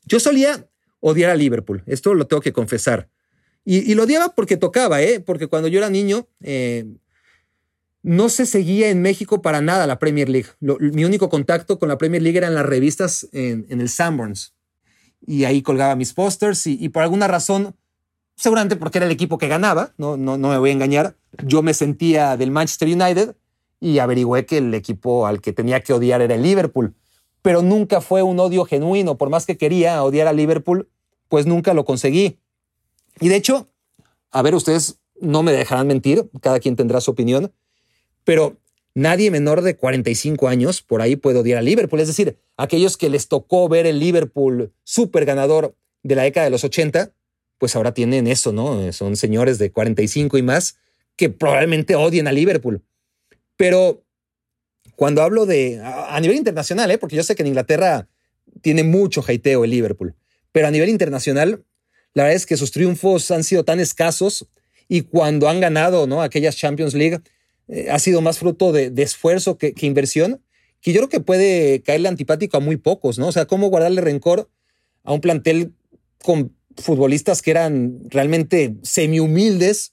Yo 0.06 0.20
solía 0.20 0.68
odiar 1.00 1.30
a 1.30 1.37
Liverpool, 1.37 1.83
esto 1.87 2.14
lo 2.14 2.26
tengo 2.26 2.40
que 2.40 2.52
confesar. 2.52 3.09
Y, 3.64 3.94
lo 3.94 4.04
odiaba 4.04 4.35
porque 4.35 4.56
tocaba, 4.56 5.02
¿eh? 5.02 5.20
porque 5.20 5.46
cuando 5.46 5.68
yo 5.68 5.78
era 5.78 5.90
niño 5.90 6.26
eh, 6.42 6.87
no 8.02 8.28
se 8.28 8.46
seguía 8.46 8.88
en 8.88 9.02
México 9.02 9.42
para 9.42 9.60
nada 9.60 9.86
la 9.86 9.98
Premier 9.98 10.28
League. 10.28 10.48
mi 10.60 11.04
único 11.04 11.28
contacto 11.28 11.78
con 11.78 11.88
la 11.88 11.98
Premier 11.98 12.22
League 12.22 12.38
eran 12.38 12.54
las 12.54 12.66
revistas 12.66 13.28
en, 13.32 13.66
el 13.68 13.88
Sanborns. 13.88 14.54
Y 15.26 15.44
ahí 15.44 15.62
colgaba 15.62 15.96
mis 15.96 16.14
pósters 16.14 16.66
y, 16.66 16.88
por 16.88 17.02
alguna 17.02 17.28
razón, 17.28 17.76
seguramente 18.36 18.76
porque 18.76 18.98
era 18.98 19.06
el 19.06 19.12
equipo 19.12 19.36
que 19.36 19.48
ganaba, 19.48 19.92
no, 19.98 20.16
no, 20.16 20.38
no 20.38 20.48
me 20.48 20.58
voy 20.58 20.70
a 20.70 20.72
engañar, 20.72 21.14
yo 21.44 21.62
me 21.62 21.74
sentía 21.74 22.36
del 22.38 22.50
Manchester 22.50 22.88
United 22.88 23.36
y 23.80 23.98
averigüé 23.98 24.46
que 24.46 24.58
el 24.58 24.72
equipo 24.72 25.26
al 25.26 25.40
que 25.40 25.52
tenía 25.52 25.80
que 25.82 25.92
odiar 25.92 26.22
era 26.22 26.34
el 26.34 26.42
Liverpool. 26.42 26.94
Pero 27.42 27.62
nunca 27.62 28.00
fue 28.00 28.22
un 28.22 28.38
odio 28.40 28.64
genuino, 28.64 29.18
por 29.18 29.28
más 29.30 29.46
que 29.46 29.56
quería 29.56 30.02
odiar 30.02 30.26
a 30.26 30.32
Liverpool, 30.32 30.88
pues 31.28 31.46
nunca 31.46 31.74
lo 31.74 31.84
conseguí. 31.84 32.38
Y 33.20 33.28
de 33.28 33.36
hecho, 33.36 33.68
a 34.30 34.42
ver, 34.42 34.54
ustedes 34.54 35.00
no 35.20 35.42
me 35.42 35.52
dejarán 35.52 35.86
mentir, 35.86 36.30
cada 36.40 36.60
quien 36.60 36.76
tendrá 36.76 37.00
su 37.00 37.10
opinión, 37.10 37.52
pero 38.24 38.56
nadie 38.94 39.30
menor 39.30 39.62
de 39.62 39.76
45 39.76 40.48
años 40.48 40.83
por 40.83 41.02
ahí 41.02 41.16
puede 41.16 41.38
odiar 41.38 41.59
a 41.59 41.62
Liverpool. 41.62 42.00
Es 42.00 42.09
decir, 42.09 42.38
aquellos 42.56 42.96
que 42.96 43.11
les 43.11 43.28
tocó 43.28 43.68
ver 43.68 43.87
el 43.87 43.98
Liverpool 43.98 44.72
súper 44.85 45.24
ganador 45.24 45.74
de 46.02 46.14
la 46.14 46.22
década 46.22 46.44
de 46.44 46.50
los 46.50 46.64
80, 46.64 47.12
pues 47.59 47.76
ahora 47.76 47.92
tienen 47.92 48.26
eso, 48.26 48.52
¿no? 48.52 48.92
Son 48.92 49.16
señores 49.16 49.59
de 49.59 49.70
45 49.70 50.38
y 50.38 50.42
más 50.42 50.76
que 51.16 51.28
probablemente 51.28 51.94
odien 51.94 52.26
a 52.26 52.33
Liverpool. 52.33 52.83
Pero 53.56 54.02
cuando 54.96 55.22
hablo 55.22 55.46
de, 55.46 55.80
a 55.83 56.18
nivel 56.20 56.37
internacional, 56.37 56.90
¿eh? 56.90 56.98
porque 56.98 57.16
yo 57.16 57.22
sé 57.22 57.35
que 57.35 57.42
en 57.42 57.48
Inglaterra 57.48 58.09
tiene 58.62 58.85
mucho 58.85 59.22
hateo 59.26 59.64
el 59.64 59.70
Liverpool, 59.70 60.14
pero 60.52 60.66
a 60.66 60.70
nivel 60.70 60.88
internacional, 60.88 61.64
la 62.14 62.24
verdad 62.24 62.37
es 62.37 62.46
que 62.46 62.56
sus 62.56 62.70
triunfos 62.70 63.30
han 63.30 63.44
sido 63.44 63.64
tan 63.64 63.80
escasos 63.80 64.46
y 64.88 65.02
cuando 65.02 65.48
han 65.48 65.61
ganado 65.61 66.06
¿no? 66.06 66.22
aquellas 66.22 66.56
Champions 66.56 66.94
League, 66.94 67.20
eh, 67.70 67.88
ha 67.90 67.98
sido 67.98 68.20
más 68.20 68.38
fruto 68.38 68.72
de, 68.72 68.92
esfuerzo 68.96 69.56
que, 69.56 69.74
inversión, 69.83 70.42
que 70.80 70.92
yo 70.92 71.00
creo 71.00 71.09
que 71.09 71.20
puede 71.20 71.83
caerle 71.83 72.09
antipático 72.09 72.56
a 72.56 72.61
muy 72.61 72.76
pocos, 72.76 73.18
¿no? 73.18 73.28
O 73.28 73.33
sea, 73.33 73.46
¿cómo 73.46 73.68
guardarle 73.68 74.00
rencor 74.00 74.50
a 75.04 75.12
un 75.12 75.20
plantel 75.20 75.72
con 76.22 76.52
futbolistas 76.76 77.42
que 77.42 77.52
eran 77.52 78.00
realmente 78.09 78.74
semi-humildes 78.83 79.92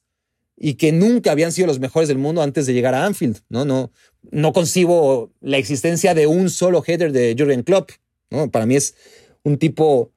y 0.58 0.74
que 0.74 0.92
nunca 0.92 1.32
habían 1.32 1.52
sido 1.52 1.68
los 1.68 1.80
mejores 1.80 2.08
del 2.08 2.18
mundo 2.18 2.42
antes 2.42 2.66
de 2.66 2.74
llegar 2.74 2.96
a 2.96 3.06
Anfield, 3.06 3.42
¿no? 3.50 3.64
No, 3.64 3.92
no 4.32 4.54
concibo 4.54 5.32
la 5.40 5.58
existencia 5.58 6.16
de 6.16 6.26
un 6.26 6.50
solo 6.50 6.84
header 6.86 7.12
de 7.12 7.36
Jürgen 7.38 7.62
Klopp, 7.62 7.92
¿no? 8.32 8.50
Para 8.50 8.66
mí 8.66 8.76
es 8.76 8.96
un 9.44 9.58
tipo 9.58 10.12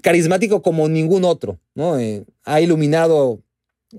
carismático 0.00 0.62
como 0.62 0.88
ningún 0.88 1.24
otro, 1.24 1.58
¿no? 1.74 1.98
Eh, 1.98 2.24
ha 2.44 2.60
iluminado 2.60 3.42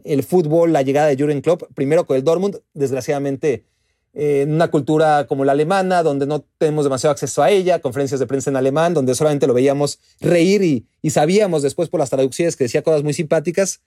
el 0.04 0.24
fútbol, 0.24 0.74
la 0.74 0.82
llegada 0.82 1.08
de 1.08 1.16
Jürgen 1.16 1.42
Klopp, 1.42 1.64
primero 1.74 2.06
con 2.06 2.18
el 2.18 2.24
Dortmund, 2.24 2.60
desgraciadamente 2.74 3.66
eh, 4.14 4.42
en 4.42 4.54
una 4.54 4.70
cultura 4.70 5.28
como 5.28 5.46
la 5.46 5.52
alemana, 5.52 6.02
donde 6.02 6.26
no 6.26 6.46
tenemos 6.58 6.84
demasiado 6.84 7.12
acceso 7.12 7.44
a 7.44 7.52
ella, 7.52 7.80
conferencias 7.80 8.20
de 8.20 8.28
prensa 8.28 8.50
en 8.50 8.56
alemán, 8.56 8.94
donde 8.94 9.14
solamente 9.14 9.48
lo 9.48 9.54
veíamos 9.54 10.00
reír 10.20 10.64
y, 10.64 11.10
sabíamos 11.10 11.62
después 11.62 11.90
por 11.90 12.00
las 12.00 12.10
traducciones 12.10 12.56
que 12.56 12.66
decía 12.66 12.82
cosas 12.82 13.04
muy 13.04 13.14
simpáticas, 13.14 13.82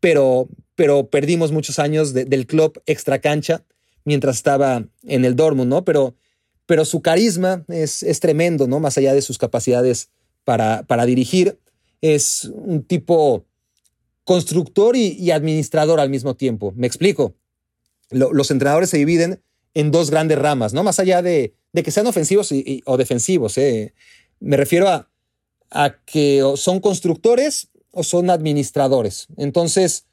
pero, 0.00 0.48
pero 0.74 1.08
perdimos 1.08 1.52
muchos 1.52 1.78
años 1.78 2.14
del 2.14 2.46
club 2.46 2.80
extra 2.86 3.20
cancha 3.20 3.64
mientras 4.04 4.36
estaba 4.36 4.84
en 5.02 5.24
el 5.24 5.34
Dortmund, 5.34 5.70
¿no? 5.70 5.84
Pero, 5.84 6.14
pero 6.66 6.84
su 6.84 7.00
carisma 7.00 7.64
es, 7.68 8.02
es 8.02 8.20
tremendo, 8.20 8.66
¿no? 8.66 8.80
Más 8.80 8.96
allá 8.98 9.14
de 9.14 9.22
sus 9.22 9.38
capacidades 9.38 10.10
para, 10.44 10.82
para 10.84 11.06
dirigir, 11.06 11.58
es 12.00 12.50
un 12.54 12.84
tipo 12.84 13.44
constructor 14.24 14.96
y, 14.96 15.30
administrador 15.30 16.00
al 16.00 16.10
mismo 16.10 16.34
tiempo. 16.34 16.72
Me 16.76 16.86
explico. 16.86 17.34
los 18.10 18.50
entrenadores 18.50 18.90
se 18.90 18.98
dividen 18.98 19.42
en 19.74 19.90
dos 19.90 20.10
grandes 20.10 20.38
ramas, 20.38 20.72
¿no? 20.72 20.82
Más 20.82 20.98
allá 20.98 21.20
de, 21.20 21.54
que 21.74 21.90
sean 21.90 22.06
ofensivos 22.06 22.52
o 22.84 22.96
defensivos. 22.96 23.58
¿eh? 23.58 23.92
Me 24.40 24.56
refiero 24.56 24.88
a, 24.88 25.08
que 26.06 26.42
son 26.56 26.80
constructores 26.80 27.68
o 27.90 28.04
son 28.04 28.30
administradores. 28.30 29.26
Entonces, 29.36 30.06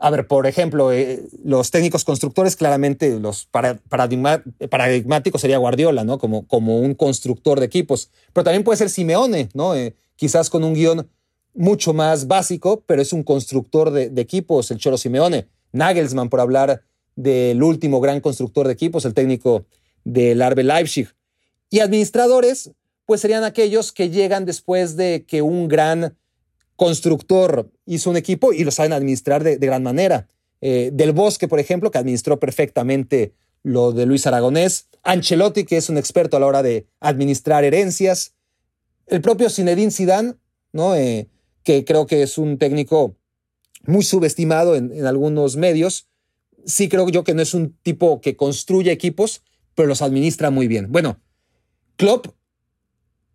a 0.00 0.10
ver, 0.10 0.28
por 0.28 0.46
ejemplo, 0.46 0.92
eh, 0.92 1.20
los 1.44 1.72
técnicos 1.72 2.04
constructores, 2.04 2.54
claramente 2.54 3.18
los 3.18 3.48
paradigmáticos 3.48 5.40
sería 5.40 5.58
Guardiola, 5.58 6.04
¿no? 6.04 6.18
Como, 6.18 6.46
como 6.46 6.78
un 6.78 6.94
constructor 6.94 7.58
de 7.58 7.66
equipos. 7.66 8.10
Pero 8.32 8.44
también 8.44 8.62
puede 8.62 8.76
ser 8.76 8.90
Simeone, 8.90 9.48
¿no? 9.54 9.74
Eh, 9.74 9.96
quizás 10.14 10.50
con 10.50 10.62
un 10.62 10.74
guion 10.74 11.08
mucho 11.58 11.92
más 11.92 12.28
básico, 12.28 12.84
pero 12.86 13.02
es 13.02 13.12
un 13.12 13.24
constructor 13.24 13.90
de, 13.90 14.12
equipos, 14.20 14.70
el 14.70 14.78
Cholo 14.78 14.96
Simeone. 14.96 15.48
Nagelsmann, 15.72 16.30
por 16.30 16.40
hablar 16.40 16.82
del 17.16 17.62
último 17.62 18.00
gran 18.00 18.20
constructor 18.20 18.66
de 18.66 18.72
equipos, 18.72 19.04
el 19.04 19.12
técnico 19.12 19.66
del 20.04 20.40
Arbe 20.40 20.62
Leipzig. 20.62 21.08
Y 21.68 21.80
administradores, 21.80 22.70
pues 23.04 23.20
serían 23.20 23.42
aquellos 23.42 23.92
que 23.92 24.08
llegan 24.08 24.46
después 24.46 24.96
de 24.96 25.24
que 25.26 25.42
un 25.42 25.66
gran 25.68 26.16
constructor 26.76 27.68
hizo 27.86 28.08
un 28.08 28.16
equipo 28.16 28.52
y 28.52 28.62
lo 28.62 28.70
saben 28.70 28.92
administrar 28.92 29.42
de, 29.42 29.56
gran 29.56 29.82
manera. 29.82 30.28
Eh, 30.60 30.90
del 30.92 31.12
Bosque, 31.12 31.48
por 31.48 31.58
ejemplo, 31.58 31.90
que 31.90 31.98
administró 31.98 32.38
perfectamente 32.38 33.34
lo 33.64 33.90
de 33.92 34.06
Luis 34.06 34.26
Aragonés. 34.28 34.86
Ancelotti, 35.02 35.64
que 35.64 35.76
es 35.76 35.88
un 35.88 35.98
experto 35.98 36.36
a 36.36 36.40
la 36.40 36.46
hora 36.46 36.62
de 36.62 36.86
administrar 37.00 37.64
herencias. 37.64 38.34
El 39.08 39.20
propio 39.20 39.50
Zinedine 39.50 39.90
Zidane, 39.90 40.34
¿no? 40.72 40.94
Eh, 40.94 41.28
que 41.68 41.84
creo 41.84 42.06
que 42.06 42.22
es 42.22 42.38
un 42.38 42.56
técnico 42.56 43.18
muy 43.84 44.02
subestimado 44.02 44.74
en, 44.74 45.04
algunos 45.04 45.56
medios. 45.56 46.08
Sí 46.64 46.88
creo 46.88 47.06
yo 47.10 47.24
que 47.24 47.34
no 47.34 47.42
es 47.42 47.52
un 47.52 47.76
tipo 47.82 48.22
que 48.22 48.36
construye 48.36 48.90
equipos, 48.90 49.42
pero 49.74 49.86
los 49.86 50.00
administra 50.00 50.48
muy 50.48 50.66
bien. 50.66 50.90
Bueno, 50.90 51.20
Klopp 51.96 52.28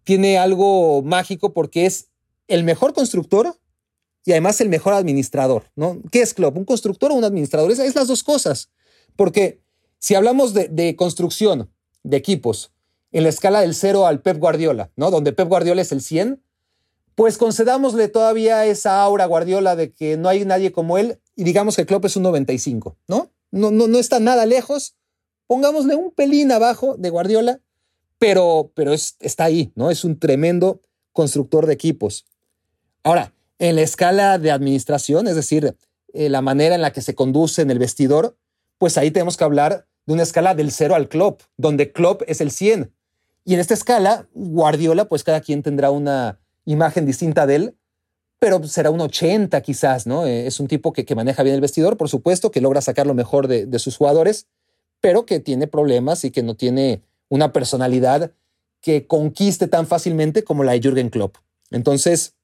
tiene 0.04 0.39
algo 0.39 1.04
mágico 1.04 1.54
porque 1.54 1.86
es 1.86 2.10
el 2.48 2.63
mejor 2.63 2.93
constructor 2.93 3.56
y 4.26 4.32
además 4.32 4.60
el 4.62 4.69
mejor 4.69 4.93
administrador, 4.93 5.65
¿no? 5.76 6.02
¿Qué 6.12 6.24
es 6.24 6.34
Klopp? 6.34 6.58
¿Un 6.58 6.65
constructor 6.65 7.12
o 7.12 7.15
un 7.15 7.26
administrador? 7.26 7.72
Es, 7.72 7.78
es 7.78 7.93
las 7.93 8.08
dos 8.08 8.24
cosas. 8.24 8.72
Porque 9.15 9.62
si 10.00 10.15
hablamos 10.15 10.56
de, 10.56 10.96
construcción 10.96 11.72
de 12.02 12.17
equipos 12.17 12.72
en 13.12 13.22
la 13.22 13.30
escala 13.30 13.62
del 13.62 13.76
0 13.76 14.08
al 14.08 14.24
Pep 14.24 14.39
Guardiola, 14.39 14.91
¿no? 14.96 15.12
Donde 15.12 15.34
Pep 15.34 15.48
Guardiola 15.48 15.84
es 15.84 15.91
el 15.91 16.02
100, 16.02 16.41
pues 17.15 17.38
concedámosle 17.38 18.08
todavía 18.08 18.65
esa 18.65 19.02
aura 19.02 19.26
Guardiola 19.26 19.76
de 19.76 19.91
que 19.91 20.17
no 20.17 20.30
hay 20.30 20.45
nadie 20.45 20.71
como 20.71 20.97
él 20.97 21.19
y 21.36 21.43
digamos 21.43 21.76
que 21.76 21.86
Klopp 21.86 22.06
es 22.06 22.15
un 22.15 22.23
95, 22.23 22.97
¿no? 23.08 23.32
No, 23.52 23.71
no, 23.71 23.88
no 23.88 23.99
está 23.99 24.19
nada 24.19 24.45
lejos. 24.45 24.95
Pongámosle 25.47 25.95
un 25.95 26.12
pelín 26.12 26.52
abajo 26.52 26.95
de 26.97 27.10
Guardiola, 27.10 27.60
pero, 28.17 28.71
pero 28.73 28.93
está 28.93 29.43
ahí, 29.43 29.71
¿no? 29.76 29.91
Es 29.91 30.04
un 30.04 30.17
tremendo 30.17 30.82
constructor 31.12 31.65
de 31.65 31.73
equipos. 31.73 32.26
Ahora, 33.04 33.34
en 33.60 33.76
la 33.76 33.82
escala 33.82 34.39
de 34.39 34.52
administración, 34.52 35.28
es 35.28 35.36
decir, 35.36 35.76
eh, 36.13 36.30
la 36.30 36.41
manera 36.41 36.76
en 36.76 36.82
la 36.82 36.93
que 36.93 37.02
se 37.02 37.15
conduce 37.15 37.62
en 37.62 37.69
el 37.69 37.80
vestidor, 37.80 38.38
pues 38.78 38.97
ahí 38.97 39.11
tenemos 39.11 39.38
que 39.38 39.43
hablar 39.43 39.88
de 40.05 40.14
una 40.14 40.24
escala 40.24 40.55
del 40.55 40.72
0 40.72 40.95
al 40.95 41.09
Klopp, 41.09 41.41
donde 41.57 41.91
Klopp 41.91 42.24
es 42.28 42.41
el 42.41 42.51
100. 42.51 42.93
Y 43.45 43.53
en 43.53 43.59
esta 43.59 43.74
escala, 43.74 44.28
Guardiola, 44.34 45.05
pues 45.05 45.24
cada 45.24 45.41
quien 45.41 45.64
tendrá 45.64 45.91
una, 45.91 46.39
imagen 46.66 47.05
distinta 47.05 47.45
de 47.45 47.55
él, 47.55 47.78
pero 48.43 48.61
será 48.68 48.89
un 48.89 48.99
80 48.99 49.61
quizás, 49.61 50.05
¿no? 50.05 50.26
Eh, 50.26 50.47
es 50.47 50.59
un 50.59 50.68
tipo 50.68 50.91
que, 50.91 51.16
maneja 51.16 51.43
bien 51.43 51.55
el 51.55 51.61
vestidor, 51.61 51.95
por 51.95 52.09
supuesto, 52.09 52.51
que 52.51 52.59
logra 52.59 52.82
sacar 52.82 53.07
lo 53.07 53.14
mejor 53.14 53.47
de, 53.47 53.80
sus 53.80 53.95
jugadores, 53.95 54.47
pero 54.99 55.26
que 55.26 55.39
tiene 55.39 55.66
problemas 55.66 56.26
y 56.26 56.32
que 56.32 56.43
no 56.43 56.55
tiene 56.55 57.03
una 57.30 57.53
personalidad 57.53 58.32
que 58.82 59.07
conquiste 59.07 59.70
tan 59.70 59.88
fácilmente 59.88 60.43
como 60.43 60.66
la 60.66 60.74
de 60.74 60.82
Jürgen 60.82 61.09
Klopp. 61.09 61.38
Entonces, 61.72 62.36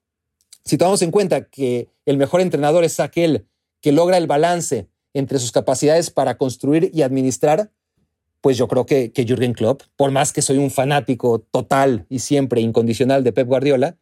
si 0.64 0.78
tomamos 0.78 1.02
en 1.02 1.12
cuenta 1.12 1.50
que 1.50 1.90
el 2.06 2.16
mejor 2.16 2.40
entrenador 2.40 2.86
es 2.86 3.02
aquel 3.02 3.46
que 3.82 3.92
logra 3.92 4.18
el 4.18 4.28
balance 4.28 4.88
entre 5.14 5.38
sus 5.38 5.52
capacidades 5.52 6.12
para 6.12 6.38
construir 6.38 6.92
y 6.94 7.02
administrar, 7.02 7.72
pues 8.40 8.58
yo 8.58 8.70
creo 8.70 8.86
que, 8.86 9.12
que 9.12 9.26
Jürgen 9.26 9.54
Klopp, 9.54 9.82
por 9.98 10.12
más 10.12 10.32
que 10.32 10.42
soy 10.42 10.60
un 10.60 10.72
fanático 10.72 11.40
total 11.52 12.06
y 12.08 12.20
siempre 12.20 12.62
incondicional 12.62 13.26
de 13.26 13.34
Pep 13.34 13.50
Guardiola, 13.50 13.98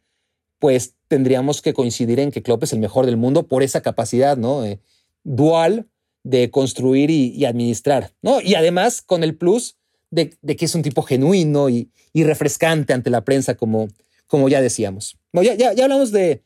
pues 0.59 0.95
tendríamos 1.07 1.61
que 1.61 1.73
coincidir 1.73 2.19
en 2.19 2.31
que 2.31 2.41
Klopp 2.41 2.63
es 2.63 2.73
el 2.73 2.79
mejor 2.79 3.05
del 3.05 3.17
mundo 3.17 3.47
por 3.47 3.63
esa 3.63 3.81
capacidad 3.81 4.37
¿no? 4.37 4.65
Eh, 4.65 4.79
dual 5.23 5.87
de 6.23 6.51
construir 6.51 7.09
y, 7.09 7.45
administrar, 7.45 8.13
¿no? 8.21 8.41
Y 8.41 8.55
además 8.55 9.01
con 9.01 9.23
el 9.23 9.37
plus 9.37 9.77
de, 10.11 10.29
que 10.29 10.65
es 10.65 10.75
un 10.75 10.81
tipo 10.81 11.01
genuino 11.03 11.69
y, 11.69 11.91
refrescante 12.15 12.93
ante 12.93 13.11
la 13.11 13.23
prensa, 13.23 13.55
como, 13.55 13.87
como 14.25 14.49
ya 14.49 14.59
decíamos. 14.59 15.17
ya, 15.33 15.53
ya, 15.53 15.73
ya, 15.73 15.83
hablamos 15.83 16.11
de 16.11 16.43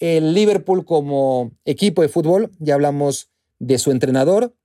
el 0.00 0.34
Liverpool 0.34 0.84
como 0.84 1.52
equipo 1.64 2.02
de 2.02 2.08
fútbol, 2.08 2.50
ya 2.58 2.74
hablamos 2.74 3.30
de 3.60 3.78
su 3.78 3.92
entrenador 3.92 4.56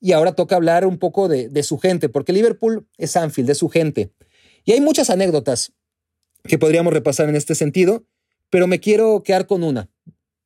y 0.00 0.12
ahora 0.12 0.32
toca 0.32 0.56
hablar 0.56 0.86
un 0.86 0.98
poco 0.98 1.28
de, 1.28 1.48
de 1.50 1.62
su 1.62 1.78
gente, 1.78 2.08
porque 2.08 2.32
Liverpool 2.32 2.88
es 2.96 3.14
Anfield, 3.16 3.48
de 3.48 3.54
su 3.54 3.68
gente. 3.68 4.10
Y 4.64 4.72
hay 4.72 4.80
muchas 4.80 5.10
anécdotas 5.10 5.72
que 6.44 6.58
podríamos 6.58 6.92
repasar 6.92 7.28
en 7.28 7.36
este 7.36 7.54
sentido, 7.54 8.04
pero 8.50 8.66
me 8.66 8.80
quiero 8.80 9.22
quedar 9.22 9.46
con 9.46 9.62
una. 9.62 9.88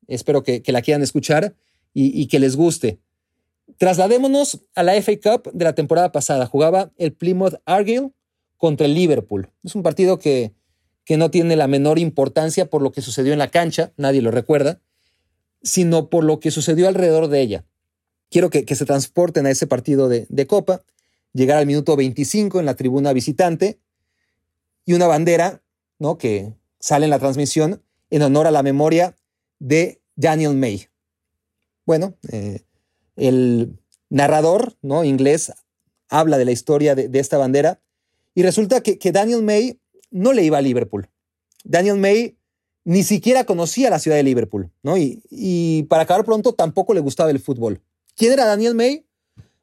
Espero 0.06 0.42
que, 0.42 0.62
la 0.66 0.82
quieran 0.82 1.02
escuchar 1.02 1.56
y, 1.92 2.26
que 2.26 2.38
les 2.38 2.56
guste. 2.56 3.00
Trasladémonos 3.78 4.60
a 4.74 4.82
la 4.82 4.94
FA 5.00 5.12
Cup 5.22 5.50
de 5.52 5.64
la 5.64 5.74
temporada 5.74 6.12
pasada. 6.12 6.46
Jugaba 6.46 6.92
el 6.96 7.14
Plymouth 7.14 7.54
Argyle 7.64 8.12
contra 8.58 8.86
el 8.86 8.94
Liverpool. 8.94 9.50
Es 9.62 9.74
un 9.74 9.82
partido 9.82 10.18
que, 10.18 10.52
que 11.04 11.16
no 11.16 11.30
tiene 11.30 11.56
la 11.56 11.66
menor 11.66 11.98
importancia 11.98 12.66
por 12.66 12.82
lo 12.82 12.92
que 12.92 13.02
sucedió 13.02 13.32
en 13.32 13.38
la 13.38 13.50
cancha, 13.50 13.92
nadie 13.96 14.22
lo 14.22 14.30
recuerda, 14.30 14.80
sino 15.62 16.10
por 16.10 16.24
lo 16.24 16.40
que 16.40 16.50
sucedió 16.50 16.88
alrededor 16.88 17.28
de 17.28 17.40
ella. 17.40 17.64
Quiero 18.30 18.50
que, 18.50 18.74
se 18.74 18.84
transporten 18.84 19.46
a 19.46 19.50
ese 19.50 19.66
partido 19.66 20.08
de, 20.08 20.26
de 20.28 20.46
Copa, 20.46 20.82
llegar 21.32 21.58
al 21.58 21.66
minuto 21.66 21.96
25 21.96 22.60
en 22.60 22.66
la 22.66 22.74
tribuna 22.74 23.12
visitante 23.12 23.78
y 24.84 24.92
una 24.92 25.06
bandera 25.06 25.62
¿no? 25.98 26.18
que 26.18 26.54
sale 26.80 27.06
en 27.06 27.10
la 27.10 27.18
transmisión 27.18 27.82
en 28.14 28.22
honor 28.22 28.46
a 28.46 28.52
la 28.52 28.62
memoria 28.62 29.16
de 29.58 30.00
Daniel 30.14 30.54
May. 30.54 30.86
Bueno, 31.84 32.14
eh, 32.30 32.60
el 33.16 33.76
narrador 34.08 34.76
¿no? 34.82 35.02
inglés 35.02 35.52
habla 36.08 36.38
de 36.38 36.44
la 36.44 36.52
historia 36.52 36.94
de, 36.94 37.10
esta 37.18 37.38
bandera 37.38 37.80
y 38.32 38.44
resulta 38.44 38.82
que, 38.82 39.10
Daniel 39.10 39.42
May 39.42 39.80
no 40.12 40.32
le 40.32 40.44
iba 40.44 40.58
a 40.58 40.62
Liverpool. 40.62 41.08
Daniel 41.64 41.96
May 41.96 42.38
ni 42.84 43.02
siquiera 43.02 43.42
conocía 43.46 43.90
la 43.90 43.98
ciudad 43.98 44.16
de 44.16 44.22
Liverpool, 44.22 44.70
¿no? 44.84 44.96
Y, 44.96 45.84
para 45.88 46.04
acabar 46.04 46.24
pronto 46.24 46.52
tampoco 46.52 46.94
le 46.94 47.00
gustaba 47.00 47.32
el 47.32 47.40
fútbol. 47.40 47.82
¿Quién 48.14 48.32
era 48.32 48.44
Daniel 48.44 48.76
May? 48.76 49.04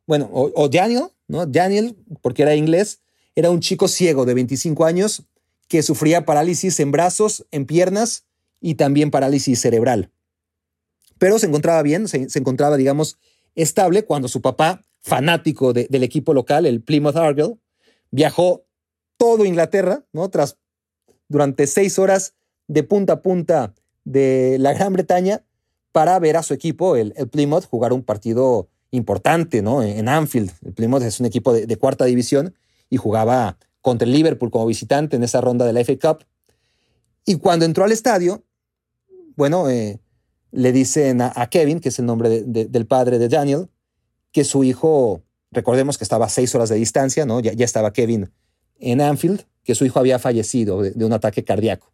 Bueno, 0.06 0.30
o, 0.34 0.52
o, 0.56 0.68
Daniel, 0.68 1.06
¿no? 1.30 1.45
Daniel, 1.45 1.95
porque 2.22 2.41
era 2.41 2.54
inglés, 2.54 2.99
era 3.34 3.49
un 3.49 3.62
chico 3.62 3.88
ciego 3.88 4.26
de 4.26 4.34
25 4.34 4.84
años 4.84 5.24
que 5.70 5.84
sufría 5.84 6.26
parálisis 6.26 6.82
en 6.82 6.91
brazos, 6.91 7.45
en 7.52 7.66
piernas 7.66 8.26
y 8.62 8.76
también 8.76 9.12
parálisis 9.12 9.59
cerebral. 9.59 10.12
Pero 11.18 11.38
se 11.39 11.47
encontraba 11.47 11.82
bien, 11.82 12.07
se, 12.07 12.28
encontraba, 12.36 12.78
digamos, 12.78 13.18
estable 13.55 14.05
cuando 14.05 14.28
su 14.28 14.41
papá, 14.41 14.82
fanático 15.01 15.74
del 15.74 16.03
equipo 16.03 16.34
local, 16.34 16.66
el 16.66 16.82
Plymouth 16.82 17.16
Argyle, 17.16 17.57
viajó 18.12 18.66
todo 19.18 19.45
Inglaterra, 19.45 20.05
¿no? 20.14 20.30
Tras 20.30 20.57
durante 21.28 21.68
seis 21.68 21.99
horas 21.99 22.36
de 22.68 22.84
punta 22.84 23.14
a 23.14 23.22
punta 23.22 23.74
de 24.03 24.57
la 24.59 24.74
Gran 24.74 24.93
Bretaña 24.93 25.43
para 25.91 26.18
ver 26.20 26.38
a 26.38 26.43
su 26.43 26.53
equipo, 26.53 26.95
el, 26.95 27.14
Plymouth, 27.32 27.66
jugar 27.66 27.93
un 27.93 28.03
partido 28.03 28.70
importante, 28.91 29.62
¿no? 29.62 29.84
En 29.84 30.07
Anfield. 30.07 30.51
El 30.64 30.74
Plymouth 30.74 31.03
es 31.03 31.20
un 31.20 31.26
equipo 31.26 31.53
de, 31.53 31.66
de 31.66 31.78
cuarta 31.78 32.05
división 32.05 32.55
y 32.89 32.97
jugaba 32.97 33.57
contra 33.82 34.05
el 34.05 34.14
Liverpool 34.14 34.51
como 34.51 34.66
visitante 34.66 35.16
en 35.16 35.24
esa 35.24 35.41
ronda 35.41 35.66
de 35.66 35.74
la 35.74 35.84
FA 35.84 35.97
Cup. 35.99 36.26
Y 37.26 37.38
cuando 37.38 37.66
entró 37.66 37.84
al 37.84 37.91
estadio, 37.91 38.43
bueno, 39.42 39.72
eh, 39.72 40.00
le 40.52 40.72
dicen 40.72 41.20
a, 41.20 41.50
Kevin, 41.50 41.80
que 41.80 41.89
es 41.89 41.98
el 41.98 42.06
nombre 42.06 42.44
del 42.44 42.86
padre 42.86 43.18
de 43.18 43.28
Daniel, 43.28 43.70
que 44.32 44.44
su 44.44 44.64
hijo, 44.64 45.24
recordemos 45.50 45.98
que 45.98 46.04
estaba 46.04 46.28
a 46.28 46.30
seis 46.30 46.54
horas 46.54 46.70
de 46.70 46.76
distancia, 46.76 47.26
¿no? 47.26 47.39
Ya, 47.39 47.52
estaba 47.66 47.92
Kevin 47.92 48.30
en 48.78 49.02
Anfield, 49.02 49.48
que 49.64 49.74
su 49.74 49.84
hijo 49.84 49.98
había 49.98 50.20
fallecido 50.20 50.84
de, 50.84 51.04
un 51.04 51.12
ataque 51.12 51.44
cardíaco. 51.44 51.92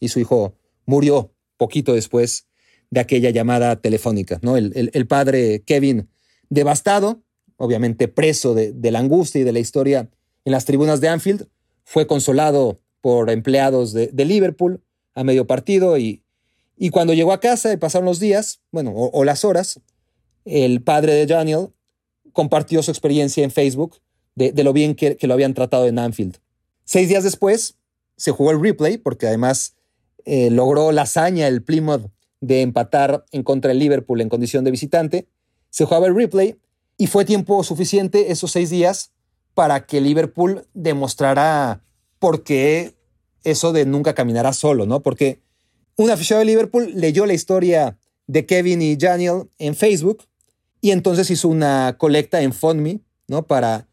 Y 0.00 0.08
su 0.08 0.20
hijo 0.20 0.52
murió 0.84 1.32
poquito 1.56 1.94
después 1.94 2.46
de 2.90 3.00
aquella 3.00 3.30
llamada 3.30 3.80
telefónica, 3.80 4.38
¿no? 4.42 4.58
El, 4.58 5.06
padre 5.06 5.62
Kevin, 5.64 6.10
devastado, 6.50 7.22
obviamente 7.56 8.06
preso 8.06 8.52
de, 8.52 8.74
de 8.74 8.90
la 8.90 8.98
angustia 8.98 9.40
y 9.40 9.44
de 9.44 9.52
la 9.54 9.60
historia 9.60 10.10
en 10.44 10.52
las 10.52 10.66
tribunas 10.66 11.00
de 11.00 11.08
Anfield, 11.08 11.48
fue 11.84 12.06
consolado 12.06 12.82
por 13.00 13.30
empleados 13.30 13.94
de, 13.94 14.10
Liverpool 14.26 14.82
a 15.14 15.24
medio 15.24 15.46
partido 15.46 15.96
y, 15.96 16.25
y, 16.76 16.90
cuando 16.90 17.14
llegó 17.14 17.32
a 17.32 17.40
casa 17.40 17.72
y 17.72 17.76
pasaron 17.76 18.06
los 18.06 18.20
días, 18.20 18.60
bueno, 18.70 18.92
o, 18.94 19.24
las 19.24 19.44
horas, 19.44 19.80
el 20.44 20.82
padre 20.82 21.14
de 21.14 21.26
Daniel 21.26 21.68
compartió 22.32 22.82
su 22.82 22.90
experiencia 22.90 23.44
en 23.44 23.50
Facebook 23.50 24.00
de, 24.34 24.52
lo 24.62 24.72
bien 24.72 24.94
que, 24.94 25.16
lo 25.22 25.34
habían 25.34 25.54
tratado 25.54 25.86
en 25.86 25.98
Anfield. 25.98 26.36
Seis 26.84 27.08
días 27.08 27.24
después 27.24 27.76
se 28.16 28.30
jugó 28.30 28.50
el 28.50 28.60
replay 28.60 28.98
porque 28.98 29.26
además 29.26 29.74
eh, 30.24 30.50
logró 30.50 30.92
la 30.92 31.02
hazaña 31.02 31.48
el 31.48 31.62
Plymouth 31.62 32.10
de 32.40 32.60
empatar 32.60 33.24
en 33.32 33.42
contra 33.42 33.68
del 33.70 33.78
Liverpool 33.78 34.20
en 34.20 34.28
condición 34.28 34.64
de 34.64 34.70
visitante. 34.70 35.28
Se 35.70 35.84
jugaba 35.84 36.06
el 36.06 36.14
replay 36.14 36.58
y 36.98 37.06
fue 37.06 37.24
tiempo 37.24 37.62
suficiente 37.64 38.30
esos 38.30 38.52
seis 38.52 38.70
días 38.70 39.12
para 39.54 39.86
que 39.86 40.00
Liverpool 40.00 40.66
demostrara 40.74 41.82
por 42.18 42.42
qué 42.42 42.94
eso 43.42 43.72
de 43.72 43.86
nunca 43.86 44.14
caminará 44.14 44.52
solo, 44.52 44.86
¿no? 44.86 45.00
Porque 45.00 45.40
un 45.96 46.10
aficionado 46.10 46.40
de 46.40 46.52
Liverpool 46.52 46.92
leyó 46.94 47.26
la 47.26 47.34
historia 47.34 47.98
de 48.26 48.46
Kevin 48.46 48.82
y 48.82 48.96
Daniel 48.96 49.48
en 49.58 49.74
Facebook 49.74 50.24
y 50.80 50.90
entonces 50.90 51.30
hizo 51.30 51.48
una 51.48 51.96
colecta 51.98 52.42
en 52.42 52.52
FundMe, 52.52 53.00
¿no? 53.28 53.46
Para, 53.46 53.88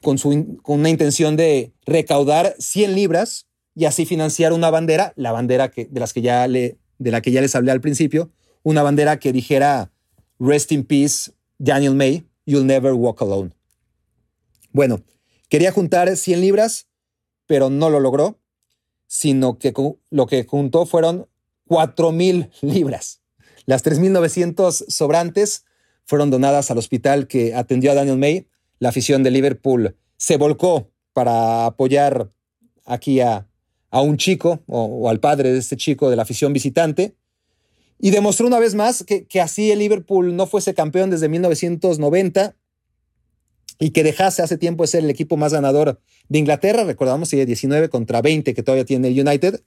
con, 0.00 0.18
su, 0.18 0.58
con 0.62 0.80
una 0.80 0.90
intención 0.90 1.36
de 1.36 1.72
recaudar 1.84 2.54
100 2.58 2.94
libras 2.94 3.46
y 3.74 3.84
así 3.84 4.06
financiar 4.06 4.52
una 4.52 4.70
bandera, 4.70 5.12
la 5.16 5.32
bandera 5.32 5.70
que, 5.70 5.86
de, 5.86 6.00
las 6.00 6.12
que 6.12 6.22
ya 6.22 6.46
le, 6.46 6.78
de 6.98 7.10
la 7.10 7.20
que 7.20 7.32
ya 7.32 7.40
les 7.40 7.54
hablé 7.54 7.72
al 7.72 7.80
principio, 7.80 8.30
una 8.62 8.82
bandera 8.82 9.18
que 9.18 9.32
dijera 9.32 9.90
Rest 10.38 10.72
in 10.72 10.84
Peace, 10.84 11.32
Daniel 11.58 11.94
May, 11.94 12.26
You'll 12.46 12.66
Never 12.66 12.92
Walk 12.92 13.22
Alone. 13.22 13.50
Bueno, 14.72 15.02
quería 15.48 15.72
juntar 15.72 16.16
100 16.16 16.40
libras, 16.40 16.86
pero 17.46 17.70
no 17.70 17.90
lo 17.90 18.00
logró, 18.00 18.38
sino 19.06 19.58
que 19.58 19.74
lo 20.10 20.26
que 20.26 20.44
juntó 20.44 20.86
fueron 20.86 21.26
4.000 21.70 22.50
libras. 22.62 23.22
Las 23.64 23.84
3.900 23.84 24.86
sobrantes 24.88 25.64
fueron 26.04 26.30
donadas 26.30 26.70
al 26.72 26.78
hospital 26.78 27.28
que 27.28 27.54
atendió 27.54 27.92
a 27.92 27.94
Daniel 27.94 28.18
May. 28.18 28.48
La 28.80 28.88
afición 28.88 29.22
de 29.22 29.30
Liverpool 29.30 29.96
se 30.16 30.36
volcó 30.36 30.90
para 31.12 31.66
apoyar 31.66 32.32
aquí 32.84 33.20
a, 33.20 33.46
un 33.92 34.16
chico 34.16 34.60
o, 34.66 35.08
al 35.08 35.20
padre 35.20 35.52
de 35.52 35.58
este 35.58 35.76
chico 35.76 36.10
de 36.10 36.16
la 36.16 36.22
afición 36.22 36.52
visitante 36.52 37.14
y 37.98 38.10
demostró 38.10 38.46
una 38.46 38.58
vez 38.58 38.74
más 38.74 39.04
que, 39.04 39.26
que 39.26 39.40
así 39.40 39.70
el 39.70 39.80
Liverpool 39.80 40.34
no 40.34 40.46
fuese 40.46 40.74
campeón 40.74 41.10
desde 41.10 41.28
1990 41.28 42.56
y 43.78 43.90
que 43.90 44.02
dejase 44.02 44.42
hace 44.42 44.58
tiempo 44.58 44.82
de 44.82 44.88
ser 44.88 45.04
el 45.04 45.10
equipo 45.10 45.36
más 45.36 45.52
ganador 45.52 46.00
de 46.28 46.38
Inglaterra. 46.38 46.84
Recordamos, 46.84 47.28
sigue 47.28 47.46
19 47.46 47.88
contra 47.88 48.22
20 48.22 48.54
que 48.54 48.62
todavía 48.62 48.84
tiene 48.84 49.08
el 49.08 49.20
United. 49.20 49.60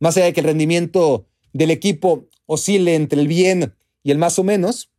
Más 0.00 0.16
allá 0.16 0.26
de 0.26 0.32
que 0.32 0.40
el 0.40 0.46
rendimiento 0.46 1.26
del 1.52 1.70
equipo 1.70 2.28
oscile 2.46 2.94
entre 2.94 3.20
el 3.20 3.28
bien 3.28 3.74
y 4.02 4.10
el 4.10 4.18
más 4.18 4.38
o 4.38 4.44
menos, 4.44 4.90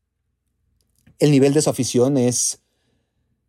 el 1.19 1.31
nivel 1.31 1.53
de 1.53 1.61
su 1.61 1.69
afición 1.69 2.17
es. 2.17 2.59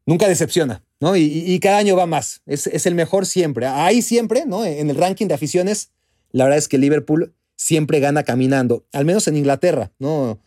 nunca 0.05 0.29
decepciona, 0.29 0.85
¿no? 1.01 1.17
Y, 1.17 1.59
cada 1.61 1.79
año 1.79 1.97
va 1.97 2.07
más. 2.07 2.43
Es, 2.47 2.67
es, 2.67 2.87
el 2.87 2.95
mejor 2.95 3.27
siempre. 3.27 3.67
Ahí 3.67 4.03
siempre, 4.03 4.45
¿no? 4.47 4.65
En 4.65 4.91
el 4.91 4.97
ranking 4.97 5.27
de 5.27 5.35
aficiones, 5.35 5.91
la 6.31 6.45
verdad 6.45 6.59
es 6.59 6.69
que 6.69 6.79
Liverpool 6.79 7.35
siempre 7.57 8.01
gana 8.01 8.23
caminando, 8.23 8.85
al 8.93 9.05
menos 9.05 9.27
en 9.27 9.37
Inglaterra, 9.37 9.93
¿no? 9.99 10.39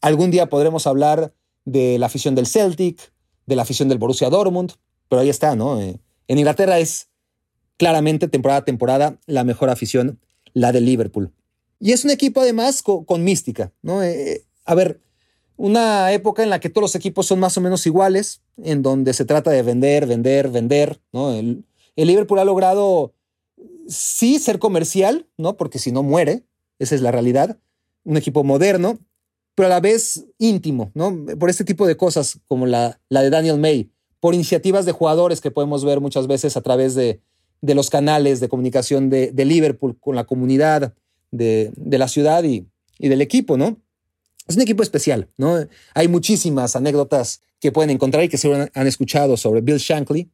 Algún 0.00 0.30
día 0.30 0.48
podremos 0.48 0.86
hablar 0.86 1.32
de 1.64 1.98
la 1.98 2.06
afición 2.06 2.34
del 2.34 2.46
Celtic, 2.46 3.12
de 3.46 3.56
la 3.56 3.62
afición 3.62 3.88
del 3.88 3.98
Borussia 3.98 4.28
Dortmund, 4.28 4.72
pero 5.08 5.22
ahí 5.22 5.30
está, 5.30 5.56
¿no? 5.56 5.80
Eh, 5.80 5.98
en 6.28 6.38
Inglaterra 6.38 6.78
es 6.78 7.08
claramente 7.76 8.28
temporada 8.28 8.60
a 8.60 8.64
temporada 8.64 9.18
la 9.26 9.44
mejor 9.44 9.70
afición, 9.70 10.20
la 10.56 10.72
de 10.72 10.80
Liverpool. 10.80 11.30
Y 11.78 11.92
es 11.92 12.06
un 12.06 12.10
equipo 12.10 12.40
además 12.40 12.82
con, 12.82 13.22
mística, 13.22 13.72
¿no? 13.82 14.02
Eh, 14.02 14.32
eh, 14.32 14.44
a 14.64 14.74
ver, 14.74 15.02
una 15.58 16.10
época 16.12 16.42
en 16.42 16.48
la 16.48 16.60
que 16.60 16.70
todos 16.70 16.82
los 16.82 16.94
equipos 16.94 17.26
son 17.26 17.40
más 17.40 17.58
o 17.58 17.60
menos 17.60 17.86
iguales, 17.86 18.40
en 18.62 18.80
donde 18.80 19.12
se 19.12 19.26
trata 19.26 19.50
de 19.50 19.62
vender, 19.62 20.06
vender, 20.06 20.48
vender, 20.48 20.98
¿no? 21.12 21.34
El, 21.34 21.66
el 21.94 22.08
Liverpool 22.08 22.38
ha 22.38 22.46
logrado, 22.46 23.12
sí, 23.86 24.38
ser 24.38 24.58
comercial, 24.58 25.26
¿no? 25.36 25.58
Porque 25.58 25.78
si 25.78 25.92
no 25.92 26.02
muere, 26.02 26.44
esa 26.78 26.94
es 26.94 27.02
la 27.02 27.10
realidad. 27.10 27.58
Un 28.04 28.16
equipo 28.16 28.42
moderno, 28.42 28.98
pero 29.54 29.66
a 29.66 29.70
la 29.70 29.80
vez 29.80 30.24
íntimo, 30.38 30.90
¿no? 30.94 31.14
Por 31.38 31.50
este 31.50 31.64
tipo 31.64 31.86
de 31.86 31.98
cosas 31.98 32.38
como 32.48 32.64
la, 32.64 32.98
la 33.10 33.20
de 33.20 33.28
Daniel 33.28 33.58
May, 33.58 33.90
por 34.20 34.32
iniciativas 34.32 34.86
de 34.86 34.92
jugadores 34.92 35.42
que 35.42 35.50
podemos 35.50 35.84
ver 35.84 36.00
muchas 36.00 36.26
veces 36.26 36.56
a 36.56 36.62
través 36.62 36.94
de, 36.94 37.20
de 37.60 37.74
los 37.74 37.90
canales 37.90 38.40
de 38.40 38.48
comunicación 38.48 39.10
de, 39.10 39.32
de, 39.32 39.44
Liverpool 39.44 39.96
con 39.98 40.14
la 40.14 40.24
comunidad 40.24 40.94
de, 41.30 41.72
de 41.76 41.98
la 41.98 42.08
ciudad 42.08 42.44
y, 42.44 42.66
y, 42.98 43.08
del 43.08 43.20
equipo, 43.20 43.56
¿no? 43.56 43.80
Es 44.46 44.56
un 44.56 44.62
equipo 44.62 44.82
especial, 44.82 45.28
¿no? 45.36 45.66
Hay 45.94 46.08
muchísimas 46.08 46.76
anécdotas 46.76 47.40
que 47.60 47.72
pueden 47.72 47.90
encontrar 47.90 48.22
y 48.24 48.28
que 48.28 48.38
se 48.38 48.70
han 48.72 48.86
escuchado 48.86 49.36
sobre 49.36 49.60
Bill 49.60 49.78
Shankly, 49.78 50.30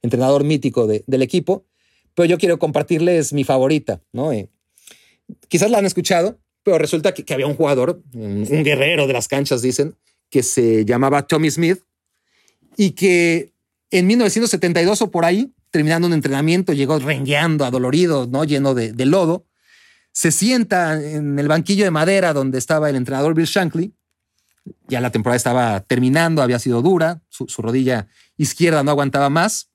entrenador 0.00 0.44
mítico 0.44 0.86
del 0.86 1.22
equipo, 1.22 1.64
pero 2.14 2.26
yo 2.26 2.38
quiero 2.38 2.58
compartirles 2.58 3.32
mi 3.32 3.44
favorita, 3.44 4.00
¿no? 4.12 4.32
Eh, 4.32 4.48
quizás 5.48 5.70
la 5.70 5.78
han 5.78 5.86
escuchado, 5.86 6.38
pero 6.62 6.78
resulta 6.78 7.12
que, 7.12 7.32
había 7.34 7.46
un 7.46 7.54
jugador, 7.54 8.02
un, 8.14 8.44
guerrero 8.44 9.06
de 9.06 9.12
las 9.12 9.28
canchas, 9.28 9.62
dicen, 9.62 9.96
que 10.30 10.42
se 10.42 10.84
llamaba 10.84 11.26
Tommy 11.26 11.50
Smith 11.50 11.80
y 12.76 12.92
que 12.92 13.52
en 13.90 14.06
1972 14.06 15.02
o 15.02 15.10
por 15.10 15.24
ahí, 15.24 15.52
terminando 15.72 16.06
un 16.06 16.12
entrenamiento, 16.12 16.72
llegó 16.72 17.00
rengueando, 17.00 17.64
adolorido, 17.64 18.28
¿no? 18.30 18.44
lleno 18.44 18.74
de, 18.74 18.92
lodo, 19.04 19.46
se 20.12 20.30
sienta 20.30 21.02
en 21.02 21.38
el 21.40 21.48
banquillo 21.48 21.84
de 21.84 21.90
madera 21.90 22.32
donde 22.32 22.58
estaba 22.58 22.88
el 22.88 22.94
entrenador 22.94 23.34
Bill 23.34 23.46
Shankly. 23.46 23.92
Ya 24.86 25.00
la 25.00 25.10
temporada 25.10 25.36
estaba 25.36 25.80
terminando, 25.80 26.40
había 26.40 26.60
sido 26.60 26.82
dura, 26.82 27.20
su 27.28 27.62
rodilla 27.62 28.06
izquierda 28.36 28.84
no 28.84 28.92
aguantaba 28.92 29.28
más. 29.28 29.70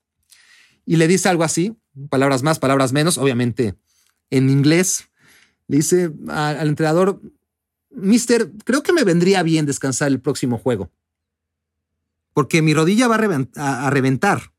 Y 0.86 0.96
le 0.96 1.10
dice 1.10 1.28
algo 1.28 1.44
así, 1.44 1.76
palabras 2.10 2.44
más, 2.44 2.60
palabras 2.60 2.94
menos, 2.94 3.18
obviamente 3.18 3.76
en 4.30 4.50
inglés. 4.50 5.10
Le 5.68 5.78
dice 5.78 6.12
al 6.30 6.68
entrenador, 6.68 7.22
Mister, 7.92 8.52
creo 8.64 8.84
que 8.84 8.94
me 8.94 9.04
vendría 9.04 9.44
bien 9.44 9.66
descansar 9.66 10.10
el 10.10 10.22
próximo 10.22 10.58
juego. 10.58 10.92
Porque 12.34 12.62
mi 12.62 12.74
rodilla 12.74 13.08
va 13.08 13.16
a, 13.16 13.90
reventar. 13.90 14.54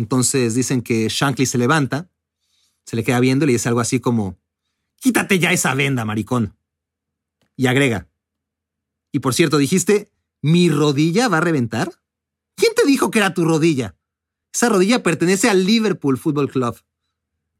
Entonces 0.00 0.54
dicen 0.54 0.80
que 0.80 1.08
Shankly 1.10 1.44
se 1.44 1.58
levanta, 1.58 2.08
se 2.86 2.96
le 2.96 3.04
queda 3.04 3.20
viendo 3.20 3.44
y 3.44 3.48
le 3.48 3.52
dice 3.52 3.68
algo 3.68 3.80
así 3.80 4.00
como, 4.00 4.38
quítate 4.96 5.38
ya 5.38 5.52
esa 5.52 5.74
venda, 5.74 6.06
maricón. 6.06 6.56
Y 7.54 7.66
agrega, 7.66 8.08
y 9.12 9.18
por 9.18 9.34
cierto, 9.34 9.58
dijiste, 9.58 10.10
¿mi 10.40 10.70
rodilla 10.70 11.28
va 11.28 11.36
a 11.36 11.42
reventar? 11.42 11.92
¿Quién 12.54 12.72
te 12.74 12.86
dijo 12.86 13.10
que 13.10 13.18
era 13.18 13.34
tu 13.34 13.44
rodilla? 13.44 13.94
Esa 14.54 14.70
rodilla 14.70 15.02
pertenece 15.02 15.50
al 15.50 15.66
Liverpool 15.66 16.16
Football 16.16 16.50
Club. 16.50 16.76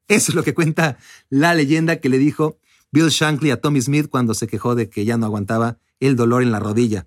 Eso 0.09 0.33
es 0.33 0.35
lo 0.35 0.43
que 0.43 0.55
cuenta 0.55 0.97
la 1.29 1.55
leyenda 1.55 2.01
que 2.01 2.09
le 2.09 2.17
dijo 2.17 2.59
Bill 2.91 3.09
Shankly 3.09 3.51
a 3.51 3.61
Tommy 3.61 3.83
Smith 3.83 4.09
cuando 4.09 4.33
se 4.33 4.47
quejó 4.47 4.75
de 4.75 4.89
que 4.89 5.05
ya 5.05 5.19
no 5.19 5.27
aguantaba 5.27 5.77
el 6.01 6.17
dolor 6.17 6.43
en 6.43 6.53
la 6.53 6.59
rodilla. 6.59 7.07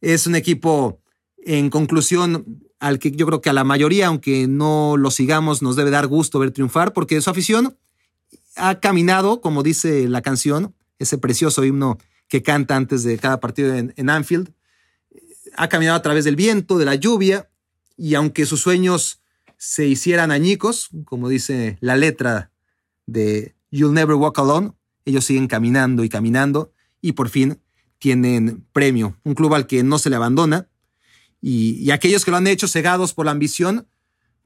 Es 0.00 0.26
un 0.26 0.34
equipo, 0.34 1.00
en 1.38 1.70
conclusión, 1.70 2.65
al 2.78 2.98
que 2.98 3.10
yo 3.10 3.26
creo 3.26 3.40
que 3.40 3.50
a 3.50 3.54
la 3.54 3.64
mayoría, 3.64 4.08
aunque 4.08 4.46
no 4.46 4.96
lo 4.96 5.10
sigamos, 5.10 5.62
nos 5.62 5.76
debe 5.76 5.90
dar 5.90 6.06
gusto 6.06 6.38
ver 6.38 6.50
triunfar, 6.50 6.92
porque 6.92 7.20
su 7.20 7.30
afición 7.30 7.76
ha 8.56 8.80
caminado, 8.80 9.40
como 9.40 9.62
dice 9.62 10.08
la 10.08 10.22
canción, 10.22 10.74
ese 10.98 11.18
precioso 11.18 11.64
himno 11.64 11.98
que 12.28 12.42
canta 12.42 12.76
antes 12.76 13.02
de 13.02 13.18
cada 13.18 13.40
partido 13.40 13.74
en, 13.74 13.92
en 13.96 14.10
Anfield, 14.10 14.52
ha 15.56 15.68
caminado 15.68 15.96
a 15.96 16.02
través 16.02 16.24
del 16.24 16.36
viento, 16.36 16.78
de 16.78 16.84
la 16.84 16.94
lluvia, 16.94 17.48
y 17.96 18.14
aunque 18.14 18.46
sus 18.46 18.60
sueños 18.60 19.20
se 19.56 19.86
hicieran 19.86 20.30
añicos, 20.30 20.90
como 21.04 21.28
dice 21.28 21.78
la 21.80 21.96
letra 21.96 22.50
de 23.06 23.54
You'll 23.70 23.94
Never 23.94 24.16
Walk 24.16 24.38
Alone, 24.38 24.72
ellos 25.04 25.24
siguen 25.24 25.46
caminando 25.46 26.04
y 26.04 26.08
caminando 26.08 26.72
y 27.00 27.12
por 27.12 27.28
fin 27.28 27.60
tienen 27.98 28.66
premio. 28.72 29.16
Un 29.22 29.34
club 29.34 29.54
al 29.54 29.66
que 29.66 29.82
no 29.82 29.98
se 29.98 30.10
le 30.10 30.16
abandona 30.16 30.68
y, 31.48 31.92
aquellos 31.92 32.24
que 32.24 32.32
lo 32.32 32.38
han 32.38 32.48
hecho 32.48 32.66
cegados 32.66 33.14
por 33.14 33.24
la 33.24 33.30
ambición, 33.30 33.86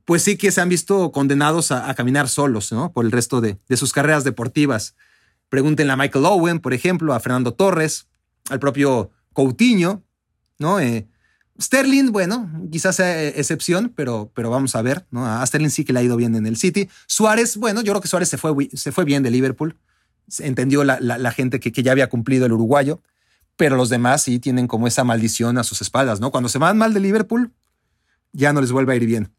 pues 0.04 0.22
sí 0.22 0.36
que 0.36 0.50
se 0.50 0.60
han 0.60 0.68
visto 0.68 1.12
condenados 1.12 1.72
a, 1.72 1.94
caminar 1.94 2.28
solos 2.28 2.72
¿no? 2.72 2.92
por 2.92 3.06
el 3.06 3.10
resto 3.10 3.40
de, 3.40 3.56
sus 3.74 3.94
carreras 3.94 4.22
deportivas. 4.22 4.94
Pregúntenle 5.48 5.94
a 5.94 5.96
Michael 5.96 6.26
Owen, 6.26 6.60
por 6.60 6.74
ejemplo, 6.74 7.14
a 7.14 7.20
Fernando 7.20 7.54
Torres, 7.54 8.06
al 8.50 8.58
propio 8.58 9.10
Coutinho, 9.32 10.02
¿no? 10.58 10.78
Eh, 10.78 11.08
Sterling, 11.58 12.12
bueno, 12.12 12.50
quizás 12.70 12.96
sea 12.96 13.22
eh, 13.22 13.32
excepción, 13.36 13.94
pero, 13.96 14.30
pero 14.34 14.50
vamos 14.50 14.76
a 14.76 14.82
ver, 14.82 15.06
¿no? 15.10 15.26
A 15.26 15.46
Sterling 15.46 15.70
sí 15.70 15.86
que 15.86 15.94
le 15.94 16.00
ha 16.00 16.02
ido 16.02 16.18
bien 16.18 16.36
en 16.36 16.44
el 16.44 16.58
City. 16.58 16.90
Suárez, 17.06 17.56
bueno, 17.56 17.80
yo 17.80 17.92
creo 17.92 18.02
que 18.02 18.08
Suárez 18.08 18.28
se 18.28 18.36
fue, 18.36 18.68
se 18.74 18.92
fue 18.92 19.06
bien 19.06 19.22
de 19.22 19.30
Liverpool. 19.30 19.74
Entendió 20.38 20.84
la, 20.84 21.32
gente 21.32 21.60
que, 21.60 21.82
ya 21.82 21.92
había 21.92 22.10
cumplido 22.10 22.44
el 22.44 22.52
uruguayo, 22.52 23.00
pero 23.60 23.76
los 23.76 23.90
demás 23.90 24.22
sí 24.22 24.38
tienen 24.38 24.66
como 24.66 24.86
esa 24.86 25.04
maldición 25.04 25.58
a 25.58 25.64
sus 25.64 25.82
espaldas, 25.82 26.18
¿no? 26.18 26.30
Cuando 26.30 26.48
se 26.48 26.56
van 26.56 26.78
mal 26.78 26.94
de 26.94 27.00
Liverpool, 27.00 27.52
ya 28.32 28.54
no 28.54 28.62
les 28.62 28.72
vuelve 28.72 28.94
a 28.94 28.96
ir 28.96 29.04
bien. 29.04 29.34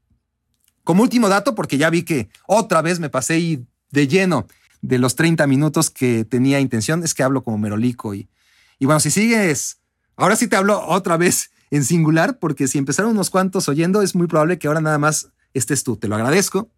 Como 0.84 1.01
último 1.01 1.28
dato, 1.28 1.55
porque 1.55 1.80
ya 1.80 1.89
vi 1.89 2.03
que 2.03 2.30
otra 2.45 2.84
vez 2.84 2.99
me 2.99 3.09
pasé 3.09 3.39
y 3.39 3.65
de 3.89 4.07
lleno 4.07 4.45
de 4.84 4.99
los 4.99 5.15
30 5.15 5.47
minutos 5.47 5.89
que 5.89 6.24
tenía 6.24 6.59
intención, 6.59 7.03
es 7.03 7.15
que 7.15 7.24
hablo 7.24 7.43
como 7.43 7.57
merolico 7.57 8.13
y, 8.13 8.30
y 8.78 8.86
bueno, 8.86 8.99
si 8.99 9.09
sigues, 9.09 9.80
ahora 10.15 10.36
sí 10.36 10.47
te 10.47 10.55
hablo 10.55 10.86
otra 10.86 11.17
vez 11.17 11.49
en 11.72 11.84
singular, 11.84 12.38
porque 12.38 12.67
si 12.67 12.78
empezaron 12.78 13.13
unos 13.13 13.32
cuantos 13.32 13.69
oyendo, 13.69 14.03
es 14.03 14.13
muy 14.13 14.28
probable 14.28 14.59
que 14.59 14.67
ahora 14.67 14.82
nada 14.82 14.99
más 14.99 15.30
estés 15.55 15.84
tú. 15.84 15.97
Te 15.97 16.07
lo 16.07 16.13
agradezco. 16.13 16.69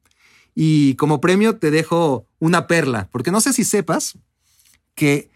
Y 0.55 0.95
como 0.95 1.19
premio 1.19 1.57
te 1.57 1.71
dejo 1.71 2.25
una 2.39 2.67
perla, 2.67 3.09
porque 3.11 3.31
no 3.31 3.41
sé 3.41 3.51
si 3.51 3.65
sepas 3.65 4.17
que, 4.95 5.32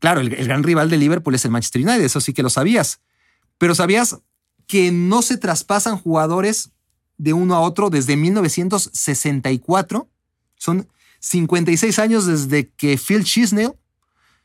claro, 0.00 0.20
el, 0.20 0.30
gran 0.30 0.64
rival 0.64 0.90
de 0.90 0.98
Liverpool 0.98 1.34
es 1.36 1.44
el 1.44 1.52
Manchester 1.52 1.82
United, 1.82 2.02
eso 2.02 2.20
sí 2.20 2.32
que 2.32 2.42
lo 2.42 2.50
sabías, 2.50 3.00
pero 3.58 3.74
sabías 3.74 4.18
que 4.66 4.90
no 4.90 5.22
se 5.22 5.36
traspasan 5.36 5.96
jugadores 5.96 6.70
de 7.18 7.32
uno 7.32 7.54
a 7.54 7.60
otro 7.60 7.90
desde 7.90 8.16
1964. 8.16 10.08
Son 10.56 10.88
56 11.20 11.98
años 11.98 12.26
desde 12.26 12.70
que 12.70 12.96
Phil 12.96 13.24
Chisnell 13.24 13.72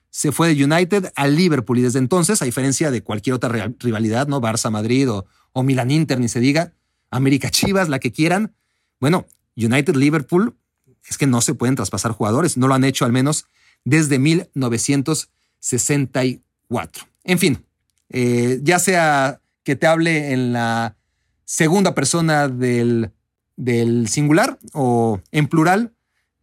se 0.09 0.31
fue 0.31 0.53
de 0.53 0.63
United 0.63 1.11
al 1.15 1.35
Liverpool 1.35 1.79
y 1.79 1.81
desde 1.81 1.99
entonces, 1.99 2.41
a 2.41 2.45
diferencia 2.45 2.91
de 2.91 3.01
cualquier 3.01 3.35
otra 3.35 3.73
rivalidad, 3.79 4.27
¿no? 4.27 4.41
Barça 4.41 4.71
Madrid 4.71 5.09
o, 5.09 5.25
o 5.53 5.63
Milan 5.63 5.91
Inter, 5.91 6.19
ni 6.19 6.27
se 6.27 6.39
diga, 6.39 6.73
América 7.11 7.49
Chivas, 7.49 7.89
la 7.89 7.99
que 7.99 8.11
quieran. 8.11 8.53
Bueno, 8.99 9.25
United 9.55 9.95
Liverpool 9.95 10.55
es 11.07 11.17
que 11.17 11.27
no 11.27 11.41
se 11.41 11.53
pueden 11.53 11.75
traspasar 11.75 12.11
jugadores, 12.11 12.57
no 12.57 12.67
lo 12.67 12.73
han 12.73 12.83
hecho 12.83 13.05
al 13.05 13.11
menos 13.11 13.45
desde 13.83 14.19
1964. 14.19 15.35
En 17.23 17.39
fin, 17.39 17.65
eh, 18.09 18.59
ya 18.61 18.77
sea 18.77 19.41
que 19.63 19.75
te 19.75 19.87
hable 19.87 20.31
en 20.31 20.53
la 20.53 20.95
segunda 21.43 21.95
persona 21.95 22.47
del, 22.47 23.11
del 23.55 24.07
singular 24.07 24.59
o 24.73 25.19
en 25.31 25.47
plural, 25.47 25.93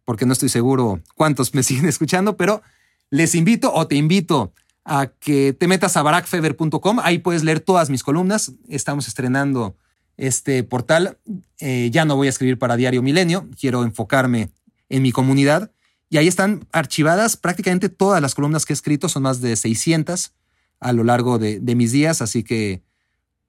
porque 0.03 0.25
no 0.25 0.33
estoy 0.33 0.49
seguro 0.49 1.01
cuántos 1.15 1.53
me 1.53 1.63
siguen 1.63 1.85
escuchando, 1.85 2.35
pero 2.35 2.61
les 3.09 3.33
invito 3.35 3.73
o 3.73 3.87
te 3.87 3.95
invito 3.95 4.53
a 4.85 5.07
que 5.07 5.53
te 5.53 5.67
metas 5.67 5.95
a 5.95 6.03
barackfever.com. 6.03 6.99
Ahí 7.01 7.19
puedes 7.19 7.43
leer 7.43 7.59
todas 7.61 7.89
mis 7.89 8.03
columnas. 8.03 8.51
Estamos 8.67 9.07
estrenando 9.07 9.77
este 10.17 10.63
portal. 10.63 11.17
Eh, 11.59 11.89
ya 11.91 12.05
no 12.05 12.15
voy 12.15 12.27
a 12.27 12.29
escribir 12.29 12.59
para 12.59 12.75
Diario 12.75 13.01
Milenio. 13.01 13.47
Quiero 13.57 13.83
enfocarme 13.83 14.49
en 14.89 15.01
mi 15.01 15.11
comunidad. 15.11 15.71
Y 16.13 16.17
ahí 16.17 16.27
están 16.27 16.67
archivadas 16.71 17.37
prácticamente 17.37 17.89
todas 17.89 18.21
las 18.21 18.35
columnas 18.35 18.67
que 18.67 18.73
he 18.73 18.75
escrito. 18.75 19.09
Son 19.09 19.23
más 19.23 19.41
de 19.41 19.55
600 19.55 20.31
a 20.79 20.93
lo 20.93 21.03
largo 21.03 21.39
de, 21.39 21.59
mis 21.75 21.91
días. 21.91 22.21
Así 22.21 22.43
que, 22.43 22.83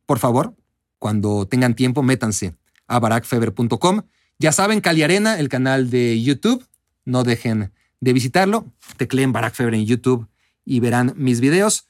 por 0.07 0.19
favor, 0.19 0.57
cuando 0.99 1.47
tengan 1.47 1.75
tiempo, 1.75 2.03
métanse 2.03 2.57
a 2.87 3.01
barackfever.com. 3.01 4.05
Ya 4.39 4.51
saben, 4.51 4.81
Cali 4.81 5.03
Arena, 5.03 5.39
el 5.39 5.51
canal 5.51 5.91
de 5.91 6.23
YouTube. 6.23 6.67
No 7.05 7.23
dejen 7.23 7.71
de 8.01 8.12
visitarlo. 8.15 8.73
Tecleen 8.97 9.33
Barack 9.33 9.53
Feber 9.53 9.75
en 9.75 9.85
YouTube 9.85 10.27
y 10.65 10.81
verán 10.81 11.12
mis 11.19 11.41
videos. 11.41 11.87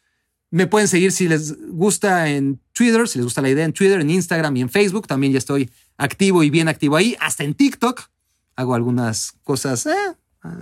Me 0.51 0.67
pueden 0.67 0.89
seguir 0.89 1.13
si 1.13 1.29
les 1.29 1.57
gusta 1.69 2.31
en 2.31 2.61
Twitter, 2.73 3.07
si 3.07 3.21
les 3.21 3.27
gusta 3.27 3.43
la 3.43 3.51
idea 3.51 3.65
en 3.65 3.75
Twitter, 3.75 4.01
en 4.01 4.11
Instagram 4.11 4.57
y 4.57 4.63
en 4.63 4.71
Facebook. 4.71 5.07
También 5.07 5.33
ya 5.33 5.39
estoy 5.39 5.71
activo 5.99 6.43
y 6.43 6.51
bien 6.51 6.67
activo 6.67 6.97
ahí. 6.97 7.17
Hasta 7.21 7.45
en 7.45 7.55
TikTok 7.55 8.11
hago 8.57 8.75
algunas 8.75 9.35
cosas. 9.45 9.87
Eh, 9.87 9.93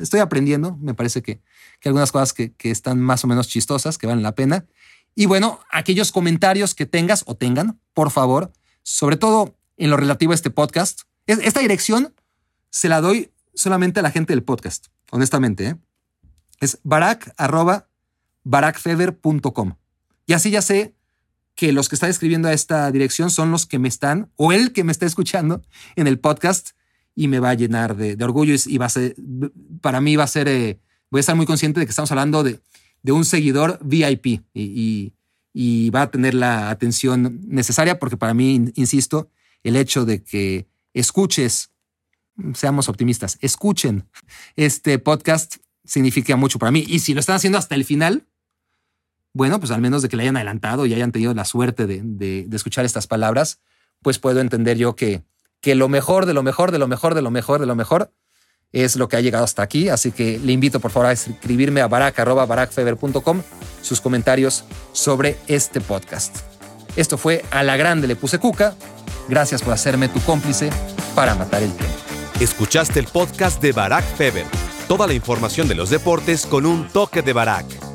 estoy 0.01 0.21
aprendiendo. 0.21 0.77
Me 0.77 0.95
parece 0.95 1.23
que, 1.23 1.41
que 1.81 1.89
algunas 1.89 2.13
cosas 2.13 2.33
que, 2.33 2.53
que 2.53 2.71
están 2.71 3.01
más 3.01 3.25
o 3.25 3.27
menos 3.27 3.49
chistosas, 3.49 3.99
que 3.99 4.07
valen 4.07 4.23
la 4.23 4.35
pena. 4.35 4.67
Y 5.15 5.27
bueno, 5.27 5.61
aquellos 5.71 6.13
comentarios 6.13 6.75
que 6.75 6.87
tengas 6.87 7.25
o 7.27 7.37
tengan, 7.37 7.81
por 7.95 8.11
favor, 8.11 8.53
sobre 8.83 9.17
todo 9.17 9.57
en 9.77 9.91
lo 9.91 9.97
relativo 9.97 10.33
a 10.33 10.35
este 10.35 10.51
podcast. 10.51 11.03
Esta 11.27 11.61
dirección 11.61 12.15
se 12.71 12.89
la 12.89 13.01
doy 13.01 13.31
solamente 13.55 14.01
a 14.01 14.03
la 14.03 14.11
gente 14.11 14.33
del 14.33 14.43
podcast 14.43 14.87
honestamente. 15.13 15.67
¿eh? 15.67 15.77
Es 16.61 16.81
barack 16.83 17.33
arroba. 17.37 17.89
Y 20.27 20.33
así 20.33 20.51
ya 20.51 20.63
sé 20.63 20.97
que 21.55 21.73
los 21.73 21.89
que 21.89 21.95
están 21.95 22.11
escribiendo 22.11 22.49
a 22.49 22.53
esta 22.53 22.91
dirección 22.91 23.31
son 23.31 23.53
los 23.53 23.67
que 23.67 23.79
me 23.79 23.87
están, 23.89 24.33
o 24.37 24.53
el 24.53 24.73
que 24.73 24.83
me 24.83 24.91
está 24.91 25.07
escuchando 25.07 25.63
en 25.95 26.09
el 26.09 26.19
podcast 26.19 26.71
y 27.15 27.29
me 27.29 27.41
va 27.41 27.51
a 27.51 27.55
llenar 27.55 27.97
de, 27.97 28.17
orgullo 28.23 28.55
y 28.67 28.79
va 28.79 28.87
a 28.87 28.91
ser, 28.91 29.15
para 29.81 30.01
mí 30.01 30.17
va 30.17 30.25
a 30.25 30.29
ser, 30.29 30.49
eh, 30.49 30.79
voy 31.11 31.19
a 31.19 31.21
estar 31.21 31.37
muy 31.37 31.47
consciente 31.47 31.81
de 31.81 31.87
que 31.87 31.91
estamos 31.91 32.11
hablando 32.11 32.43
de, 32.43 32.61
de 33.03 33.13
un 33.13 33.25
seguidor 33.25 33.79
VIP 33.83 34.43
y, 34.55 35.13
y, 35.53 35.91
va 35.91 36.03
a 36.03 36.11
tener 36.11 36.35
la 36.35 36.71
atención 36.71 37.41
necesaria 37.47 37.99
porque 37.99 38.17
para 38.17 38.35
mí, 38.35 38.65
insisto, 38.75 39.29
el 39.63 39.77
hecho 39.77 40.05
de 40.05 40.23
que 40.23 40.67
escuches 40.95 41.71
seamos 42.55 42.89
optimistas, 42.89 43.39
escuchen 43.41 44.09
este 44.57 44.99
podcast, 44.99 45.57
significa 45.85 46.37
mucho 46.37 46.59
para 46.59 46.73
mí. 46.73 46.85
Y 46.87 47.01
si 47.01 47.15
lo 47.15 47.21
están 47.21 47.37
haciendo 47.37 47.59
hasta 47.59 47.75
el 47.75 47.85
final, 47.85 48.27
bueno, 49.35 49.59
pues 49.59 49.71
al 49.71 49.81
menos 49.81 50.03
de 50.03 50.09
que 50.09 50.17
le 50.17 50.25
hayan 50.25 50.37
adelantado 50.37 50.87
y 50.87 50.95
hayan 50.95 51.13
tenido 51.13 51.35
la 51.35 51.45
suerte 51.45 51.87
de, 51.87 52.49
escuchar 52.53 52.85
estas 52.85 53.07
palabras, 53.07 53.61
pues 54.03 54.19
puedo 54.19 54.41
entender 54.41 54.77
yo 54.77 54.97
que, 54.97 55.23
que 55.63 55.75
lo 55.75 55.89
mejor 55.89 56.27
de 56.27 56.35
lo 56.35 56.43
mejor, 56.43 56.73
de 56.73 56.79
lo 56.79 56.89
mejor, 56.89 57.15
de 57.15 57.23
lo 57.23 57.31
mejor, 57.31 57.61
de 57.61 57.67
lo 57.67 57.75
mejor, 57.75 58.13
es 58.73 58.97
lo 58.97 59.09
que 59.09 59.17
ha 59.17 59.21
llegado 59.21 59.45
hasta 59.45 59.63
aquí. 59.63 59.89
Así 59.89 60.13
que 60.13 60.39
le 60.39 60.53
invito 60.53 60.81
por 60.81 60.91
favor 60.91 61.09
a 61.09 61.13
escribirme 61.13 61.81
a 61.81 61.89
barack.barackfeber.com 61.89 63.43
sus 63.81 64.01
comentarios 64.01 64.65
sobre 64.93 65.39
este 65.47 65.81
podcast. 65.81 66.37
Esto 66.97 67.17
fue 67.17 67.45
A 67.51 67.63
la 67.63 67.77
Grande 67.77 68.07
le 68.07 68.17
puse 68.17 68.39
cuca. 68.39 68.75
Gracias 69.29 69.63
por 69.63 69.73
hacerme 69.73 70.09
tu 70.09 70.21
cómplice 70.21 70.71
para 71.15 71.35
matar 71.35 71.63
el 71.63 71.73
tiempo. 71.73 71.95
Escuchaste 72.41 72.99
el 72.99 73.07
podcast 73.07 73.63
de 73.63 73.73
Barack 73.73 74.05
Feber. 74.17 74.45
Toda 74.89 75.07
la 75.07 75.15
información 75.15 75.69
de 75.69 75.77
los 75.77 75.91
deportes 75.91 76.45
con 76.45 76.67
un 76.67 76.89
toque 76.89 77.23
de 77.23 77.33
Barack. 77.33 77.92